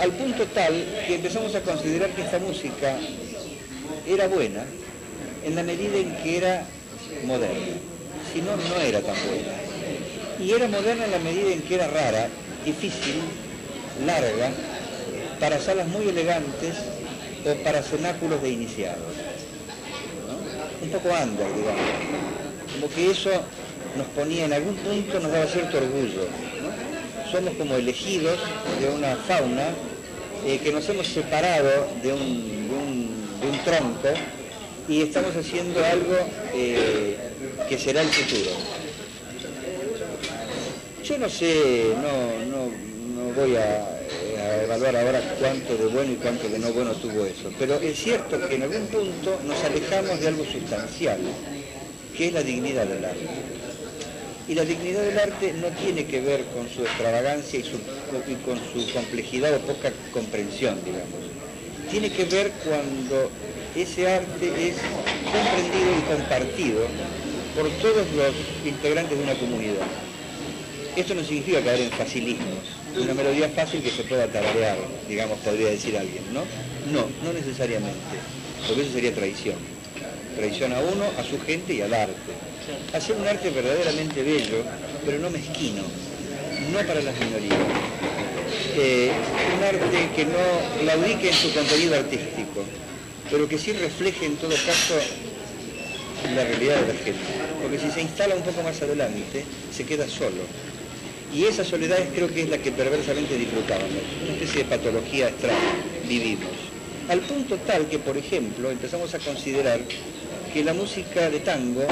al 0.00 0.12
punto 0.12 0.46
tal 0.46 0.72
que 1.06 1.16
empezamos 1.16 1.54
a 1.54 1.60
considerar 1.60 2.10
que 2.10 2.22
esta 2.22 2.38
música 2.38 2.96
era 4.06 4.28
buena 4.28 4.64
en 5.44 5.54
la 5.54 5.62
medida 5.62 5.98
en 5.98 6.16
que 6.16 6.38
era 6.38 6.64
moderna. 7.24 7.76
Si 8.32 8.40
no, 8.40 8.56
no 8.56 8.80
era 8.80 9.00
tan 9.00 9.16
buena 9.26 9.52
y 10.40 10.52
era 10.52 10.68
moderna 10.68 11.04
en 11.04 11.10
la 11.10 11.18
medida 11.18 11.52
en 11.52 11.60
que 11.60 11.74
era 11.74 11.86
rara, 11.88 12.28
difícil, 12.64 13.16
larga, 14.06 14.50
para 15.38 15.60
salas 15.60 15.86
muy 15.88 16.08
elegantes 16.08 16.76
o 17.44 17.62
para 17.62 17.82
cenáculos 17.82 18.40
de 18.42 18.50
iniciados. 18.50 19.12
Un 20.82 20.88
poco 20.90 21.08
under, 21.08 21.46
digamos. 21.54 21.82
Como 22.72 22.88
que 22.94 23.10
eso 23.10 23.30
nos 23.96 24.06
ponía 24.08 24.46
en 24.46 24.54
algún 24.54 24.76
punto, 24.76 25.20
nos 25.20 25.30
daba 25.30 25.46
cierto 25.46 25.76
orgullo. 25.76 26.26
Somos 27.30 27.54
como 27.54 27.74
elegidos 27.74 28.38
de 28.80 28.88
una 28.88 29.16
fauna 29.16 29.68
eh, 30.46 30.58
que 30.62 30.72
nos 30.72 30.88
hemos 30.88 31.06
separado 31.06 31.88
de 32.02 32.12
un, 32.12 32.50
tronco 33.64 34.08
y 34.88 35.02
estamos 35.02 35.36
haciendo 35.36 35.84
algo 35.84 36.16
eh, 36.54 37.16
que 37.68 37.78
será 37.78 38.00
el 38.00 38.08
futuro. 38.08 38.50
Yo 41.04 41.18
no 41.18 41.28
sé, 41.28 41.92
no, 41.96 42.46
no, 42.46 42.70
no 43.14 43.34
voy 43.34 43.56
a, 43.56 43.86
a, 44.38 44.62
evaluar 44.62 44.96
ahora 44.96 45.20
cuánto 45.38 45.76
de 45.76 45.86
bueno 45.86 46.12
y 46.12 46.16
cuánto 46.16 46.48
de 46.48 46.58
no 46.58 46.72
bueno 46.72 46.92
tuvo 46.92 47.26
eso, 47.26 47.52
pero 47.58 47.74
es 47.74 47.98
cierto 47.98 48.48
que 48.48 48.54
en 48.54 48.62
algún 48.62 48.86
punto 48.86 49.38
nos 49.46 49.62
alejamos 49.64 50.20
de 50.20 50.28
algo 50.28 50.44
sustancial, 50.44 51.20
que 52.16 52.28
es 52.28 52.32
la 52.32 52.42
dignidad 52.42 52.86
del 52.86 53.04
arte. 53.04 53.49
Y 54.50 54.56
la 54.56 54.64
dignidad 54.64 55.02
del 55.02 55.16
arte 55.16 55.54
no 55.60 55.68
tiene 55.68 56.06
que 56.06 56.20
ver 56.20 56.44
con 56.46 56.68
su 56.68 56.82
extravagancia 56.82 57.60
y, 57.60 57.62
con 58.44 58.58
su 58.58 58.92
complejidad 58.92 59.54
o 59.54 59.60
poca 59.60 59.92
comprensión, 60.12 60.76
digamos. 60.84 61.22
Tiene 61.88 62.10
que 62.10 62.24
ver 62.24 62.50
cuando 62.64 63.30
ese 63.76 64.12
arte 64.12 64.46
es 64.46 64.74
comprendido 65.30 65.96
y 65.96 66.02
compartido 66.02 66.80
por 67.54 67.70
todos 67.78 68.04
los 68.16 68.34
integrantes 68.66 69.16
de 69.16 69.22
una 69.22 69.34
comunidad. 69.34 69.86
Esto 70.96 71.14
no 71.14 71.22
significa 71.22 71.62
caer 71.62 71.82
en 71.82 71.90
facilismos, 71.92 72.58
una 73.00 73.14
melodía 73.14 73.48
fácil 73.50 73.80
que 73.84 73.90
se 73.90 74.02
pueda 74.02 74.26
tararear, 74.26 74.78
digamos, 75.08 75.38
podría 75.38 75.68
decir 75.68 75.96
alguien, 75.96 76.24
¿no? 76.34 76.42
No, 76.92 77.06
no 77.22 77.32
necesariamente, 77.32 78.18
porque 78.66 78.82
eso 78.82 78.94
sería 78.94 79.14
traición. 79.14 79.58
Traición 80.34 80.72
a 80.72 80.80
uno, 80.80 81.04
a 81.16 81.22
su 81.22 81.38
gente 81.38 81.72
y 81.72 81.82
al 81.82 81.94
arte. 81.94 82.49
Hacer 82.92 83.16
un 83.16 83.26
arte 83.26 83.50
verdaderamente 83.50 84.22
bello, 84.22 84.64
pero 85.04 85.18
no 85.18 85.30
mezquino, 85.30 85.82
no 86.72 86.78
para 86.86 87.00
las 87.02 87.14
minorías. 87.18 87.58
Eh, 88.76 89.10
un 89.56 89.64
arte 89.64 90.10
que 90.14 90.24
no 90.24 90.80
claudique 90.80 91.28
en 91.28 91.34
su 91.34 91.52
contenido 91.52 91.96
artístico, 91.96 92.64
pero 93.30 93.48
que 93.48 93.58
sí 93.58 93.72
refleje 93.72 94.26
en 94.26 94.36
todo 94.36 94.50
caso 94.50 94.94
la 96.34 96.44
realidad 96.44 96.76
de 96.80 96.92
la 96.92 96.98
gente. 96.98 97.20
Porque 97.62 97.78
si 97.78 97.90
se 97.90 98.02
instala 98.02 98.34
un 98.34 98.42
poco 98.42 98.62
más 98.62 98.80
adelante, 98.82 99.44
se 99.72 99.84
queda 99.84 100.08
solo. 100.08 100.42
Y 101.32 101.44
esa 101.44 101.64
soledad 101.64 101.98
creo 102.14 102.28
que 102.28 102.42
es 102.42 102.48
la 102.48 102.58
que 102.58 102.72
perversamente 102.72 103.36
disfrutábamos, 103.36 104.02
una 104.22 104.32
especie 104.32 104.64
de 104.64 104.68
patología 104.68 105.28
extraña, 105.28 105.58
vivimos. 106.08 106.50
Al 107.08 107.20
punto 107.20 107.56
tal 107.66 107.86
que, 107.86 107.98
por 107.98 108.16
ejemplo, 108.16 108.70
empezamos 108.70 109.14
a 109.14 109.18
considerar 109.18 109.80
que 110.52 110.64
la 110.64 110.74
música 110.74 111.30
de 111.30 111.40
tango 111.40 111.86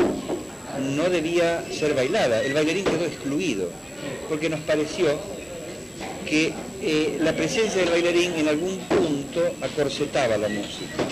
no 0.78 1.08
debía 1.10 1.64
ser 1.72 1.94
bailada, 1.94 2.42
el 2.42 2.54
bailarín 2.54 2.84
quedó 2.84 3.04
excluido, 3.04 3.68
porque 4.28 4.48
nos 4.48 4.60
pareció 4.60 5.18
que 6.28 6.52
eh, 6.82 7.18
la 7.20 7.32
presencia 7.32 7.80
del 7.80 7.90
bailarín 7.90 8.34
en 8.34 8.48
algún 8.48 8.78
punto 8.78 9.54
acorsetaba 9.60 10.36
la 10.36 10.48
música, 10.48 11.04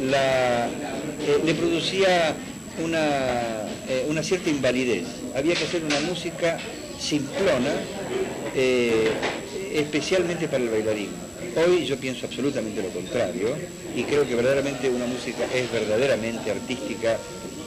eh, 0.00 1.38
le 1.44 1.54
producía 1.54 2.34
una, 2.82 3.68
eh, 3.88 4.06
una 4.08 4.22
cierta 4.22 4.48
invalidez. 4.48 5.04
Había 5.34 5.54
que 5.54 5.64
hacer 5.64 5.84
una 5.84 6.00
música 6.00 6.58
simplona, 6.98 7.70
especialmente 9.72 10.48
para 10.48 10.64
el 10.64 10.70
bailarín. 10.70 11.10
Hoy 11.56 11.84
yo 11.84 11.96
pienso 11.96 12.26
absolutamente 12.26 12.82
lo 12.82 12.90
contrario 12.90 13.56
y 13.96 14.04
creo 14.04 14.26
que 14.26 14.34
verdaderamente 14.34 14.88
una 14.88 15.06
música 15.06 15.44
es 15.54 15.70
verdaderamente 15.72 16.50
artística 16.50 17.18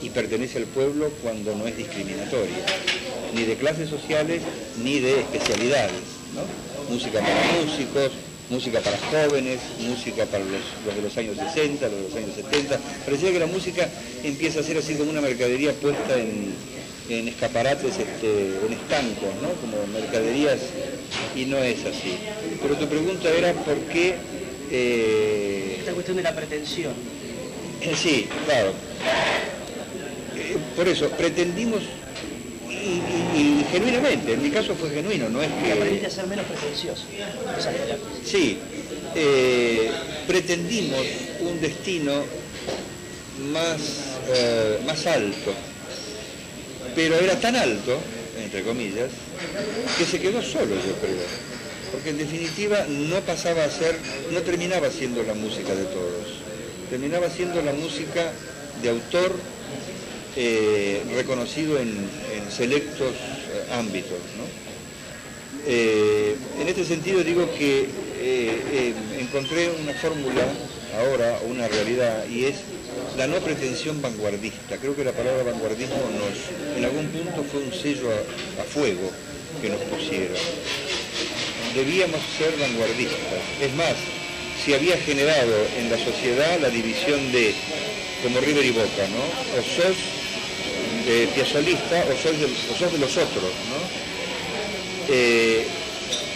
y 0.04 0.10
pertenece 0.10 0.58
al 0.58 0.64
pueblo 0.66 1.08
cuando 1.22 1.54
no 1.56 1.66
es 1.66 1.76
discriminatoria, 1.76 2.56
ni 3.34 3.44
de 3.44 3.56
clases 3.56 3.88
sociales 3.88 4.42
ni 4.84 5.00
de 5.00 5.20
especialidades. 5.20 6.02
¿no? 6.34 6.42
Música 6.92 7.20
para 7.20 7.62
músicos, 7.64 8.10
música 8.50 8.80
para 8.80 8.98
jóvenes, 8.98 9.60
música 9.80 10.26
para 10.26 10.44
los, 10.44 10.60
los 10.84 10.94
de 10.94 11.00
los 11.02 11.16
años 11.16 11.36
60, 11.38 11.88
los 11.88 11.96
de 11.96 12.02
los 12.08 12.14
años 12.16 12.30
70. 12.36 12.78
Parecía 13.06 13.32
que 13.32 13.38
la 13.38 13.46
música 13.46 13.88
empieza 14.22 14.60
a 14.60 14.62
ser 14.62 14.76
así 14.76 14.94
como 14.94 15.10
una 15.10 15.22
mercadería 15.22 15.72
puesta 15.72 16.18
en, 16.18 16.52
en 17.08 17.28
escaparates, 17.28 17.92
este, 17.98 18.58
en 18.66 18.72
estancos, 18.74 19.32
¿no? 19.40 19.52
como 19.62 19.86
mercaderías, 19.98 20.58
y 21.34 21.46
no 21.46 21.56
es 21.56 21.78
así. 21.86 22.16
Pero 22.60 22.76
tu 22.76 22.86
pregunta 22.88 23.30
era 23.30 23.54
por 23.54 23.78
qué... 23.90 24.16
eh, 24.70 25.76
Esta 25.78 25.92
cuestión 25.92 26.18
de 26.18 26.22
la 26.24 26.36
pretensión. 26.36 26.92
eh, 27.80 27.94
Sí, 27.96 28.28
claro. 28.44 28.72
Eh, 30.50 30.56
Por 30.76 30.88
eso, 30.88 31.08
pretendimos, 31.10 31.82
y, 32.68 32.72
y- 32.74 33.60
y 33.60 33.66
genuinamente, 33.70 34.32
en 34.34 34.42
mi 34.42 34.50
caso 34.50 34.74
fue 34.74 34.90
genuino, 34.90 35.28
no 35.28 35.42
es 35.42 35.48
Que 35.64 35.72
aprendiste 35.72 36.06
a 36.06 36.10
ser 36.10 36.26
menos 36.26 36.44
pretencioso. 36.46 37.04
Sí, 38.24 38.58
eh, 39.14 39.90
pretendimos 40.26 41.06
un 41.40 41.60
destino 41.60 42.24
más, 43.52 43.80
eh, 44.34 44.78
más 44.86 45.06
alto, 45.06 45.52
pero 46.94 47.16
era 47.16 47.38
tan 47.40 47.56
alto, 47.56 47.98
entre 48.42 48.62
comillas, 48.62 49.10
que 49.98 50.04
se 50.04 50.20
quedó 50.20 50.42
solo, 50.42 50.74
yo 50.74 50.94
creo. 51.00 51.54
Porque 51.92 52.10
en 52.10 52.18
definitiva 52.18 52.84
no 52.88 53.20
pasaba 53.20 53.64
a 53.64 53.70
ser, 53.70 53.96
no 54.32 54.40
terminaba 54.42 54.90
siendo 54.90 55.22
la 55.22 55.34
música 55.34 55.74
de 55.74 55.84
todos, 55.84 56.26
terminaba 56.90 57.30
siendo 57.30 57.62
la 57.62 57.72
música 57.72 58.32
de 58.82 58.88
autor 58.90 59.36
eh, 60.36 61.00
reconocido 61.14 61.78
en, 61.78 62.08
selectos 62.50 63.12
eh, 63.12 63.72
ámbitos. 63.72 64.18
Eh, 65.66 66.36
en 66.60 66.68
este 66.68 66.84
sentido 66.84 67.22
digo 67.22 67.48
que 67.56 67.88
encontré 69.18 69.70
una 69.70 69.94
fórmula 69.94 70.44
ahora, 70.98 71.38
una 71.48 71.68
realidad, 71.68 72.26
y 72.28 72.46
es 72.46 72.56
la 73.16 73.28
no 73.28 73.36
pretensión 73.36 74.02
vanguardista. 74.02 74.76
Creo 74.78 74.96
que 74.96 75.04
la 75.04 75.12
palabra 75.12 75.44
vanguardismo 75.44 75.96
nos, 76.18 76.76
en 76.76 76.84
algún 76.84 77.06
punto 77.06 77.44
fue 77.44 77.60
un 77.60 77.72
sello 77.72 78.10
a, 78.10 78.64
fuego 78.64 79.10
que 79.62 79.68
nos 79.68 79.80
pusieron. 79.82 80.36
Debíamos 81.74 82.20
ser 82.38 82.56
vanguardistas. 82.58 83.42
Es 83.60 83.72
más, 83.74 83.94
si 84.64 84.74
había 84.74 84.96
generado 84.98 85.54
en 85.78 85.90
la 85.90 85.98
sociedad 85.98 86.58
la 86.60 86.70
división 86.70 87.20
de, 87.32 87.54
como 88.22 88.40
River 88.40 88.64
y 88.64 88.70
Boca, 88.70 89.06
¿no? 89.10 89.58
O 89.58 89.62
sos 89.62 90.23
eh, 91.06 91.28
o 91.34 91.44
sos, 91.44 92.92
de, 92.92 92.98
los 92.98 93.16
otros, 93.16 93.42
¿no? 93.42 93.80
Eh, 95.08 95.66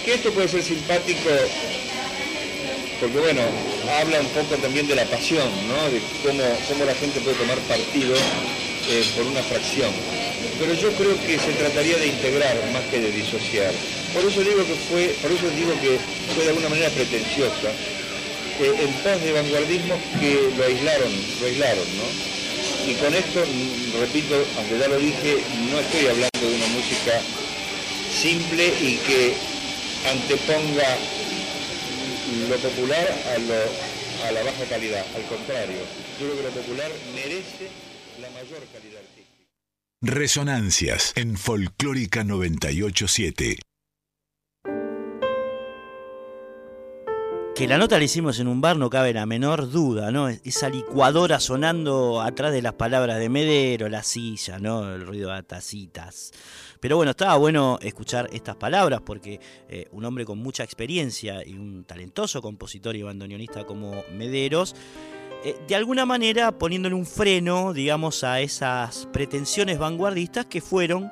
que 0.05 0.15
esto 0.15 0.33
puede 0.33 0.49
ser 0.49 0.63
simpático 0.63 1.31
porque 3.01 3.19
bueno, 3.19 3.43
habla 4.01 4.21
un 4.21 4.29
poco 4.29 4.57
también 4.57 4.89
de 4.89 4.97
la 4.97 5.05
pasión, 5.05 5.49
¿no? 5.69 5.91
De 5.91 6.01
cómo, 6.23 6.43
cómo 6.69 6.85
la 6.85 6.95
gente 6.95 7.21
puede 7.21 7.37
tomar 7.37 7.59
partido 7.61 8.15
eh, 8.17 9.05
por 9.17 9.27
una 9.27 9.43
fracción. 9.43 9.91
Pero 10.59 10.75
yo 10.75 10.91
creo 10.93 11.15
que 11.23 11.39
se 11.39 11.53
trataría 11.53 11.97
de 11.97 12.09
integrar 12.09 12.57
más 12.73 12.83
que 12.91 13.01
de 13.01 13.13
disociar. 13.13 13.73
Por 14.13 14.25
eso 14.25 14.41
digo 14.41 14.67
que 14.67 14.75
fue, 14.91 15.15
por 15.23 15.31
eso 15.31 15.49
digo 15.51 15.73
que 15.81 15.99
fue 16.35 16.45
de 16.45 16.51
alguna 16.51 16.71
manera 16.71 16.91
pretenciosa, 16.91 17.71
eh, 18.61 18.75
en 18.83 18.93
pos 19.05 19.23
de 19.23 19.33
vanguardismo 19.33 19.95
que 20.19 20.51
lo 20.57 20.65
aislaron, 20.65 21.13
lo 21.41 21.47
aislaron, 21.47 21.87
¿no? 21.97 22.38
Y 22.89 22.95
con 22.95 23.13
esto, 23.13 23.45
repito, 24.01 24.35
aunque 24.57 24.79
ya 24.79 24.89
lo 24.89 24.99
dije, 24.99 25.43
no 25.71 25.79
estoy 25.79 26.07
hablando 26.07 26.41
de 26.41 26.57
una 26.57 26.69
música 26.69 27.21
simple 28.11 28.67
y 28.81 28.97
que 28.97 29.37
anteponga 30.11 30.97
lo 32.49 32.57
popular 32.57 33.07
a 34.25 34.33
la 34.33 34.43
baja 34.43 34.65
calidad. 34.71 35.05
Al 35.15 35.23
contrario, 35.25 35.77
yo 36.19 36.27
creo 36.27 36.37
que 36.39 36.43
lo 36.45 36.51
popular 36.51 36.91
merece 37.15 37.69
la 38.23 38.31
mayor 38.31 38.67
calidad 38.73 39.03
artística. 39.03 39.45
Resonancias 40.01 41.13
en 41.15 41.37
Folclórica 41.37 42.25
987. 42.25 43.59
Que 47.59 47.67
la 47.67 47.77
nota 47.77 47.99
la 47.99 48.05
hicimos 48.05 48.39
en 48.39 48.47
un 48.47 48.61
bar 48.61 48.77
no 48.77 48.89
cabe 48.89 49.13
la 49.13 49.27
menor 49.27 49.69
duda, 49.69 50.13
¿no? 50.13 50.29
Esa 50.29 50.69
licuadora 50.69 51.41
sonando 51.41 52.23
atrás 52.23 52.53
de 52.53 52.63
las 52.63 52.75
palabras 52.75 53.19
de 53.19 53.29
Medero, 53.29 53.89
la 53.89 54.05
silla, 54.05 54.61
¿no? 54.61 54.95
El 54.95 55.05
ruido 55.05 55.35
de 55.35 55.43
tacitas. 55.43 56.31
Pero 56.79 56.95
bueno, 56.95 57.11
estaba 57.11 57.35
bueno 57.35 57.81
escuchar 57.83 58.31
estas 58.33 58.55
palabras 58.55 59.01
porque 59.05 59.41
eh, 59.69 59.89
un 59.91 60.05
hombre 60.05 60.25
con 60.25 60.39
mucha 60.39 60.63
experiencia 60.63 61.45
y 61.45 61.55
un 61.55 61.83
talentoso 61.83 62.41
compositor 62.41 62.95
y 62.95 63.03
bandoneonista 63.03 63.65
como 63.65 64.05
Mederos, 64.13 64.77
eh, 65.45 65.57
de 65.67 65.75
alguna 65.75 66.07
manera 66.07 66.57
poniéndole 66.57 66.95
un 66.95 67.07
freno, 67.07 67.73
digamos, 67.73 68.23
a 68.23 68.41
esas 68.41 69.09
pretensiones 69.13 69.81
vanguardistas 69.81 70.47
que 70.47 70.61
fueron 70.61 71.11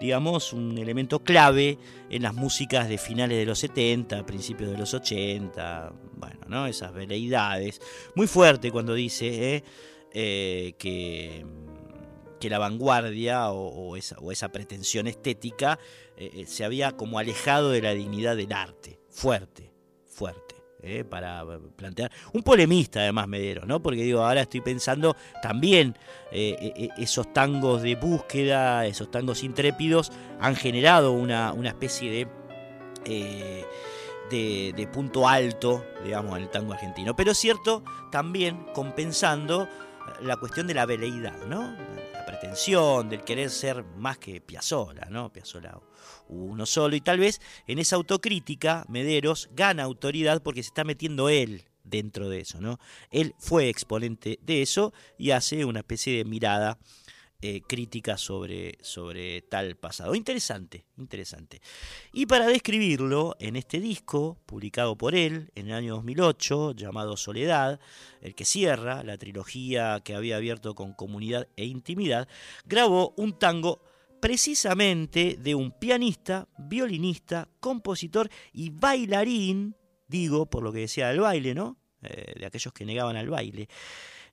digamos, 0.00 0.52
un 0.52 0.76
elemento 0.78 1.20
clave 1.20 1.78
en 2.10 2.22
las 2.22 2.34
músicas 2.34 2.88
de 2.88 2.98
finales 2.98 3.38
de 3.38 3.46
los 3.46 3.58
70, 3.58 4.24
principios 4.26 4.70
de 4.70 4.78
los 4.78 4.94
80, 4.94 5.92
bueno, 6.16 6.40
¿no? 6.48 6.66
Esas 6.66 6.92
veleidades. 6.92 7.80
Muy 8.14 8.26
fuerte 8.26 8.70
cuando 8.70 8.94
dice 8.94 9.56
eh, 9.56 9.64
eh, 10.12 10.74
que, 10.78 11.44
que 12.40 12.50
la 12.50 12.58
vanguardia 12.58 13.50
o, 13.50 13.96
esa, 13.96 14.16
o 14.18 14.32
esa 14.32 14.50
pretensión 14.50 15.06
estética 15.06 15.78
eh, 16.16 16.44
se 16.46 16.64
había 16.64 16.92
como 16.92 17.18
alejado 17.18 17.70
de 17.70 17.82
la 17.82 17.92
dignidad 17.92 18.36
del 18.36 18.52
arte. 18.52 18.98
Fuerte, 19.10 19.72
fuerte. 20.04 20.45
Eh, 20.82 21.04
para 21.04 21.44
plantear 21.76 22.10
un 22.32 22.42
polemista 22.42 23.00
además 23.00 23.28
Medero, 23.28 23.66
¿no? 23.66 23.80
Porque 23.80 24.02
digo, 24.02 24.22
ahora 24.22 24.42
estoy 24.42 24.60
pensando 24.60 25.16
también 25.42 25.96
eh, 26.32 26.72
eh, 26.76 26.88
esos 26.98 27.32
tangos 27.32 27.82
de 27.82 27.94
búsqueda, 27.94 28.86
esos 28.86 29.10
tangos 29.10 29.42
intrépidos 29.42 30.12
han 30.40 30.56
generado 30.56 31.12
una, 31.12 31.52
una 31.52 31.70
especie 31.70 32.10
de, 32.10 32.28
eh, 33.04 33.64
de, 34.30 34.88
punto 34.92 35.28
alto, 35.28 35.84
digamos, 36.04 36.36
en 36.36 36.44
el 36.44 36.50
tango 36.50 36.72
argentino. 36.72 37.14
Pero 37.14 37.32
es 37.32 37.38
cierto, 37.38 37.84
también 38.10 38.66
compensando 38.74 39.68
la 40.20 40.36
cuestión 40.36 40.66
de 40.66 40.74
la 40.74 40.86
veleidad, 40.86 41.36
¿no? 41.46 41.76
La 42.12 42.24
pretensión 42.26 43.08
del 43.08 43.22
querer 43.22 43.50
ser 43.50 43.84
más 43.84 44.18
que 44.18 44.40
Piazzolla, 44.40 45.06
¿no? 45.10 45.32
Piazzolla 45.32 45.78
uno 46.28 46.66
solo 46.66 46.96
y 46.96 47.00
tal 47.00 47.18
vez 47.18 47.40
en 47.66 47.78
esa 47.78 47.96
autocrítica 47.96 48.84
Mederos 48.88 49.48
gana 49.52 49.82
autoridad 49.82 50.42
porque 50.42 50.62
se 50.62 50.68
está 50.68 50.84
metiendo 50.84 51.28
él 51.28 51.64
dentro 51.84 52.28
de 52.28 52.40
eso, 52.40 52.60
¿no? 52.60 52.78
Él 53.10 53.34
fue 53.38 53.68
exponente 53.68 54.38
de 54.42 54.62
eso 54.62 54.92
y 55.18 55.30
hace 55.30 55.64
una 55.64 55.80
especie 55.80 56.16
de 56.16 56.24
mirada 56.24 56.78
eh, 57.42 57.60
crítica 57.60 58.16
sobre, 58.16 58.78
sobre 58.80 59.42
tal 59.42 59.76
pasado. 59.76 60.14
Interesante, 60.14 60.86
interesante. 60.96 61.60
Y 62.12 62.24
para 62.24 62.46
describirlo, 62.46 63.36
en 63.38 63.56
este 63.56 63.78
disco, 63.78 64.38
publicado 64.46 64.96
por 64.96 65.14
él 65.14 65.50
en 65.54 65.66
el 65.66 65.74
año 65.74 65.96
2008, 65.96 66.72
llamado 66.72 67.16
Soledad, 67.18 67.78
el 68.22 68.34
que 68.34 68.46
cierra 68.46 69.04
la 69.04 69.18
trilogía 69.18 70.00
que 70.02 70.14
había 70.14 70.36
abierto 70.36 70.74
con 70.74 70.94
Comunidad 70.94 71.46
e 71.56 71.66
Intimidad, 71.66 72.26
grabó 72.64 73.12
un 73.18 73.38
tango 73.38 73.82
precisamente 74.26 75.38
de 75.40 75.54
un 75.54 75.70
pianista, 75.70 76.48
violinista, 76.58 77.48
compositor 77.60 78.28
y 78.52 78.70
bailarín, 78.70 79.76
digo 80.08 80.46
por 80.46 80.64
lo 80.64 80.72
que 80.72 80.80
decía 80.80 81.10
del 81.10 81.20
baile, 81.20 81.54
¿no? 81.54 81.76
Eh, 82.02 82.32
de 82.36 82.44
aquellos 82.44 82.72
que 82.72 82.84
negaban 82.84 83.14
al 83.14 83.28
baile. 83.28 83.68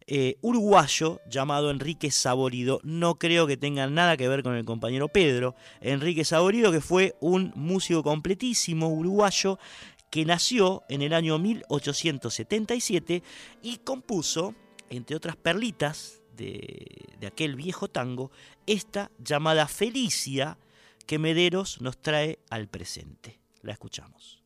eh, 0.07 0.37
uruguayo 0.41 1.21
llamado 1.29 1.69
Enrique 1.69 2.09
Saborido. 2.09 2.79
No 2.81 3.19
creo 3.19 3.45
que 3.45 3.55
tenga 3.55 3.85
nada 3.85 4.17
que 4.17 4.27
ver 4.27 4.41
con 4.41 4.55
el 4.55 4.65
compañero 4.65 5.09
Pedro. 5.09 5.53
Enrique 5.79 6.25
Saborido, 6.25 6.71
que 6.71 6.81
fue 6.81 7.15
un 7.19 7.53
músico 7.55 8.01
completísimo 8.01 8.89
uruguayo 8.89 9.59
que 10.09 10.25
nació 10.25 10.81
en 10.89 11.03
el 11.03 11.13
año 11.13 11.37
1877 11.37 13.21
y 13.61 13.77
compuso, 13.77 14.55
entre 14.89 15.15
otras 15.15 15.35
perlitas 15.35 16.22
de, 16.35 17.27
aquel 17.27 17.55
viejo 17.55 17.89
tango, 17.89 18.31
esta 18.65 19.11
llamada 19.17 19.67
Felicia 19.67 20.57
que 21.05 21.19
Mederos 21.19 21.81
nos 21.81 22.01
trae 22.01 22.39
al 22.49 22.67
presente. 22.67 23.39
La 23.61 23.73
escuchamos. 23.73 24.41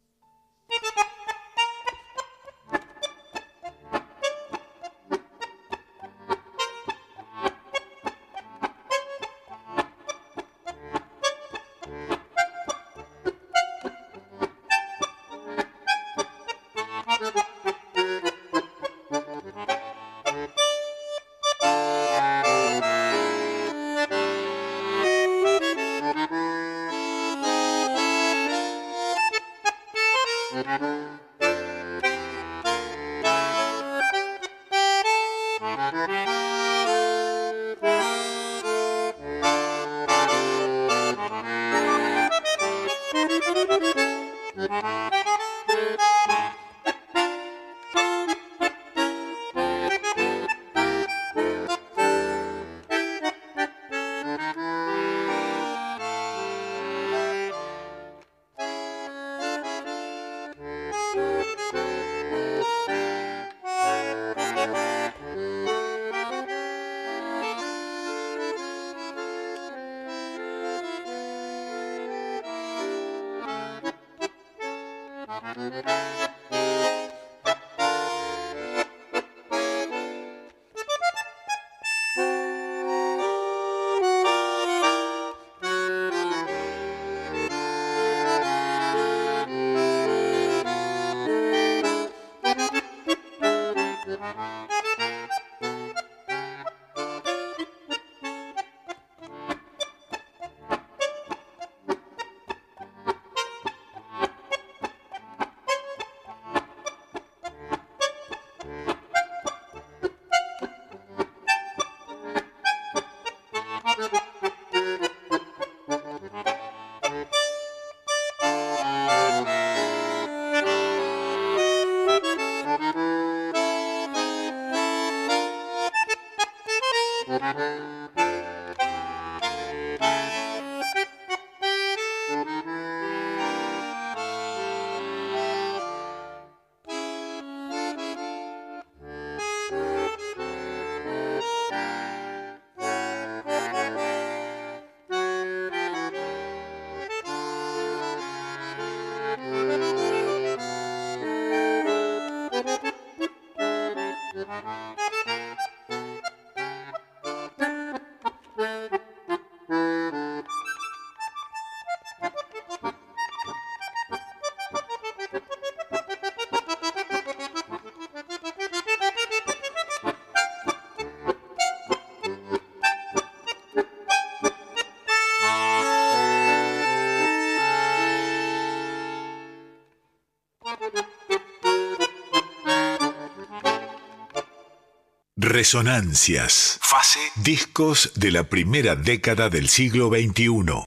Resonancias. 185.47 186.77
Fase. 186.81 187.19
Discos 187.37 188.11
de 188.15 188.31
la 188.31 188.43
primera 188.43 188.97
década 188.97 189.49
del 189.49 189.69
siglo 189.69 190.09
XXI. 190.09 190.83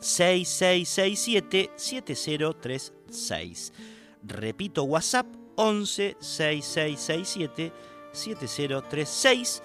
6667 0.00 1.70
7036. 1.76 3.72
Repito, 4.24 4.84
WhatsApp 4.84 5.26
11 5.56 6.16
6667 6.20 7.72
7036. 8.12 9.62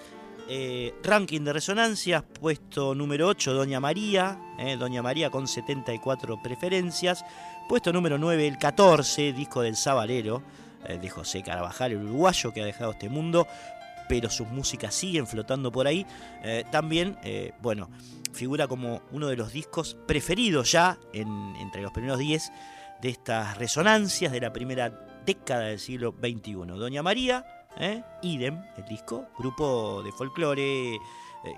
Eh, 0.50 0.94
ranking 1.02 1.42
de 1.42 1.52
resonancias, 1.52 2.22
puesto 2.40 2.94
número 2.94 3.28
8, 3.28 3.52
Doña 3.52 3.80
María, 3.80 4.40
eh, 4.58 4.76
Doña 4.78 5.02
María 5.02 5.28
con 5.30 5.46
74 5.46 6.40
preferencias. 6.42 7.22
Puesto 7.68 7.92
número 7.92 8.16
9, 8.16 8.46
el 8.48 8.56
14, 8.56 9.34
disco 9.34 9.60
del 9.60 9.76
Sabalero, 9.76 10.42
eh, 10.86 10.98
de 10.98 11.10
José 11.10 11.42
Carvajal, 11.42 11.92
el 11.92 11.98
uruguayo 11.98 12.50
que 12.54 12.62
ha 12.62 12.64
dejado 12.64 12.92
este 12.92 13.10
mundo, 13.10 13.46
pero 14.08 14.30
sus 14.30 14.48
músicas 14.48 14.94
siguen 14.94 15.26
flotando 15.26 15.70
por 15.70 15.86
ahí. 15.86 16.06
Eh, 16.42 16.64
también, 16.70 17.18
bueno, 17.60 17.90
figura 18.32 18.66
como 18.66 19.02
uno 19.12 19.26
de 19.26 19.36
los 19.36 19.52
discos 19.52 19.98
preferidos 20.06 20.72
ya 20.72 20.96
en- 21.12 21.56
entre 21.56 21.82
los 21.82 21.92
primeros 21.92 22.18
10 22.18 22.50
de 23.02 23.10
estas 23.10 23.58
resonancias 23.58 24.32
de 24.32 24.40
la 24.40 24.50
primera 24.50 25.06
década 25.28 25.64
del 25.66 25.78
siglo 25.78 26.14
XXI. 26.18 26.54
Doña 26.54 27.02
María, 27.02 27.44
¿eh? 27.76 28.02
idem, 28.22 28.62
el 28.78 28.84
disco, 28.86 29.26
grupo 29.38 30.02
de 30.02 30.10
folclore 30.12 30.94
eh, 30.94 30.98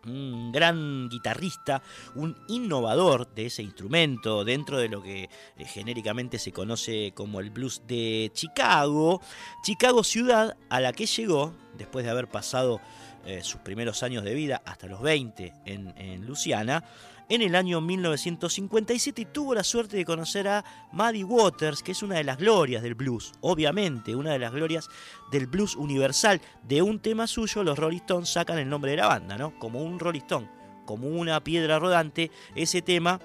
un 0.05 0.51
gran 0.51 1.09
guitarrista, 1.09 1.81
un 2.15 2.35
innovador 2.47 3.33
de 3.33 3.47
ese 3.47 3.63
instrumento 3.63 4.43
dentro 4.43 4.77
de 4.77 4.89
lo 4.89 5.01
que 5.01 5.23
eh, 5.57 5.65
genéricamente 5.65 6.39
se 6.39 6.51
conoce 6.51 7.11
como 7.15 7.39
el 7.39 7.49
blues 7.49 7.83
de 7.87 8.31
Chicago. 8.33 9.21
Chicago 9.63 10.03
ciudad 10.03 10.57
a 10.69 10.79
la 10.79 10.93
que 10.93 11.05
llegó 11.05 11.53
después 11.77 12.05
de 12.05 12.11
haber 12.11 12.29
pasado 12.29 12.81
eh, 13.25 13.41
sus 13.43 13.61
primeros 13.61 14.03
años 14.03 14.23
de 14.23 14.33
vida 14.33 14.61
hasta 14.65 14.87
los 14.87 15.01
20 15.01 15.53
en, 15.65 15.93
en 15.97 16.25
Luciana. 16.25 16.83
En 17.31 17.43
el 17.43 17.53
año 17.53 17.79
1957 17.79 19.21
y 19.21 19.25
tuvo 19.25 19.53
la 19.53 19.63
suerte 19.63 19.97
de 19.97 20.03
conocer 20.03 20.47
a 20.47 20.65
Maddie 20.91 21.23
Waters, 21.23 21.83
que 21.83 21.91
es 21.91 22.01
una 22.01 22.15
de 22.15 22.23
las 22.23 22.39
glorias 22.39 22.81
del 22.81 22.95
blues, 22.95 23.33
obviamente, 23.41 24.15
una 24.15 24.31
de 24.31 24.39
las 24.39 24.51
glorias 24.51 24.89
del 25.31 25.45
blues 25.45 25.75
universal. 25.75 26.41
De 26.63 26.81
un 26.81 26.99
tema 26.99 27.27
suyo, 27.27 27.63
los 27.63 27.77
Rolling 27.77 27.99
Stones 27.99 28.29
sacan 28.29 28.57
el 28.57 28.67
nombre 28.67 28.91
de 28.91 28.97
la 28.97 29.07
banda, 29.07 29.37
¿no? 29.37 29.59
Como 29.59 29.83
un 29.83 29.99
Rolling 29.99 30.21
Stone, 30.21 30.49
como 30.85 31.07
una 31.07 31.43
piedra 31.43 31.77
rodante, 31.77 32.31
ese 32.55 32.81
tema 32.81 33.19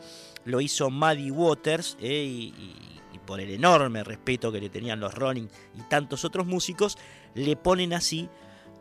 lo 0.44 0.60
hizo 0.60 0.90
Muddy 0.90 1.31
Waters 1.31 1.97
eh, 1.98 2.24
y 2.24 3.18
por 3.24 3.40
el 3.40 3.48
enorme 3.51 4.05
respeto 4.05 4.52
que 4.52 4.60
le 4.60 4.68
tenían 4.68 5.01
los 5.01 5.14
Rolling 5.14 5.48
y 5.78 5.81
tantos 5.89 6.26
otros 6.26 6.47
músicos, 6.47 6.98
le 7.35 7.56
ponen 7.56 7.94
así 7.94 8.28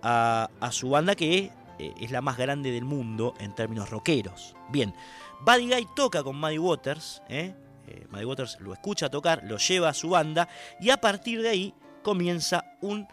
a, 0.02 0.50
a 0.60 0.72
su 0.74 0.90
banda 0.90 1.16
que 1.16 1.50
eh, 1.84 1.94
es 2.00 2.12
la 2.12 2.22
más 2.22 2.38
grande 2.38 2.72
del 2.72 2.86
mundo 2.86 3.34
en 3.40 3.54
términos 3.56 3.90
rockeros. 3.90 4.56
Bien, 4.70 4.94
Buddy 5.46 5.68
Guy 5.68 5.88
toca 5.96 6.24
con 6.24 6.40
Muddy 6.40 6.58
Waters, 6.58 7.22
eh, 7.28 7.54
eh, 7.88 8.08
Muddy 8.10 8.26
Waters 8.26 8.58
lo 8.62 8.72
escucha 8.74 9.10
tocar, 9.10 9.44
lo 9.44 9.58
lleva 9.58 9.90
a 9.90 9.94
su 9.94 10.10
banda 10.10 10.48
y 10.80 10.90
a 10.90 10.98
partir 10.98 11.42
de 11.42 11.50
ahí 11.50 11.74
comienza 12.02 12.64
un 12.82 13.08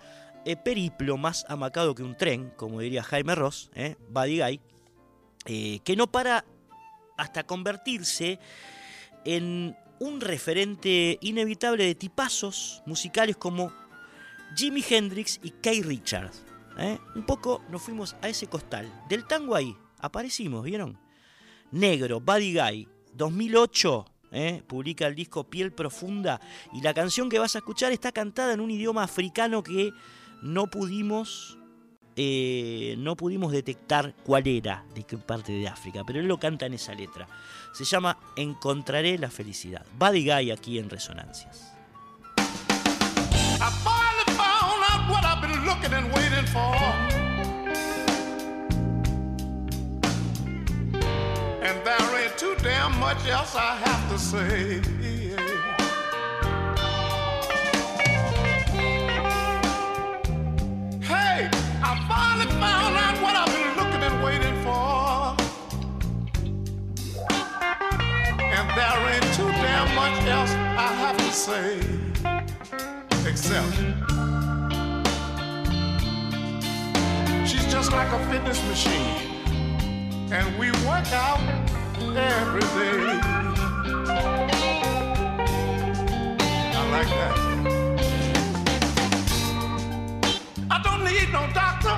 eh, 0.44 0.56
periplo 0.56 1.16
más 1.16 1.44
amacado 1.48 1.94
que 1.94 2.05
un 2.05 2.16
tren, 2.16 2.52
como 2.56 2.80
diría 2.80 3.02
Jaime 3.02 3.34
Ross, 3.34 3.70
Buddy 4.09 4.40
Guy, 4.40 4.60
que 5.44 5.97
no 5.97 6.06
para 6.06 6.44
hasta 7.16 7.44
convertirse 7.44 8.38
en 9.24 9.76
un 9.98 10.20
referente 10.20 11.18
inevitable 11.20 11.84
de 11.84 11.94
tipazos 11.94 12.82
musicales 12.86 13.36
como 13.36 13.72
Jimi 14.56 14.84
Hendrix 14.88 15.40
y 15.42 15.51
Kay 15.51 15.82
Richards. 15.82 16.44
¿Eh? 16.78 16.98
Un 17.14 17.24
poco 17.24 17.62
nos 17.68 17.82
fuimos 17.82 18.16
a 18.22 18.28
ese 18.28 18.47
costal. 18.47 18.90
Del 19.09 19.26
tango 19.26 19.55
ahí, 19.55 19.76
aparecimos, 19.98 20.64
¿vieron? 20.64 20.98
Negro, 21.70 22.20
Buddy 22.20 22.55
Guy, 22.55 22.88
2008, 23.14 24.05
¿eh? 24.32 24.62
publica 24.66 25.06
el 25.06 25.14
disco 25.14 25.44
Piel 25.44 25.72
Profunda 25.72 26.40
y 26.72 26.80
la 26.80 26.94
canción 26.94 27.28
que 27.28 27.38
vas 27.38 27.55
a 27.55 27.59
escuchar 27.59 27.92
está 27.92 28.12
cantada 28.12 28.52
en 28.52 28.60
un 28.60 28.70
idioma 28.70 29.05
africano 29.05 29.62
que 29.62 29.92
no 30.42 30.66
pudimos 30.66 31.59
eh, 32.16 32.97
no 32.98 33.16
pudimos 33.16 33.52
detectar 33.52 34.14
cuál 34.24 34.47
era, 34.47 34.84
de 34.94 35.05
qué 35.05 35.16
parte 35.16 35.52
de 35.52 35.68
África, 35.68 36.02
pero 36.06 36.20
él 36.20 36.26
lo 36.26 36.38
canta 36.38 36.66
en 36.66 36.74
esa 36.74 36.92
letra. 36.92 37.26
Se 37.72 37.84
llama 37.84 38.18
Encontraré 38.36 39.16
la 39.16 39.30
felicidad. 39.30 39.86
Buddy 39.98 40.24
Guy 40.24 40.51
aquí 40.51 40.78
en 40.78 40.90
Resonancias. 40.90 41.72
Looking 45.70 45.92
and 45.92 46.12
waiting 46.12 46.47
for. 46.47 46.74
And 51.66 51.76
there 51.86 52.09
ain't 52.20 52.36
too 52.36 52.56
damn 52.60 52.98
much 52.98 53.24
else 53.28 53.55
I 53.55 53.76
have 53.84 54.10
to 54.10 54.18
say. 54.18 54.80
Hey, 61.12 61.48
I 61.88 61.90
finally 62.09 62.51
found 62.64 62.97
out 63.05 63.16
what 63.22 63.34
I've 63.40 63.52
been 63.56 63.72
looking 63.80 64.02
and 64.09 64.16
waiting 64.24 64.56
for. 64.64 65.36
And 68.56 68.66
there 68.76 69.01
ain't 69.12 69.28
too 69.38 69.51
damn 69.64 69.94
much 69.94 70.18
else 70.26 70.51
I 70.51 70.88
have 71.02 71.16
to 71.16 71.32
say 71.32 71.78
except 73.24 74.49
she's 77.47 77.67
just 77.73 77.93
like 77.93 78.11
a 78.12 78.19
fitness 78.31 78.62
machine, 78.69 79.15
and 80.33 80.59
we 80.59 80.71
work 80.87 81.11
out 81.12 81.41
every 82.17 82.61
day. 82.61 83.21
I 86.73 86.83
like 86.91 87.09
that. 87.09 87.35
I 90.71 90.81
don't 90.83 91.03
need 91.05 91.29
no 91.33 91.49
doctor, 91.55 91.97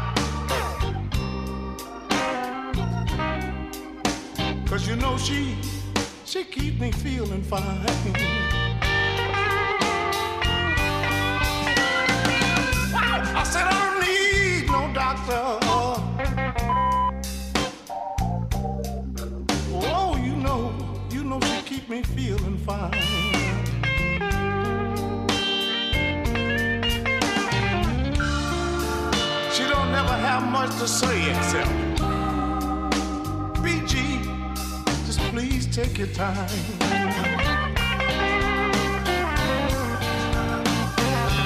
cause 4.66 4.86
you 4.88 4.96
know 4.96 5.16
she 5.18 5.56
she 6.24 6.44
keep 6.44 6.80
me 6.80 6.92
feeling 6.92 7.42
fine. 7.42 7.86
I 13.34 13.44
said 13.44 13.66
I 13.66 13.70
don't 13.72 14.00
need 14.00 14.21
doctor. 15.12 15.58
Oh. 15.64 15.98
oh, 19.72 20.16
you 20.16 20.36
know, 20.36 20.72
you 21.10 21.24
know 21.24 21.40
she 21.40 21.62
keep 21.62 21.88
me 21.88 22.02
feeling 22.02 22.56
fine. 22.58 22.92
She 29.52 29.64
don't 29.68 29.90
never 29.92 30.16
have 30.28 30.50
much 30.50 30.70
to 30.78 30.88
say 30.88 31.30
except 31.30 31.70
BG, 33.62 34.24
just 35.06 35.20
please 35.30 35.66
take 35.66 35.98
your 35.98 36.08
time. 36.08 36.48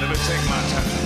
Let 0.00 0.10
me 0.10 0.16
take 0.26 0.44
my 0.48 0.60
time. 0.70 1.05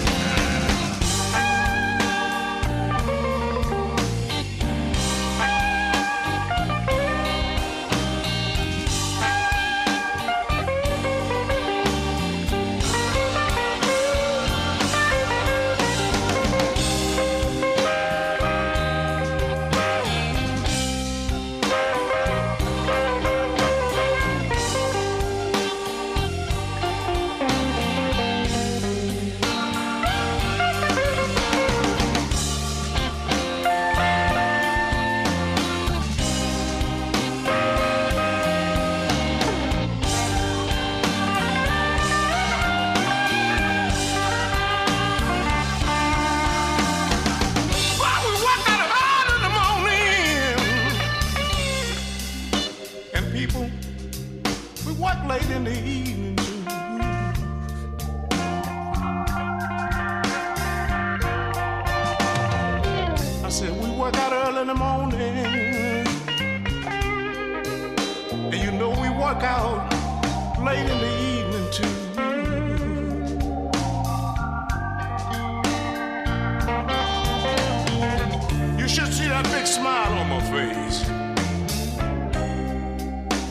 Face. 80.51 81.06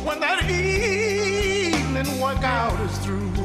When 0.04 0.20
that 0.20 0.44
evening 0.50 2.20
workout 2.20 2.78
is 2.82 2.98
through. 2.98 3.39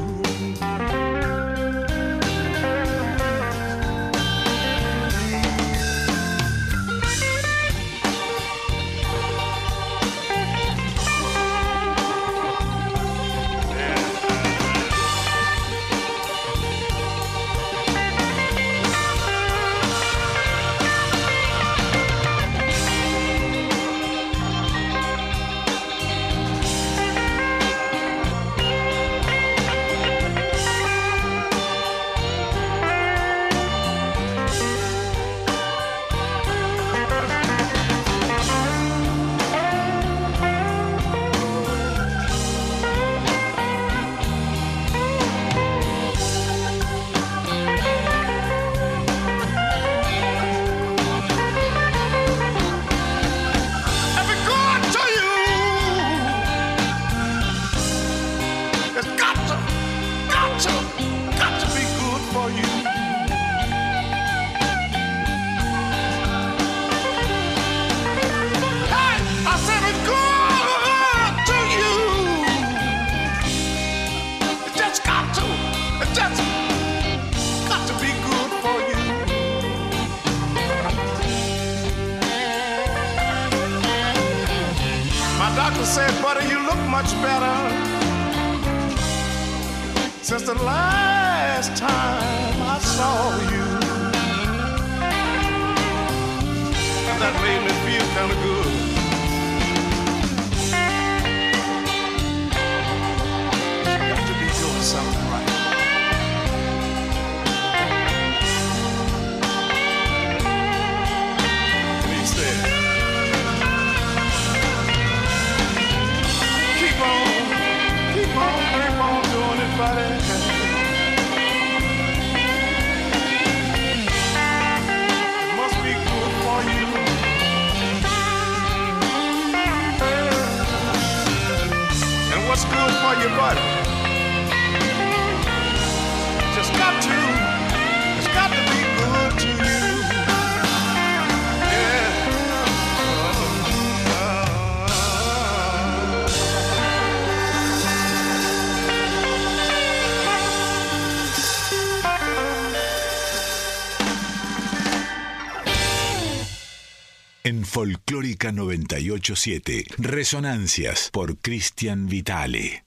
Folclórica 158.45 158.51
987, 158.51 159.85
Resonancias 159.97 161.09
por 161.11 161.37
Cristian 161.39 162.07
Vitale. 162.07 162.85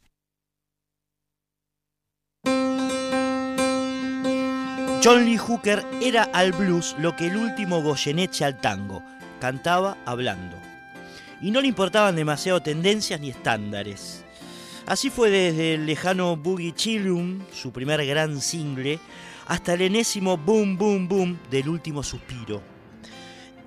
John 5.02 5.24
Lee 5.24 5.36
Hooker 5.36 5.84
era 6.00 6.24
al 6.24 6.52
blues 6.52 6.94
lo 6.98 7.16
que 7.16 7.26
el 7.26 7.36
último 7.36 7.82
Goyeneche 7.82 8.44
al 8.44 8.60
tango, 8.60 9.02
cantaba 9.40 9.96
hablando. 10.06 10.56
Y 11.40 11.50
no 11.50 11.60
le 11.60 11.68
importaban 11.68 12.14
demasiado 12.14 12.60
tendencias 12.60 13.20
ni 13.20 13.30
estándares. 13.30 14.24
Así 14.86 15.10
fue 15.10 15.30
desde 15.30 15.74
el 15.74 15.86
lejano 15.86 16.36
Boogie 16.36 16.72
Chillum, 16.72 17.40
su 17.52 17.72
primer 17.72 18.04
gran 18.06 18.40
single, 18.40 18.98
hasta 19.46 19.74
el 19.74 19.82
enésimo 19.82 20.36
Boom 20.36 20.76
Boom 20.76 21.08
Boom 21.08 21.38
del 21.50 21.68
último 21.68 22.02
suspiro. 22.02 22.77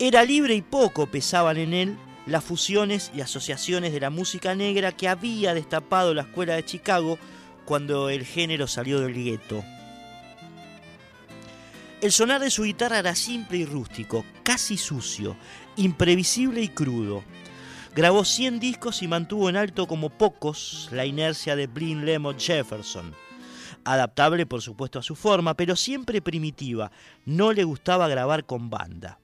Era 0.04 0.26
libre 0.26 0.56
y 0.56 0.64
poco 0.64 1.06
pesaban 1.06 1.58
en 1.58 1.76
él 1.76 1.96
las 2.26 2.44
fusiones 2.44 3.12
y 3.14 3.22
asociaciones 3.22 3.94
de 3.94 4.00
la 4.00 4.10
música 4.10 4.56
negra 4.56 4.94
que 4.94 5.08
había 5.08 5.54
destapado 5.54 6.16
la 6.16 6.24
escuela 6.24 6.56
de 6.56 6.66
Chicago 6.66 7.20
cuando 7.66 8.10
el 8.10 8.26
género 8.26 8.66
salió 8.66 9.00
del 9.00 9.14
gueto. 9.14 9.64
El 12.02 12.12
sonar 12.12 12.42
de 12.42 12.50
su 12.50 12.64
guitarra 12.64 12.98
era 12.98 13.14
simple 13.14 13.60
y 13.60 13.66
rústico, 13.66 14.26
casi 14.42 14.76
sucio, 14.76 15.38
imprevisible 15.76 16.64
y 16.64 16.70
crudo. 16.70 17.24
Grabó 17.94 18.26
100 18.26 18.60
discos 18.60 19.04
y 19.04 19.08
mantuvo 19.08 19.50
en 19.50 19.56
alto 19.56 19.86
como 19.86 20.10
pocos 20.10 20.90
la 20.92 21.06
inercia 21.06 21.56
de 21.56 21.68
Blin 21.68 22.06
Lemon 22.08 22.40
Jefferson. 22.40 23.14
Adaptable 23.84 24.48
por 24.48 24.64
supuesto 24.64 24.98
a 24.98 25.04
su 25.04 25.16
forma, 25.16 25.54
pero 25.54 25.76
siempre 25.76 26.24
primitiva. 26.24 26.92
No 27.24 27.54
le 27.54 27.64
gustaba 27.66 28.08
grabar 28.08 28.48
con 28.48 28.72
banda. 28.72 29.20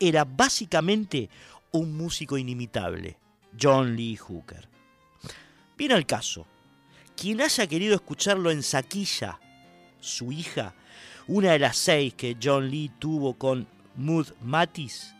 Era 0.00 0.24
básicamente 0.24 1.30
un 1.72 1.96
músico 1.96 2.38
inimitable, 2.38 3.18
John 3.60 3.94
Lee 3.94 4.16
Hooker. 4.16 4.68
Viene 5.76 5.94
al 5.94 6.06
caso. 6.06 6.46
Quien 7.16 7.42
haya 7.42 7.66
querido 7.66 7.94
escucharlo 7.94 8.50
en 8.50 8.62
Saquilla, 8.62 9.38
su 10.00 10.32
hija, 10.32 10.74
una 11.26 11.52
de 11.52 11.58
las 11.58 11.76
seis 11.76 12.14
que 12.14 12.36
John 12.42 12.70
Lee 12.70 12.90
tuvo 12.98 13.34
con 13.34 13.68
Mood 13.94 14.28
Matis, 14.40 15.14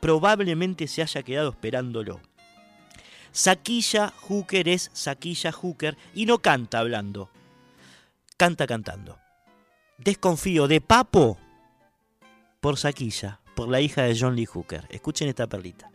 probablemente 0.00 0.88
se 0.88 1.02
haya 1.02 1.22
quedado 1.22 1.50
esperándolo. 1.50 2.20
Saquilla 3.30 4.14
Hooker 4.22 4.68
es 4.68 4.90
Saquilla 4.94 5.52
Hooker 5.52 5.98
y 6.14 6.24
no 6.24 6.38
canta 6.38 6.78
hablando, 6.78 7.30
canta 8.38 8.66
cantando. 8.66 9.18
Desconfío 9.98 10.66
de 10.68 10.80
Papo 10.80 11.38
por 12.60 12.78
Saquilla, 12.78 13.40
por 13.56 13.68
la 13.68 13.80
hija 13.80 14.02
de 14.02 14.16
John 14.16 14.36
Lee 14.36 14.46
Hooker. 14.46 14.84
Escuchen 14.90 15.28
esta 15.28 15.48
perlita. 15.48 15.90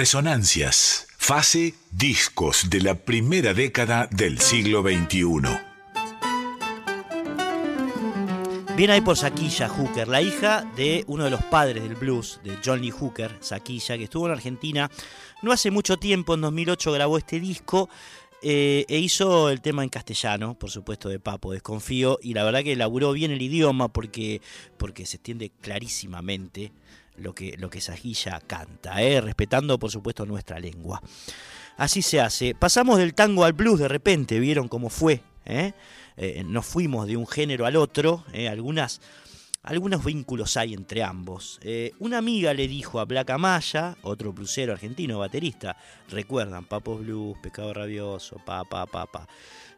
Resonancias. 0.00 1.08
Fase 1.18 1.74
discos 1.90 2.70
de 2.70 2.80
la 2.80 2.94
primera 2.94 3.52
década 3.52 4.08
del 4.10 4.38
siglo 4.38 4.80
XXI. 4.80 5.26
Viene 8.78 8.94
ahí 8.94 9.02
por 9.02 9.18
Saquilla 9.18 9.68
Hooker, 9.68 10.08
la 10.08 10.22
hija 10.22 10.64
de 10.74 11.04
uno 11.06 11.24
de 11.24 11.30
los 11.30 11.42
padres 11.42 11.82
del 11.82 11.96
blues, 11.96 12.40
de 12.42 12.56
John 12.64 12.80
Lee 12.80 12.90
Hooker, 12.90 13.36
Saquilla, 13.40 13.98
que 13.98 14.04
estuvo 14.04 14.24
en 14.24 14.32
Argentina 14.32 14.90
no 15.42 15.52
hace 15.52 15.70
mucho 15.70 15.98
tiempo, 15.98 16.32
en 16.32 16.40
2008 16.40 16.92
grabó 16.92 17.18
este 17.18 17.38
disco 17.38 17.90
eh, 18.40 18.86
e 18.88 18.98
hizo 19.00 19.50
el 19.50 19.60
tema 19.60 19.82
en 19.82 19.90
castellano, 19.90 20.58
por 20.58 20.70
supuesto, 20.70 21.10
de 21.10 21.20
Papo, 21.20 21.52
desconfío, 21.52 22.18
y 22.22 22.32
la 22.32 22.44
verdad 22.44 22.62
que 22.62 22.72
elaboró 22.72 23.12
bien 23.12 23.32
el 23.32 23.42
idioma 23.42 23.88
porque, 23.88 24.40
porque 24.78 25.04
se 25.04 25.18
entiende 25.18 25.52
clarísimamente 25.60 26.72
lo 27.20 27.34
que, 27.34 27.56
lo 27.58 27.70
que 27.70 27.80
Saquilla 27.80 28.40
canta, 28.46 29.02
eh, 29.02 29.20
respetando 29.20 29.78
por 29.78 29.90
supuesto 29.90 30.26
nuestra 30.26 30.58
lengua. 30.58 31.00
Así 31.76 32.02
se 32.02 32.20
hace. 32.20 32.54
Pasamos 32.54 32.98
del 32.98 33.14
tango 33.14 33.44
al 33.44 33.52
blues 33.52 33.80
de 33.80 33.88
repente, 33.88 34.38
vieron 34.38 34.68
cómo 34.68 34.90
fue. 34.90 35.22
¿eh? 35.46 35.72
Eh, 36.16 36.42
nos 36.44 36.66
fuimos 36.66 37.06
de 37.06 37.16
un 37.16 37.26
género 37.26 37.66
al 37.66 37.76
otro, 37.76 38.24
¿eh? 38.32 38.48
algunas, 38.48 39.00
algunos 39.62 40.04
vínculos 40.04 40.56
hay 40.56 40.74
entre 40.74 41.02
ambos. 41.02 41.58
Una 41.98 42.18
amiga 42.18 42.52
le 42.54 42.68
dijo 42.68 43.00
a 43.00 43.04
Black 43.04 43.30
Amaya, 43.30 43.96
otro 44.02 44.32
blusero 44.32 44.72
argentino, 44.72 45.18
baterista, 45.18 45.76
recuerdan, 46.08 46.66
Papos 46.66 47.00
Blues, 47.00 47.38
Pescado 47.42 47.72
Rabioso, 47.72 48.36
pa, 48.44 48.64
pa, 48.64 48.86
pa, 48.86 49.06
pa. 49.06 49.26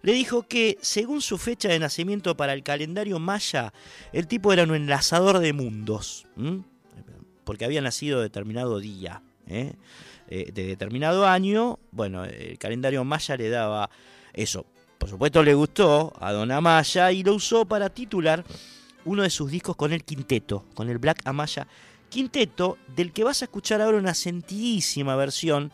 Le 0.02 0.12
dijo 0.12 0.43
que, 0.43 0.78
según 0.81 1.23
su 1.23 1.39
fecha 1.39 1.69
de 1.69 1.78
nacimiento 1.78 2.36
para 2.36 2.55
el 2.55 2.64
calendario 2.64 3.20
maya, 3.20 3.73
el 4.12 4.27
tipo 4.27 4.52
era 4.52 4.64
un 4.64 4.74
enlazador 4.74 5.39
de 5.39 5.52
mundos. 5.52 6.27
Porque 7.44 7.64
había 7.64 7.81
nacido 7.81 8.20
determinado 8.20 8.78
día. 8.78 9.23
¿eh? 9.47 9.74
Eh, 10.28 10.51
de 10.52 10.64
determinado 10.64 11.27
año, 11.27 11.78
bueno, 11.90 12.24
el 12.24 12.59
calendario 12.59 13.05
maya 13.05 13.36
le 13.36 13.48
daba 13.48 13.90
eso. 14.32 14.66
Por 14.98 15.09
supuesto 15.09 15.43
le 15.43 15.55
gustó 15.55 16.12
a 16.20 16.32
Don 16.32 16.51
Amaya 16.51 17.10
y 17.12 17.23
lo 17.23 17.35
usó 17.35 17.64
para 17.64 17.90
titular 17.90 18.44
uno 19.05 19.24
de 19.24 19.31
sus 19.31 19.51
discos 19.51 19.77
con 19.77 19.93
el 19.93 20.05
quinteto, 20.05 20.64
con 20.74 20.89
el 20.89 20.98
Black 20.98 21.23
Amaya 21.24 21.66
Quinteto, 22.09 22.78
del 22.94 23.10
que 23.12 23.24
vas 23.24 23.40
a 23.43 23.47
escuchar 23.47 23.81
ahora 23.81 23.97
una 23.97 24.12
sentidísima 24.12 25.16
versión 25.16 25.73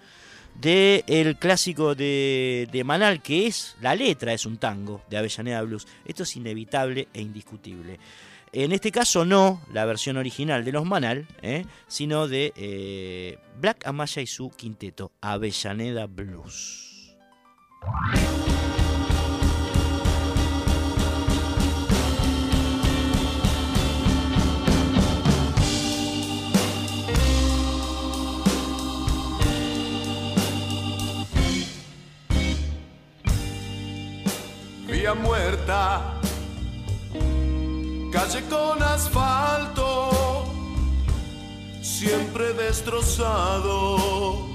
del 0.60 1.36
clásico 1.36 1.94
de, 1.94 2.68
de 2.70 2.84
Manal, 2.84 3.20
que 3.22 3.48
es, 3.48 3.76
la 3.80 3.94
letra 3.94 4.32
es 4.32 4.46
un 4.46 4.56
tango 4.56 5.02
de 5.10 5.18
Avellaneda 5.18 5.62
Blues. 5.62 5.86
Esto 6.04 6.22
es 6.22 6.36
inevitable 6.36 7.08
e 7.12 7.20
indiscutible. 7.20 7.98
En 8.52 8.72
este 8.72 8.90
caso 8.90 9.24
no 9.24 9.60
la 9.72 9.84
versión 9.84 10.16
original 10.16 10.64
de 10.64 10.72
los 10.72 10.84
Manal, 10.84 11.26
¿eh? 11.42 11.64
sino 11.86 12.28
de 12.28 12.52
eh, 12.56 13.38
Black 13.60 13.86
Amaya 13.86 14.22
y 14.22 14.26
su 14.26 14.50
quinteto, 14.50 15.12
Avellaneda 15.20 16.06
Blues. 16.06 17.16
Vía 34.86 35.14
muerta, 35.14 36.17
calle 38.10 38.42
con 38.48 38.82
asfalto, 38.82 40.46
siempre 41.82 42.54
destrozado. 42.54 44.48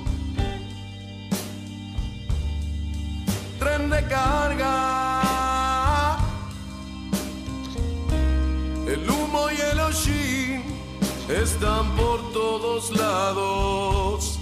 Tren 3.60 3.90
de 3.90 4.08
carga, 4.08 6.18
el 8.88 9.10
humo 9.10 9.50
y 9.52 9.62
el 9.72 9.80
hollín 9.80 10.64
están 11.30 11.96
por 11.96 12.34
todos 12.34 12.92
lados. 12.92 14.33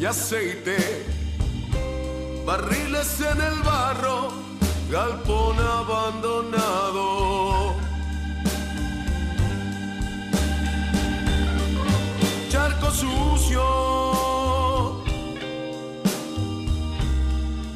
Y 0.00 0.04
aceite, 0.04 0.76
barriles 2.46 3.20
en 3.20 3.40
el 3.40 3.62
barro, 3.62 4.32
galpón 4.90 5.58
abandonado. 5.58 7.04
Charco 12.48 12.90
sucio, 12.92 13.62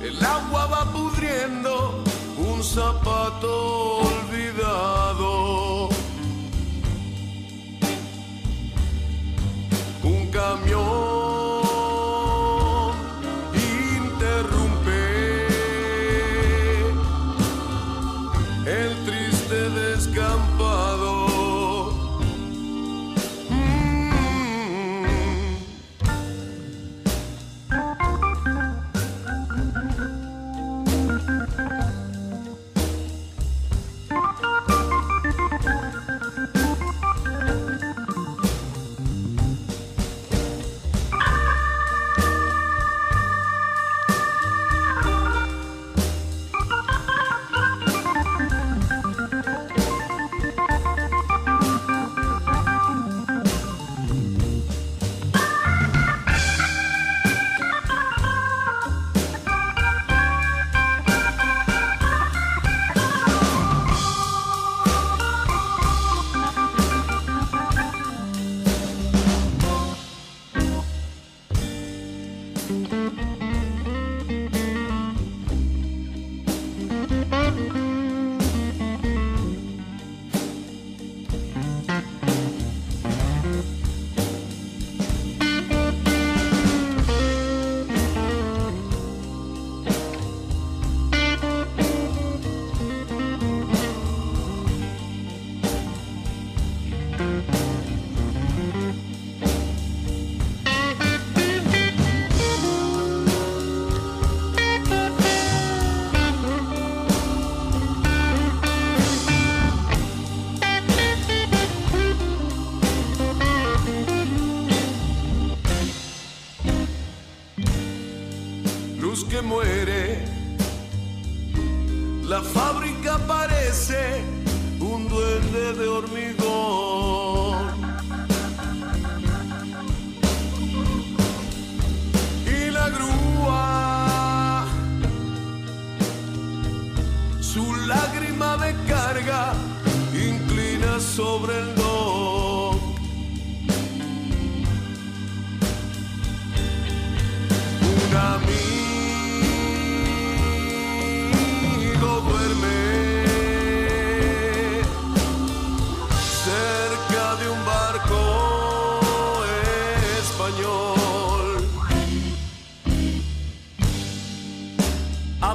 el 0.00 0.24
agua 0.24 0.66
va 0.66 0.92
pudriendo 0.92 2.04
un 2.38 2.62
zapato 2.62 3.98
olvidado. 3.98 5.88
Un 10.04 10.30
camión 10.30 11.11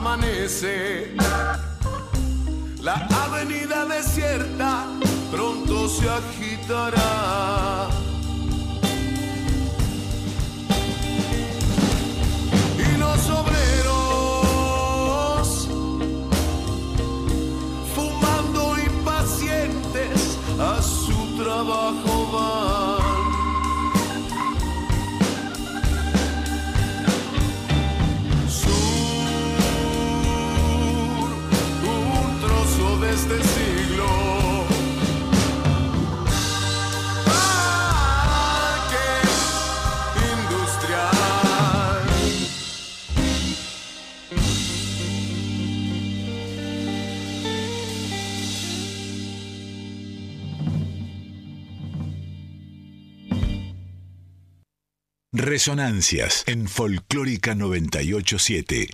Amanece 0.07 1.11
la 2.81 2.93
avenida 3.25 3.83
desierta, 3.85 4.85
pronto 5.29 5.89
se 5.89 6.09
agitará. 6.09 7.89
Resonancias 55.49 56.43
en 56.45 56.67
Folclórica 56.67 57.55
987. 57.55 58.89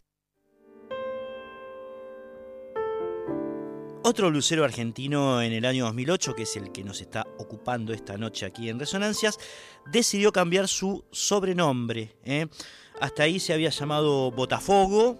Otro 4.04 4.30
lucero 4.30 4.64
argentino 4.64 5.42
en 5.42 5.52
el 5.52 5.66
año 5.66 5.86
2008, 5.86 6.36
que 6.36 6.44
es 6.44 6.56
el 6.56 6.72
que 6.72 6.84
nos 6.84 7.02
está 7.02 7.26
ocupando 7.40 7.92
esta 7.92 8.20
noche 8.20 8.46
aquí 8.46 8.70
en 8.70 8.80
Resonancias, 8.80 9.40
decidió 9.92 10.32
cambiar 10.32 10.68
su 10.68 11.04
sobrenombre. 11.12 12.18
¿eh? 12.24 12.46
Hasta 13.02 13.24
ahí 13.24 13.40
se 13.40 13.54
había 13.54 13.72
llamado 13.72 14.30
Botafogo, 14.30 15.18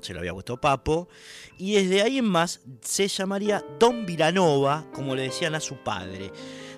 se 0.00 0.12
lo 0.12 0.18
había 0.18 0.32
puesto 0.32 0.60
Papo, 0.60 1.08
y 1.58 1.74
desde 1.74 2.02
ahí 2.02 2.18
en 2.18 2.24
más 2.24 2.60
se 2.80 3.06
llamaría 3.06 3.64
Don 3.78 4.04
Vilanova, 4.04 4.90
como 4.92 5.14
le 5.14 5.22
decían 5.22 5.54
a 5.54 5.60
su 5.60 5.76
padre. 5.76 6.32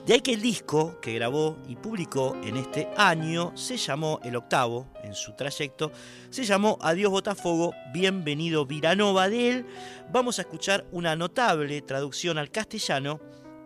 De 0.06 0.12
ahí 0.12 0.20
que 0.20 0.34
el 0.34 0.42
disco 0.42 1.00
que 1.00 1.14
grabó 1.14 1.56
y 1.66 1.76
publicó 1.76 2.36
en 2.44 2.58
este 2.58 2.90
año 2.94 3.56
se 3.56 3.78
llamó, 3.78 4.20
el 4.22 4.36
octavo 4.36 4.86
en 5.02 5.14
su 5.14 5.32
trayecto, 5.32 5.92
se 6.28 6.44
llamó 6.44 6.78
Adiós 6.82 7.10
Botafogo, 7.10 7.72
Bienvenido 7.94 8.66
Vilanova. 8.66 9.30
De 9.30 9.48
él 9.48 9.66
vamos 10.12 10.38
a 10.38 10.42
escuchar 10.42 10.84
una 10.92 11.16
notable 11.16 11.80
traducción 11.80 12.36
al 12.36 12.50
castellano 12.50 13.18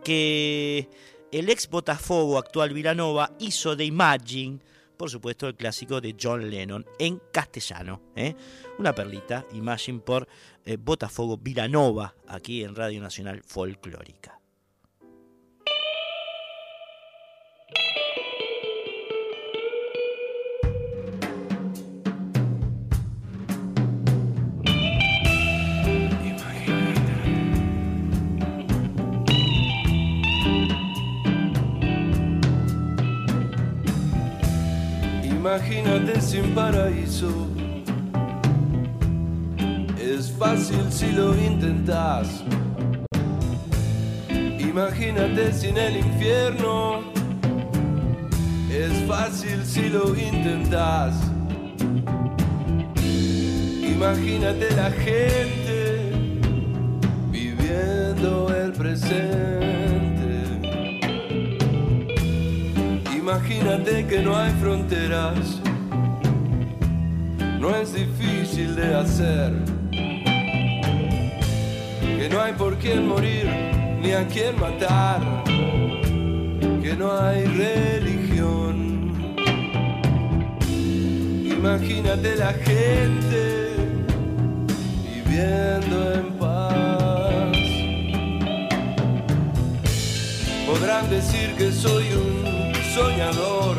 que 0.04 0.88
el 1.32 1.50
ex 1.50 1.68
Botafogo 1.68 2.38
actual 2.38 2.72
Vilanova 2.72 3.32
hizo 3.40 3.74
de 3.74 3.86
Imagine, 3.86 4.60
por 4.96 5.10
supuesto 5.10 5.48
el 5.48 5.56
clásico 5.56 6.00
de 6.00 6.14
John 6.20 6.48
Lennon 6.48 6.86
en 7.00 7.20
castellano. 7.32 8.00
¿eh? 8.14 8.36
Una 8.78 8.94
perlita, 8.94 9.44
Imagine 9.54 9.98
por 9.98 10.28
eh, 10.64 10.76
Botafogo 10.78 11.36
Vilanova, 11.36 12.14
aquí 12.28 12.62
en 12.62 12.76
Radio 12.76 13.00
Nacional 13.00 13.42
Folclórica. 13.44 14.37
Imagínate 35.58 36.20
sin 36.20 36.54
paraíso. 36.54 37.48
Es 40.00 40.30
fácil 40.30 40.86
si 40.88 41.10
lo 41.10 41.34
intentas. 41.34 42.44
Imagínate 44.60 45.52
sin 45.52 45.76
el 45.76 45.96
infierno. 45.96 47.00
Es 48.70 48.92
fácil 49.08 49.64
si 49.64 49.88
lo 49.88 50.14
intentas. 50.14 51.16
Imagínate 53.82 54.70
la 54.76 54.92
gente 54.92 56.12
viviendo 57.32 58.54
el 58.54 58.72
presente. 58.74 59.77
Imagínate 63.30 64.06
que 64.06 64.22
no 64.22 64.34
hay 64.34 64.50
fronteras. 64.52 65.60
No 67.60 67.76
es 67.76 67.92
difícil 67.92 68.74
de 68.74 68.94
hacer. 68.94 69.52
Que 72.00 72.26
no 72.30 72.40
hay 72.40 72.54
por 72.54 72.78
quién 72.78 73.06
morir 73.06 73.46
ni 74.00 74.12
a 74.12 74.26
quién 74.28 74.58
matar. 74.58 75.20
Que 75.44 76.96
no 76.96 77.12
hay 77.20 77.44
religión. 77.44 79.36
Imagínate 81.44 82.34
la 82.34 82.54
gente 82.54 83.76
viviendo 85.04 86.14
en 86.14 86.32
paz. 86.38 87.58
Podrán 90.66 91.10
decir 91.10 91.54
que 91.58 91.70
soy 91.70 92.06
un 92.14 92.57
soñador, 92.98 93.76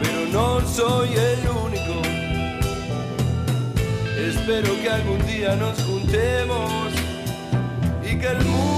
pero 0.00 0.20
no 0.32 0.60
soy 0.68 1.08
el 1.08 1.40
único. 1.66 1.96
Espero 4.28 4.70
que 4.80 4.88
algún 4.88 5.26
día 5.26 5.56
nos 5.56 5.76
juntemos 5.82 6.92
y 8.08 8.18
que 8.18 8.28
el 8.28 8.44
mundo 8.44 8.75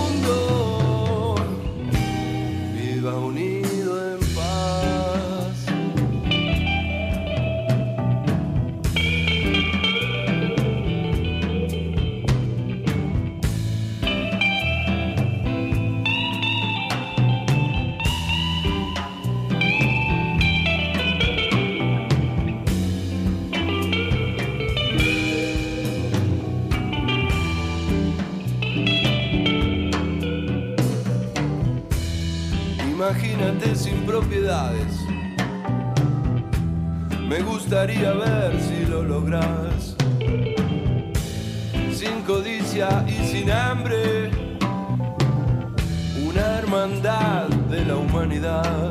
Me 37.29 37.43
gustaría 37.43 38.13
ver 38.13 38.59
si 38.59 38.87
lo 38.87 39.03
logras. 39.03 39.95
Sin 41.93 42.23
codicia 42.23 43.05
y 43.07 43.27
sin 43.27 43.51
hambre. 43.51 44.31
Una 46.27 46.59
hermandad 46.61 47.49
de 47.69 47.85
la 47.85 47.97
humanidad. 47.97 48.91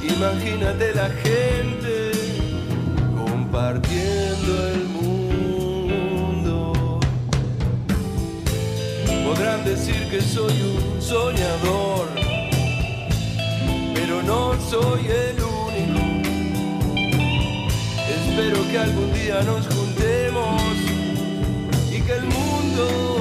Imagínate 0.00 0.94
la 0.94 1.10
gente 1.10 2.12
compartiendo 3.16 4.68
el 4.74 4.84
mundo. 4.96 6.72
Podrán 9.26 9.64
decir 9.64 10.08
que 10.08 10.20
soy 10.20 10.52
un 10.62 11.02
soñador, 11.02 12.13
no 14.26 14.54
soy 14.60 15.06
el 15.06 15.36
único. 15.42 16.00
Espero 18.08 18.68
que 18.70 18.78
algún 18.78 19.12
día 19.12 19.42
nos 19.42 19.66
juntemos 19.66 20.62
y 21.90 22.00
que 22.00 22.12
el 22.12 22.24
mundo 22.24 23.13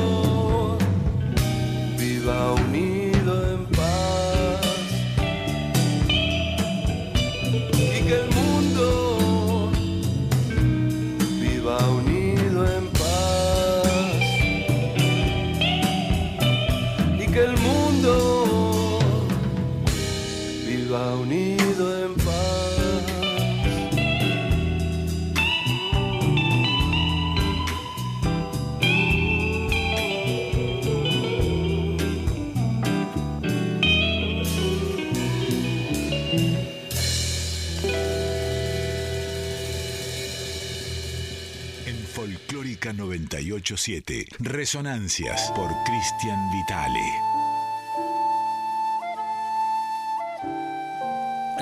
987, 43.53 44.27
Resonancias 44.39 45.51
por 45.55 45.69
Cristian 45.84 46.49
Vitale. 46.51 46.99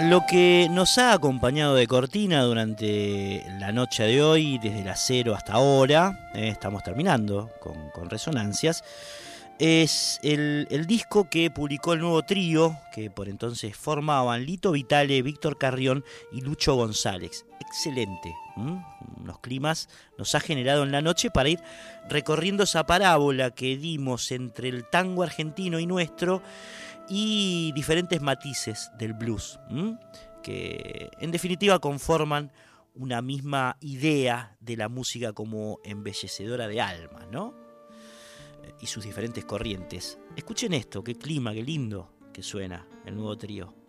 Lo 0.09 0.25
que 0.25 0.69
nos 0.71 0.97
ha 0.97 1.11
acompañado 1.11 1.75
de 1.75 1.87
cortina 1.87 2.43
durante 2.43 3.45
la 3.59 3.73
noche 3.73 4.03
de 4.03 4.23
hoy, 4.23 4.57
desde 4.57 4.85
las 4.85 5.03
0 5.05 5.35
hasta 5.35 5.53
ahora, 5.53 6.31
eh, 6.33 6.47
estamos 6.47 6.81
terminando 6.81 7.49
con, 7.59 7.89
con 7.89 8.09
Resonancias, 8.09 8.85
es 9.59 10.17
el, 10.23 10.67
el 10.71 10.87
disco 10.87 11.29
que 11.29 11.51
publicó 11.51 11.91
el 11.91 11.99
nuevo 11.99 12.23
trío, 12.23 12.77
que 12.93 13.11
por 13.11 13.27
entonces 13.27 13.75
formaban 13.75 14.45
Lito 14.45 14.71
Vitale, 14.71 15.21
Víctor 15.21 15.57
Carrión 15.57 16.05
y 16.31 16.39
Lucho 16.39 16.73
González. 16.75 17.45
Excelente. 17.59 18.33
Unos 19.17 19.39
climas 19.39 19.89
nos 20.17 20.35
ha 20.35 20.39
generado 20.39 20.83
en 20.83 20.91
la 20.91 21.01
noche 21.01 21.31
para 21.31 21.49
ir 21.49 21.59
recorriendo 22.09 22.63
esa 22.63 22.85
parábola 22.85 23.51
que 23.51 23.77
dimos 23.77 24.31
entre 24.31 24.69
el 24.69 24.89
tango 24.89 25.23
argentino 25.23 25.79
y 25.79 25.85
nuestro 25.85 26.41
y 27.09 27.71
diferentes 27.73 28.21
matices 28.21 28.91
del 28.97 29.13
blues, 29.13 29.59
que 30.43 31.09
en 31.19 31.31
definitiva 31.31 31.79
conforman 31.79 32.51
una 32.93 33.21
misma 33.21 33.77
idea 33.81 34.55
de 34.59 34.77
la 34.77 34.89
música 34.89 35.33
como 35.33 35.79
embellecedora 35.83 36.67
de 36.67 36.81
alma, 36.81 37.25
¿no? 37.31 37.53
Y 38.79 38.87
sus 38.87 39.03
diferentes 39.03 39.45
corrientes. 39.45 40.19
Escuchen 40.35 40.73
esto, 40.73 41.03
qué 41.03 41.15
clima, 41.15 41.53
qué 41.53 41.63
lindo 41.63 42.13
que 42.33 42.43
suena 42.43 42.87
el 43.05 43.15
nuevo 43.15 43.37
trío. 43.37 43.80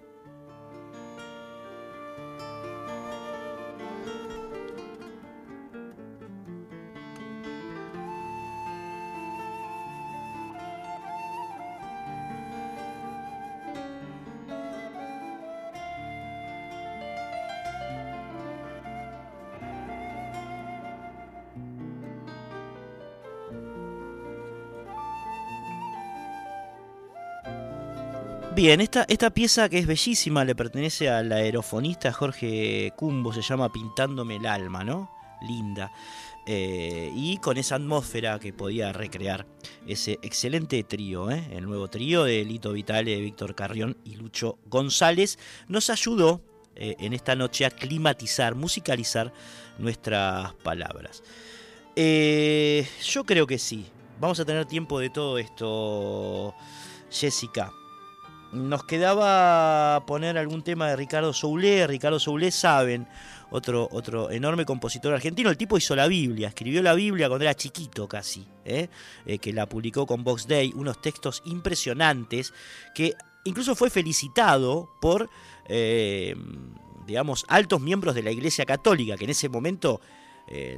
Bien, 28.62 28.80
esta, 28.80 29.04
esta 29.08 29.30
pieza 29.30 29.68
que 29.68 29.80
es 29.80 29.88
bellísima 29.88 30.44
le 30.44 30.54
pertenece 30.54 31.10
al 31.10 31.32
aerofonista 31.32 32.12
Jorge 32.12 32.92
Cumbo, 32.96 33.32
se 33.32 33.42
llama 33.42 33.72
Pintándome 33.72 34.36
el 34.36 34.46
alma, 34.46 34.84
¿no? 34.84 35.10
Linda. 35.40 35.90
Eh, 36.46 37.10
y 37.12 37.38
con 37.38 37.58
esa 37.58 37.74
atmósfera 37.74 38.38
que 38.38 38.52
podía 38.52 38.92
recrear 38.92 39.48
ese 39.84 40.20
excelente 40.22 40.84
trío, 40.84 41.28
¿eh? 41.28 41.44
el 41.50 41.64
nuevo 41.64 41.90
trío 41.90 42.22
de 42.22 42.44
Lito 42.44 42.70
Vitale, 42.70 43.20
Víctor 43.20 43.56
Carrión 43.56 43.96
y 44.04 44.14
Lucho 44.14 44.60
González, 44.66 45.40
nos 45.66 45.90
ayudó 45.90 46.40
eh, 46.76 46.94
en 47.00 47.14
esta 47.14 47.34
noche 47.34 47.66
a 47.66 47.70
climatizar, 47.70 48.54
musicalizar 48.54 49.32
nuestras 49.78 50.54
palabras. 50.62 51.24
Eh, 51.96 52.86
yo 53.02 53.24
creo 53.24 53.44
que 53.44 53.58
sí. 53.58 53.86
Vamos 54.20 54.38
a 54.38 54.44
tener 54.44 54.66
tiempo 54.66 55.00
de 55.00 55.10
todo 55.10 55.38
esto, 55.38 56.54
Jessica. 57.10 57.72
Nos 58.52 58.84
quedaba 58.84 60.04
poner 60.06 60.36
algún 60.36 60.62
tema 60.62 60.88
de 60.88 60.96
Ricardo 60.96 61.32
Soulé. 61.32 61.86
Ricardo 61.86 62.20
Soulé, 62.20 62.50
saben, 62.50 63.08
otro, 63.50 63.88
otro 63.90 64.30
enorme 64.30 64.64
compositor 64.64 65.14
argentino. 65.14 65.50
El 65.50 65.56
tipo 65.56 65.78
hizo 65.78 65.96
la 65.96 66.06
Biblia, 66.06 66.48
escribió 66.48 66.82
la 66.82 66.94
Biblia 66.94 67.28
cuando 67.28 67.44
era 67.44 67.54
chiquito 67.54 68.06
casi, 68.06 68.46
¿eh? 68.64 68.88
Eh, 69.24 69.38
que 69.38 69.52
la 69.52 69.66
publicó 69.66 70.06
con 70.06 70.22
Box 70.22 70.46
Day. 70.46 70.72
Unos 70.76 71.00
textos 71.00 71.42
impresionantes 71.46 72.52
que 72.94 73.14
incluso 73.44 73.74
fue 73.74 73.88
felicitado 73.88 74.90
por, 75.00 75.30
eh, 75.68 76.36
digamos, 77.06 77.46
altos 77.48 77.80
miembros 77.80 78.14
de 78.14 78.22
la 78.22 78.30
Iglesia 78.30 78.66
Católica, 78.66 79.16
que 79.16 79.24
en 79.24 79.30
ese 79.30 79.48
momento 79.48 80.00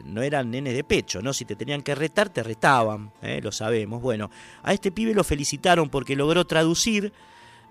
no 0.05 0.23
eran 0.23 0.53
nenes 0.53 0.75
de 0.75 0.85
pecho, 0.85 1.21
¿no? 1.21 1.33
Si 1.33 1.45
te 1.45 1.57
tenían 1.57 1.83
que 1.83 1.97
retar, 1.97 2.29
te 2.29 2.45
retaban, 2.45 3.13
lo 3.43 3.51
sabemos. 3.51 4.01
Bueno, 4.01 4.31
a 4.63 4.73
este 4.73 4.93
pibe 4.93 5.15
lo 5.15 5.25
felicitaron 5.25 5.89
porque 5.89 6.15
logró 6.15 6.45
traducir 6.45 7.13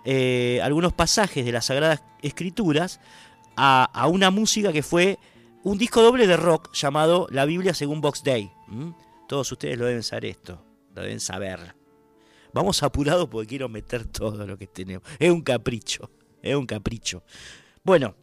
eh, 0.05 0.59
algunos 0.63 0.93
pasajes 0.93 1.45
de 1.45 1.51
las 1.51 1.65
Sagradas 1.65 2.03
Escrituras 2.21 2.99
a, 3.55 3.85
a 3.85 4.07
una 4.07 4.31
música 4.31 4.71
que 4.71 4.83
fue 4.83 5.19
un 5.63 5.77
disco 5.77 6.01
doble 6.01 6.27
de 6.27 6.37
rock 6.37 6.73
llamado 6.73 7.27
La 7.31 7.45
Biblia 7.45 7.73
según 7.73 8.01
Box 8.01 8.23
Day. 8.23 8.51
Todos 9.27 9.51
ustedes 9.51 9.77
lo 9.77 9.85
deben 9.85 10.03
saber 10.03 10.25
esto, 10.25 10.63
lo 10.93 11.01
deben 11.01 11.19
saber. 11.19 11.75
Vamos 12.53 12.83
apurados 12.83 13.27
porque 13.29 13.47
quiero 13.47 13.69
meter 13.69 14.05
todo 14.11 14.45
lo 14.45 14.57
que 14.57 14.67
tenemos. 14.67 15.07
Es 15.19 15.31
un 15.31 15.41
capricho, 15.41 16.11
es 16.41 16.55
un 16.55 16.65
capricho. 16.65 17.23
Bueno, 17.83 18.15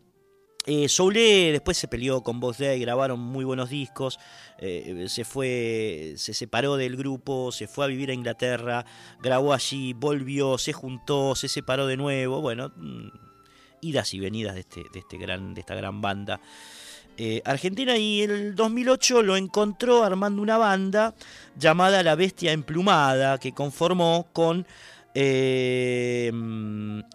eh, 0.67 0.89
Soulé 0.89 1.53
después 1.53 1.77
se 1.77 1.89
peleó 1.89 2.23
con 2.23 2.39
Box 2.39 2.59
Day, 2.59 2.81
grabaron 2.81 3.19
muy 3.19 3.45
buenos 3.45 3.71
discos, 3.71 4.19
eh, 4.59 5.07
se 5.09 5.25
fue, 5.25 6.15
se 6.17 6.35
separó 6.35 6.77
del 6.77 6.97
grupo, 6.97 7.51
se 7.51 7.67
fue 7.67 7.87
a 7.87 7.89
vivir 7.89 8.11
a 8.11 8.15
Inglaterra, 8.15 8.85
grabó 9.23 9.55
allí, 9.55 9.95
volvió, 9.95 10.59
se 10.59 10.73
juntó, 10.73 11.35
se 11.35 11.49
separó 11.49 11.87
de 11.87 11.97
nuevo, 11.97 12.43
bueno, 12.43 12.73
mm, 12.77 13.09
idas 13.81 14.13
y 14.13 14.21
venidas 14.21 14.55
de, 14.55 14.61
este, 14.61 14.85
de, 14.93 14.99
este 14.99 15.17
gran, 15.17 15.55
de 15.55 15.61
esta 15.61 15.75
gran 15.75 16.01
banda. 16.01 16.41
Eh, 17.17 17.43
Argentina 17.45 17.97
y 17.99 18.23
el 18.23 18.55
2008 18.55 19.23
lo 19.23 19.37
encontró 19.37 20.05
armando 20.05 20.41
una 20.41 20.57
banda 20.57 21.15
llamada 21.57 22.03
La 22.03 22.15
Bestia 22.15 22.53
Emplumada, 22.53 23.39
que 23.39 23.53
conformó 23.53 24.29
con 24.33 24.67
eh, 25.15 26.31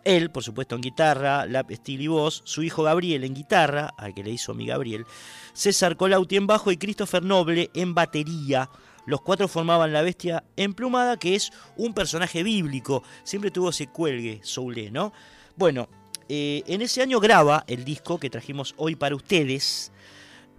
él, 0.04 0.32
por 0.32 0.44
supuesto, 0.44 0.76
en 0.76 0.82
guitarra, 0.82 1.46
Lap 1.46 1.72
Steel 1.72 2.02
y 2.02 2.08
voz, 2.08 2.42
su 2.46 2.64
hijo 2.64 2.84
Gabriel 2.84 3.24
en 3.24 3.34
guitarra, 3.34 3.94
al 3.98 4.14
que 4.14 4.24
le 4.24 4.32
hizo 4.32 4.54
mi 4.54 4.68
Gabriel, 4.68 5.06
César 5.54 5.96
Colauti 5.96 6.36
en 6.36 6.48
bajo 6.48 6.72
y 6.72 6.78
Christopher 6.78 7.24
Noble 7.24 7.70
en 7.74 7.94
batería. 7.94 8.70
Los 9.06 9.22
cuatro 9.22 9.48
formaban 9.48 9.94
la 9.94 10.02
bestia 10.02 10.44
emplumada, 10.56 11.18
que 11.18 11.36
es 11.36 11.52
un 11.78 11.94
personaje 11.94 12.44
bíblico. 12.44 13.04
Siempre 13.24 13.52
tuvo 13.52 13.70
ese 13.70 13.88
cuelgue, 13.88 14.40
Soulé, 14.44 14.90
¿no? 14.92 15.14
Bueno, 15.56 15.88
eh, 16.28 16.64
en 16.66 16.82
ese 16.82 17.02
año 17.02 17.20
graba 17.20 17.64
el 17.68 17.86
disco 17.86 18.20
que 18.20 18.32
trajimos 18.32 18.74
hoy 18.78 18.96
para 18.96 19.16
ustedes, 19.16 19.92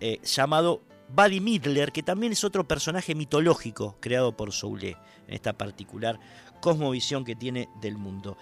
eh, 0.00 0.20
llamado 0.22 0.82
Buddy 1.08 1.40
Midler, 1.40 1.92
que 1.92 2.02
también 2.02 2.32
es 2.32 2.44
otro 2.44 2.66
personaje 2.66 3.14
mitológico 3.14 3.96
creado 4.00 4.36
por 4.36 4.52
Soulé, 4.52 4.96
en 5.26 5.34
esta 5.34 5.52
particular 5.52 6.18
cosmovisión 6.60 7.24
que 7.24 7.36
tiene 7.36 7.68
del 7.80 7.96
mundo. 7.98 8.36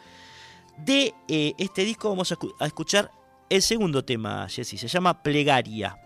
De 0.78 1.15
eh, 1.28 1.55
este 1.59 1.85
disco 1.85 2.09
vamos 2.09 2.32
a, 2.32 2.36
escu- 2.36 2.55
a 2.59 2.66
escuchar 2.66 3.11
el 3.49 3.62
segundo 3.62 4.05
tema, 4.05 4.49
Jesse, 4.49 4.78
se 4.81 4.89
llama 4.89 5.23
Plegaria. 5.23 5.97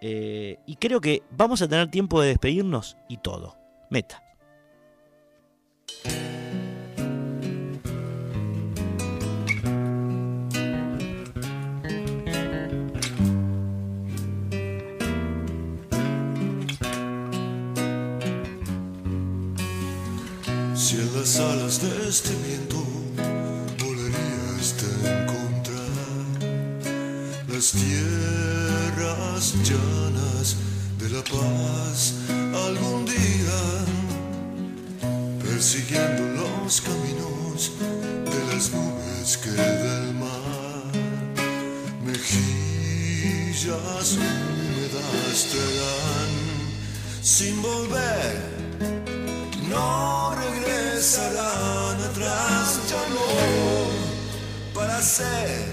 Eh, 0.00 0.58
y 0.66 0.76
creo 0.76 1.00
que 1.00 1.22
vamos 1.30 1.62
a 1.62 1.68
tener 1.68 1.90
tiempo 1.90 2.20
de 2.20 2.28
despedirnos 2.28 2.96
y 3.08 3.16
todo. 3.18 3.56
Meta. 3.88 4.22
Alas 21.40 21.80
de 21.82 22.08
este 22.08 22.30
viento 22.46 22.82
volarías 23.78 24.74
de 24.80 24.88
encontrar 25.22 25.90
las 27.48 27.72
tierras 27.72 29.54
llanas 29.62 30.56
de 30.98 31.10
la 31.10 31.22
paz 31.22 32.14
algún 32.66 33.04
día, 33.04 33.60
persiguiendo 35.42 36.22
los 36.40 36.80
caminos 36.80 37.72
de 38.24 38.54
las 38.54 38.70
nubes 38.72 39.36
que 39.36 39.50
del 39.50 40.14
mar, 40.14 40.92
mejillas 42.04 43.66
húmedas 44.12 45.46
te 45.52 45.64
dan. 45.80 46.32
Sin 47.20 47.60
volver 47.60 48.56
no 49.68 50.34
regresarán 50.96 52.02
atrás, 52.10 52.80
ya 52.88 53.02
no, 53.12 53.26
para 54.72 55.02
ser 55.02 55.66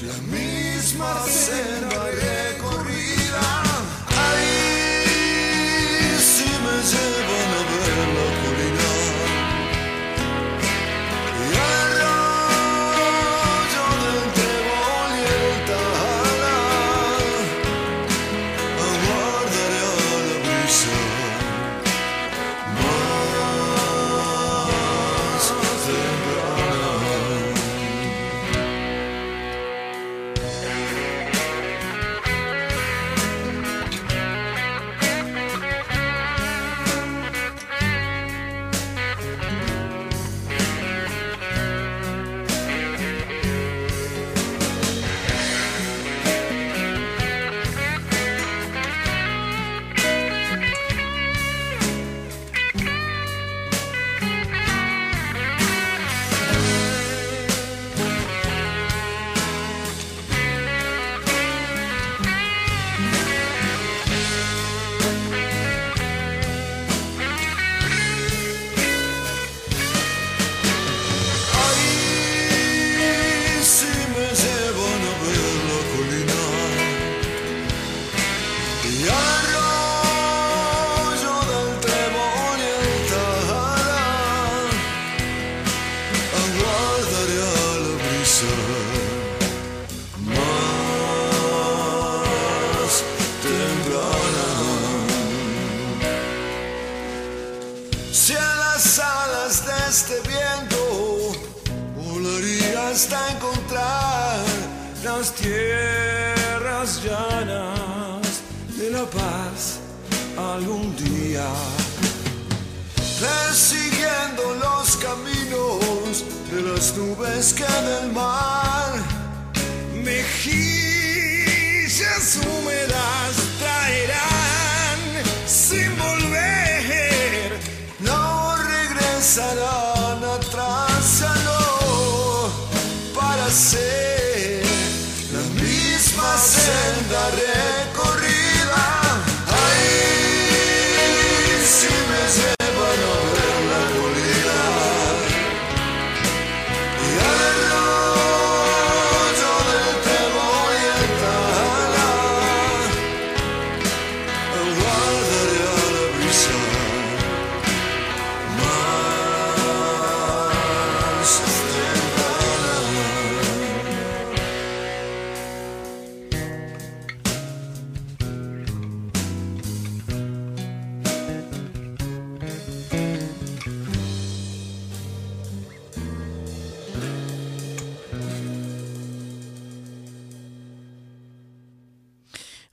la 0.00 0.16
misma 0.30 1.24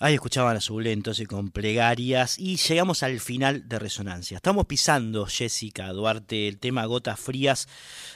Ahí 0.09 0.15
escuchaban 0.15 0.57
a 0.57 0.59
Sublet 0.59 0.93
entonces 0.93 1.27
con 1.27 1.51
plegarias 1.51 2.39
y 2.39 2.55
llegamos 2.55 3.03
al 3.03 3.19
final 3.19 3.69
de 3.69 3.77
Resonancia. 3.77 4.37
Estamos 4.37 4.65
pisando, 4.65 5.27
Jessica 5.27 5.93
Duarte, 5.93 6.47
el 6.47 6.57
tema 6.57 6.83
Gotas 6.85 7.19
Frías. 7.19 7.67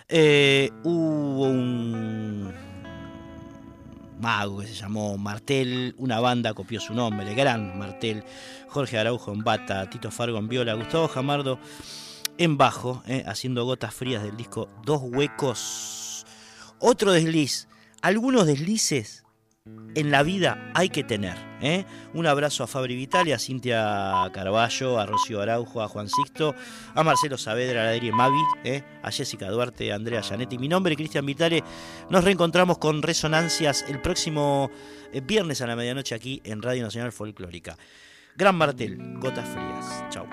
Eh, 0.10 0.72
hubo 0.84 1.44
un 1.44 2.52
mago 4.20 4.62
que 4.62 4.66
se 4.66 4.74
llamó 4.74 5.20
Martel, 5.20 5.94
una 6.00 6.20
banda 6.20 6.56
copió 6.56 6.80
su 6.80 6.96
nombre, 6.96 7.30
el 7.30 7.36
gran 7.36 7.78
Martel, 7.78 8.24
Jorge 8.70 8.98
Araujo 8.98 9.32
en 9.32 9.44
bata, 9.44 9.88
Tito 9.88 10.10
Fargo 10.10 10.40
en 10.40 10.48
viola, 10.48 10.74
Gustavo 10.74 11.08
Jamardo 11.08 11.60
en 12.40 12.58
bajo, 12.58 13.04
eh, 13.06 13.24
haciendo 13.28 13.66
gotas 13.66 13.94
frías 13.94 14.24
del 14.24 14.36
disco 14.36 14.68
Dos 14.84 15.02
Huecos. 15.04 16.26
Otro 16.80 17.12
desliz, 17.12 17.68
algunos 18.02 18.48
deslices 18.48 19.23
en 19.96 20.12
la 20.12 20.24
vida 20.24 20.72
hay 20.74 20.90
que 20.90 21.04
tener. 21.04 21.38
¿eh? 21.62 21.86
Un 22.14 22.28
abrazo 22.28 22.64
a 22.64 22.68
Fabri 22.68 22.96
Vitali, 22.96 23.32
a 23.32 23.40
Cintia 23.40 24.30
Carballo, 24.34 25.00
a 25.00 25.06
Rocío 25.06 25.42
Araujo, 25.42 25.82
a 25.82 25.88
Juan 25.88 26.10
Sixto, 26.10 26.56
a 26.94 27.04
Marcelo 27.04 27.38
Saavedra, 27.38 27.84
a 27.84 27.90
Adri 27.90 28.12
Mavi, 28.12 28.42
¿eh? 28.64 28.84
a 29.02 29.12
Jessica 29.12 29.50
Duarte, 29.50 29.92
a 29.92 29.96
Andrea 29.96 30.22
Janetti. 30.22 30.58
Mi 30.58 30.68
nombre 30.68 30.94
es 30.94 30.98
Cristian 30.98 31.26
Vitale. 31.26 31.64
Nos 32.10 32.24
reencontramos 32.24 32.78
con 32.78 33.02
Resonancias 33.02 33.86
el 33.88 34.02
próximo 34.02 34.70
eh, 35.12 35.22
viernes 35.22 35.62
a 35.62 35.68
la 35.68 35.76
medianoche 35.76 36.16
aquí 36.16 36.42
en 36.44 36.62
Radio 36.62 36.84
Nacional 36.84 37.12
Folclórica. 37.12 37.78
Gran 38.36 38.56
Martel, 38.56 38.98
Gotas 39.20 39.48
Frías. 39.48 40.04
Chau. 40.10 40.28